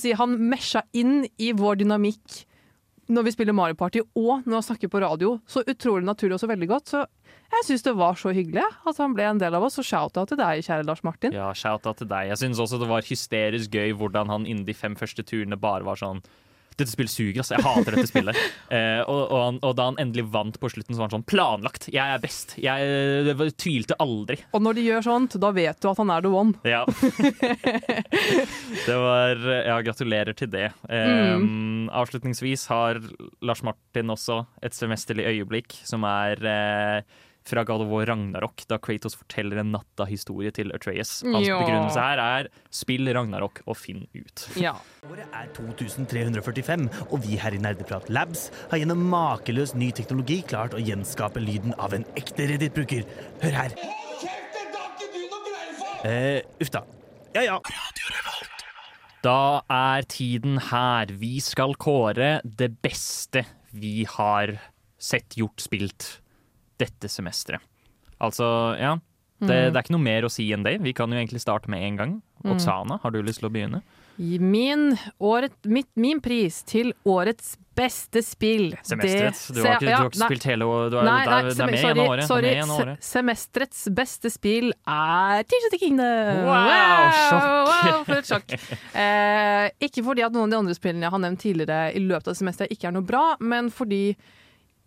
[0.00, 2.44] si, Han mesja inn i vår dynamikk
[3.08, 5.36] når vi spiller Mario Party og når han snakker på radio.
[5.46, 6.90] Så utrolig naturlig og så veldig godt.
[6.90, 7.04] Så
[7.52, 9.78] jeg syns det var så hyggelig at han ble en del av oss.
[9.78, 11.36] Og shout-out til deg, kjære Lars Martin.
[11.36, 12.32] Ja, shout-out til deg.
[12.32, 15.86] Jeg syns også det var hysterisk gøy hvordan han innen de fem første turene bare
[15.86, 16.24] var sånn
[16.76, 17.52] dette spillet suger, ass.
[17.54, 18.36] Jeg hater dette spillet.
[18.66, 21.26] Eh, og, og, han, og da han endelig vant på slutten, så var han sånn
[21.28, 21.86] Planlagt!
[21.94, 22.56] Jeg er best!
[22.58, 24.40] Jeg var, tvilte aldri.
[24.56, 26.56] Og når de gjør sånt, da vet du at han er the one.
[26.66, 26.82] Ja.
[28.88, 30.66] det var Ja, gratulerer til det.
[30.90, 31.46] Eh,
[31.96, 33.00] Avslutningsvis har
[33.46, 37.16] Lars Martin også et semesterlig øyeblikk som er eh,
[37.46, 41.22] fra God of War Ragnarok, da Kratos forteller en natta-historie til Atreas.
[41.22, 41.60] Hans Ja.
[41.62, 44.48] begrunnelse her er 'spill Ragnarok og finn ut'.
[45.06, 50.74] Året er 2345, og vi her i Nerdeprat Labs har gjennom makeløs ny teknologi klart
[50.74, 53.04] å gjenskape lyden av en ekte Reddit-bruker.
[53.42, 53.72] Hør her.
[56.04, 56.82] Eh, uff da.
[57.34, 57.58] Ja ja.
[59.22, 61.06] Da er tiden her.
[61.06, 63.44] Vi skal kåre det beste
[63.74, 64.58] vi har
[64.98, 66.20] sett, gjort, spilt
[66.78, 67.60] dette semesteret.
[68.20, 68.96] Altså, ja.
[69.38, 69.72] Det, Mm.
[69.72, 70.78] det er ikke noe mer å si enn det.
[70.80, 72.22] Vi kan jo egentlig starte med en gang.
[72.42, 72.54] Mm.
[72.54, 73.82] Oksana, har du lyst til å begynne?
[74.18, 79.48] Min, året, mitt, min pris til årets beste spill Semesterets.
[79.48, 80.28] det- Du har ikke, se- du har ikke nei.
[80.30, 80.90] spilt hele året.
[80.90, 82.22] Du er, Nei, det nei, er, det er sem- med sorry, gjennom året.
[82.22, 82.42] Er sorry.
[82.42, 86.44] med gjennom Se- Semesterets beste spill er Tears of the Kingdom!
[86.46, 87.66] Wow, sjokk.
[87.68, 88.48] wow, for et sjokk.
[88.96, 92.28] Eh, ikke fordi at noen av de andre spillene jeg har nevnt tidligere i løpet
[92.28, 94.16] av semesteret ikke er noe bra, men fordi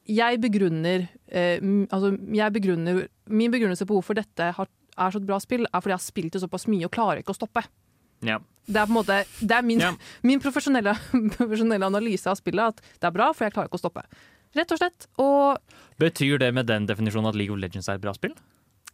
[0.09, 1.61] jeg begrunner, eh,
[1.93, 5.79] altså, jeg begrunner Min begrunnelse på hvorfor dette har, er så et bra spill, er
[5.83, 7.63] fordi jeg har spilt det såpass mye og klarer ikke å stoppe.
[8.25, 8.39] Ja.
[8.69, 9.93] Det er på en måte Det er min, Ja.
[10.27, 10.95] min profesjonelle,
[11.37, 14.03] profesjonelle analyse av spillet at det er bra, for jeg klarer ikke å stoppe.
[14.57, 15.05] Rett og slett.
[15.21, 18.33] Og Betyr det med den definisjonen at League of Legends er et bra spill?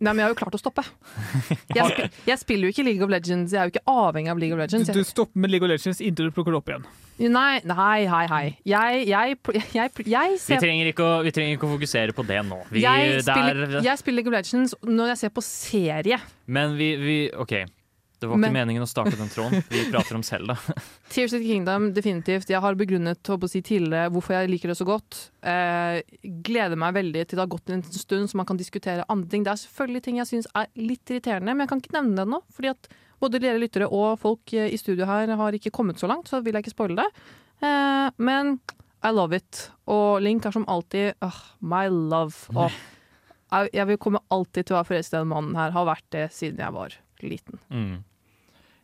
[0.04, 0.84] Nei, men jeg har jo klart å stoppe.
[1.72, 4.42] Jeg, spi jeg spiller jo ikke League of Legends, jeg er jo ikke avhengig av
[4.42, 4.90] League of Legends.
[4.92, 6.88] Du, du stopper med League of Legends inntil du plukker det opp igjen.
[7.32, 8.44] nei, nei, hei, hei.
[8.68, 12.26] Jeg, jeg, jeg, jeg, Vi ser trenger ikke å, vi trenger ikke å fokusere på
[12.28, 12.60] det nå.
[12.76, 16.20] Vi, er- spiller, jeg spiller League of Legends når jeg ser på serie.
[16.52, 17.56] Men vi, vi OK.
[18.20, 19.64] Det var ikke Men- meningen å starte den tråden.
[19.70, 20.56] Vi prater om Selda.
[21.14, 22.50] Tears of the Kingdom, definitivt.
[22.50, 25.20] Jeg har begrunnet å si, tidligere hvorfor jeg liker det så godt.
[25.44, 29.30] Eh, gleder meg veldig til det har gått en stund, så man kan diskutere andre
[29.30, 29.44] ting.
[29.44, 32.28] Det er selvfølgelig ting jeg syns er litt irriterende, men jeg kan ikke nevne det
[32.32, 32.42] nå.
[32.56, 32.90] fordi at
[33.22, 36.42] både dere lyttere og folk eh, i studio her har ikke kommet så langt, så
[36.44, 37.08] vil jeg ikke spoile det.
[37.62, 38.60] Eh, men
[39.06, 39.70] I love it.
[39.92, 42.48] Og Link er som alltid oh, my love.
[42.56, 42.72] Og
[43.76, 45.76] jeg vil komme alltid til å være forelsket i den mannen her.
[45.76, 46.96] Har vært det siden jeg var
[47.30, 47.60] liten.
[47.72, 48.04] Mm.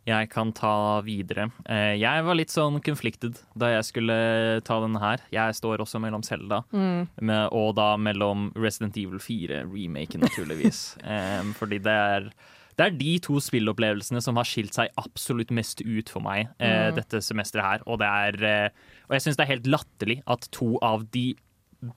[0.08, 1.52] Jeg kan ta videre.
[1.70, 5.22] Eh, Jeg var litt sånn conflicted da jeg skulle ta denne her.
[5.32, 7.08] Jeg står også mellom Selda Mm.
[7.52, 10.98] og da mellom Resident Evil 4-remaken, naturligvis.
[11.60, 12.32] Fordi det er
[12.78, 16.90] det er de to spillopplevelsene som har skilt seg absolutt mest ut for meg eh,
[16.90, 16.96] Mm.
[16.96, 17.80] dette semesteret her.
[17.86, 18.70] Og, det er, eh,
[19.08, 21.36] og jeg syns det er helt latterlig at to av de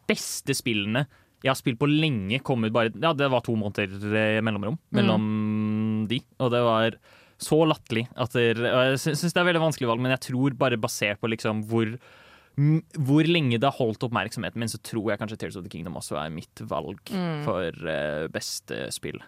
[0.09, 1.07] beste spillene
[1.45, 5.24] jeg har spilt på lenge, kom ut bare Ja, det var to måneder mellomrom mellom
[6.15, 6.23] de.
[6.41, 6.99] Og det var
[7.45, 11.21] så latterlig at Jeg syns det er veldig vanskelig valg, men jeg tror bare basert
[11.21, 11.97] på liksom hvor
[12.55, 15.97] hvor lenge det har holdt oppmerksomheten min, så tror jeg kanskje Tears of the Kingdom
[15.99, 17.41] også er mitt valg Mm.
[17.43, 19.19] for uh, beste spill.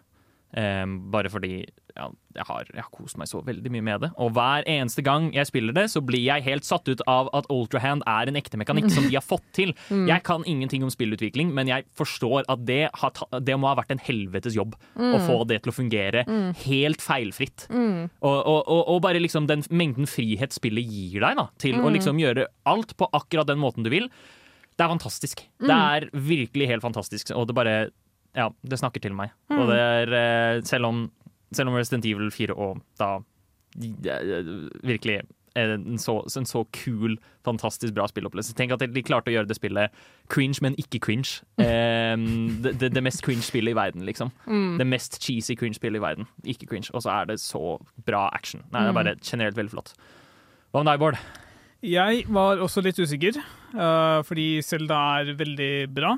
[0.54, 1.64] Um, bare fordi
[1.96, 4.10] ja, jeg, har, jeg har kost meg så veldig mye med det.
[4.20, 7.48] Og hver eneste gang jeg spiller det, så blir jeg helt satt ut av at
[7.50, 9.72] Ultrahand er en ekte mekanikk som de har fått til.
[9.96, 10.06] Mm.
[10.10, 13.76] Jeg kan ingenting om spillutvikling, men jeg forstår at det, har ta, det må ha
[13.78, 15.12] vært en helvetes jobb Mm.
[15.14, 16.54] å få det til å fungere Mm.
[16.66, 17.66] helt feilfritt.
[17.70, 18.10] Mm.
[18.20, 21.86] Og, og, og, og bare liksom den mengden frihet spillet gir deg da, til å
[21.86, 21.94] Mm.
[21.96, 24.10] liksom gjøre alt på akkurat den måten du vil,
[24.76, 25.44] det er fantastisk.
[25.62, 25.68] Mm.
[25.70, 27.76] Det er virkelig helt fantastisk, og det bare
[28.36, 29.30] Ja, det snakker til meg.
[29.48, 29.58] Mm.
[29.62, 30.98] Og det er eh, Selv om,
[31.52, 33.18] selv om Resident Evil 4 og da
[34.82, 35.20] virkelig
[35.56, 37.14] en så, en så kul,
[37.46, 38.52] fantastisk bra spillopplevelse.
[38.58, 39.94] Tenk at de klarte å gjøre det spillet
[40.32, 41.38] cringe, men ikke cringe.
[41.66, 42.16] Eh,
[42.62, 44.30] det, det, det mest cringe spillet i verden, liksom.
[44.46, 44.76] Mm.
[44.80, 46.28] Det mest cheesy cringe spillet i verden.
[46.44, 46.90] Ikke cringe.
[46.92, 48.62] Og så er det så bra action.
[48.70, 49.00] Nei, det er Mm.
[49.00, 49.94] bare generelt veldig flott.
[50.72, 51.18] Hva med deg, Bård?
[51.86, 53.36] Jeg var også litt usikker,
[53.76, 56.14] uh, fordi Selda er veldig bra.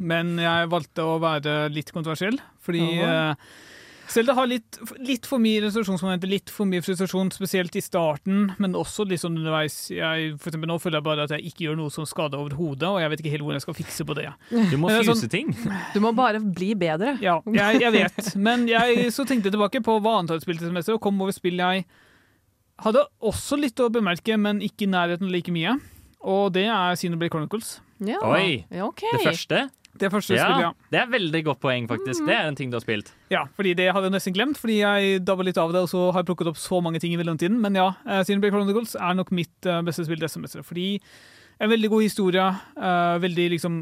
[0.00, 3.34] Men jeg valgte å være litt kontroversiell, fordi Jaha.
[4.10, 8.50] Eh, Zelda har litt, litt for mye irritasjonsmomenter, litt for mye frustrasjon, spesielt i starten,
[8.58, 9.90] men også sånn underveis.
[9.94, 12.88] Jeg, for eksempel, nå føler jeg bare at jeg ikke gjør noe som skader overhodet,
[12.90, 14.28] og jeg vet ikke helt hvordan jeg skal fikse på det.
[14.72, 15.54] Du må fuse sånn- ting.
[15.94, 17.16] Du må bare bli bedre.
[17.22, 18.34] Ja, jeg, jeg vet.
[18.36, 21.32] Men jeg så tenkte jeg tilbake på hva antallet spilte som mester, og kom over
[21.36, 21.86] spill jeg
[22.80, 25.74] hadde også litt å bemerke, men ikke i nærheten like mye.
[26.20, 27.78] Og det er Xenoblade Chronicles.
[28.04, 28.20] Ja.
[28.28, 28.64] Oi!
[28.70, 29.04] Ja, ok.
[29.12, 29.68] Det første?
[30.00, 30.70] Det første spillet, ja.
[30.92, 32.22] Det er veldig godt poeng, faktisk.
[32.28, 33.10] Det er en ting du har spilt.
[33.32, 36.04] Ja, fordi det hadde jeg nesten glemt, fordi jeg dabba litt av det, og så
[36.12, 37.58] har jeg plukket opp så mange ting i mellomtiden.
[37.60, 37.88] Men ja,
[38.22, 40.68] Xenoblade Chronicles er nok mitt eh, beste spill det semesteret.
[40.68, 40.86] Fordi
[41.60, 42.44] en veldig god historie.
[42.76, 43.74] Uh, veldig liksom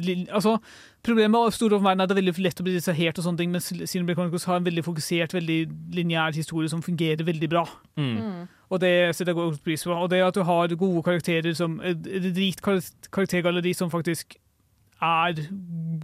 [0.00, 0.56] li- Altså,
[1.04, 3.38] problemet med Store verden er at det er veldig lett å bli distrahert og sånne
[3.42, 5.58] ting, mens Xenoblade Chronicles har en veldig fokusert, veldig
[5.94, 7.66] lineær historie som fungerer veldig bra.
[8.00, 8.48] Mm.
[8.70, 9.92] Og det setter jeg godt pris på.
[9.94, 14.36] Og det at du har gode karakterer som Et et rikt karaktergalleri som faktisk
[15.02, 15.36] er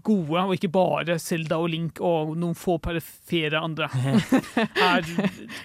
[0.04, 3.88] gode, og ikke bare Selda og Link og noen få perifere andre,
[4.92, 5.06] er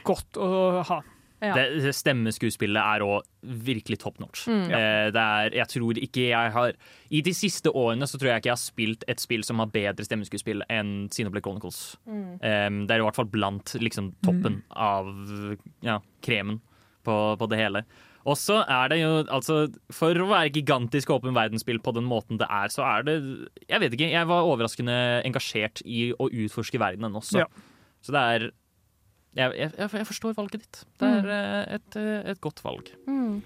[0.08, 1.02] godt å ha.
[1.38, 3.26] Det, stemmeskuespillet er òg
[3.68, 4.48] virkelig top notch.
[4.50, 4.64] Mm.
[4.74, 6.74] Eh, det er, jeg tror ikke jeg har
[7.14, 9.70] I de siste årene så tror jeg ikke jeg har spilt et spill som har
[9.74, 11.82] bedre stemmeskuespill enn Xenoblade Chronicles.
[12.10, 12.42] Mm.
[12.42, 15.14] Eh, det er i hvert fall blant liksom, toppen av
[15.86, 16.60] ja, kremen
[17.06, 17.86] på, på det hele.
[18.28, 19.60] Og så er det jo altså
[19.94, 23.18] For å være gigantisk åpen verdensspill på den måten det er, så er det
[23.70, 24.12] Jeg vet ikke.
[24.12, 24.98] Jeg var overraskende
[25.28, 27.46] engasjert i å utforske verdenen også.
[27.46, 27.48] Ja.
[28.04, 28.50] Så det er
[29.38, 30.82] jeg, jeg, jeg jeg forstår valget ditt.
[31.00, 32.90] Det er eh, et, eh, et godt valg.
[33.08, 33.44] Mm.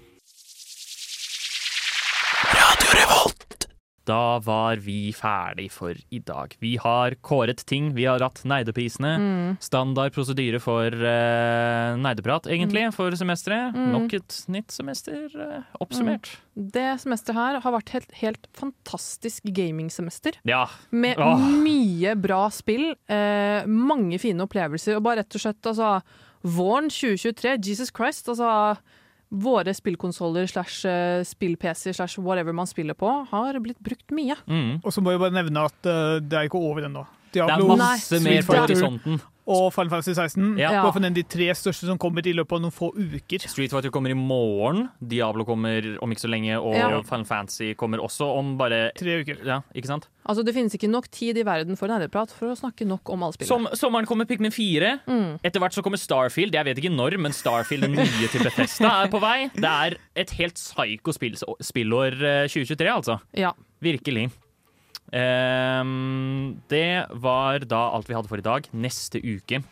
[4.08, 6.56] Da var vi ferdig for i dag.
[6.62, 9.12] Vi har kåret ting, vi har ratt Neideprisene.
[9.22, 9.50] Mm.
[9.62, 13.76] Standard prosedyre for uh, neideprat, egentlig, for semesteret.
[13.76, 13.90] Mm.
[13.94, 16.32] Nok et nytt semester uh, oppsummert.
[16.52, 20.40] Det semesteret her har vært helt, helt fantastisk gamingsemester.
[20.48, 20.64] Ja.
[20.90, 21.46] Med Åh.
[21.62, 25.94] mye bra spill, uh, mange fine opplevelser, og bare rett og slett altså
[26.42, 28.74] Våren 2023, Jesus Christ, altså
[29.32, 34.36] Våre spillkonsoller slash eh, spill-PC slash whatever man spiller på, har blitt brukt mye.
[34.84, 37.06] Og så må jeg bare nevne at uh, det er ikke over ennå.
[37.40, 39.22] er masse mer på horisonten.
[39.46, 40.58] Og Final Fantasy 16.
[40.60, 40.70] Ja.
[40.84, 43.42] Bare for de tre største som kommer i løpet av noen få uker.
[43.50, 47.02] Street Fighter kommer i morgen, Diablo kommer om ikke så lenge, og Ja.
[47.02, 49.44] Final Fantasy kommer også om bare Tre uker.
[49.44, 50.08] Ja, ikke sant?
[50.26, 53.22] Altså, Det finnes ikke nok tid i verden for nerdeprat for å snakke nok om
[53.22, 53.48] alle spillene.
[53.48, 55.00] Som, sommeren kommer Pikmin 4.
[55.06, 55.40] Mm.
[55.42, 56.54] Etter hvert så kommer Starfield.
[56.54, 59.50] Jeg vet ikke når, men Starfield, den nye til Bethesda, er på vei.
[59.54, 63.18] Det er et helt psyko spillår eh, 2023, altså.
[63.34, 63.52] Ja.
[63.82, 64.30] Virkelig.
[65.12, 68.68] Ehm, det var da alt vi hadde for i dag.
[68.72, 69.62] Neste uke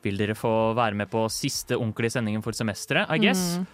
[0.00, 3.58] vil dere få være med på siste ordentlige sendingen for semesteret, I guess.
[3.60, 3.66] Mm.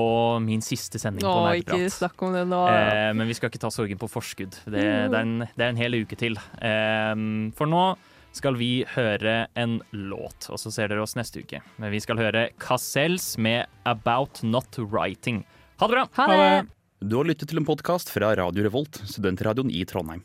[0.00, 2.62] Og min siste sending på Å, ikke snakk om det nå.
[2.72, 4.56] Eh, men vi skal ikke ta sorgen på forskudd.
[4.64, 6.38] Det, det, er, en, det er en hel uke til.
[6.64, 7.92] Ehm, for nå
[8.34, 11.60] skal vi høre en låt, og så ser dere oss neste uke.
[11.80, 15.44] Men vi skal høre Cassels med 'About Not Writing'.
[15.78, 16.08] Ha det bra!
[16.18, 16.66] Ha det!
[16.98, 20.24] Du har lyttet til en podkast fra Radio Revolt, studentradioen i Trondheim.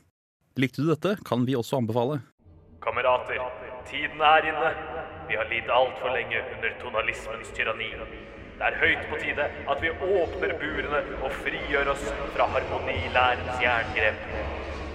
[0.55, 2.19] Likte du dette, kan vi også anbefale.
[2.85, 3.39] Kamerater,
[3.89, 4.69] tiden er inne.
[5.25, 7.88] Vi har lidd altfor lenge under tonalismens tyranni.
[8.59, 12.05] Det er høyt på tide at vi åpner burene og frigjør oss
[12.35, 14.27] fra harmonilærens jerngrep.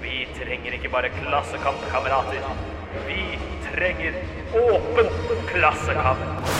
[0.05, 2.47] Vi trenger ikke bare klassekamp, kamerater.
[3.11, 3.25] Vi
[3.67, 4.23] trenger
[4.63, 5.11] åpen
[5.51, 6.55] klassekamp.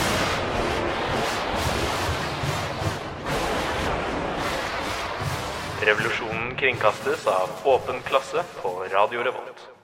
[5.81, 9.78] Revolusjonen kringkastes av Åpen klasse på Radio Revolt.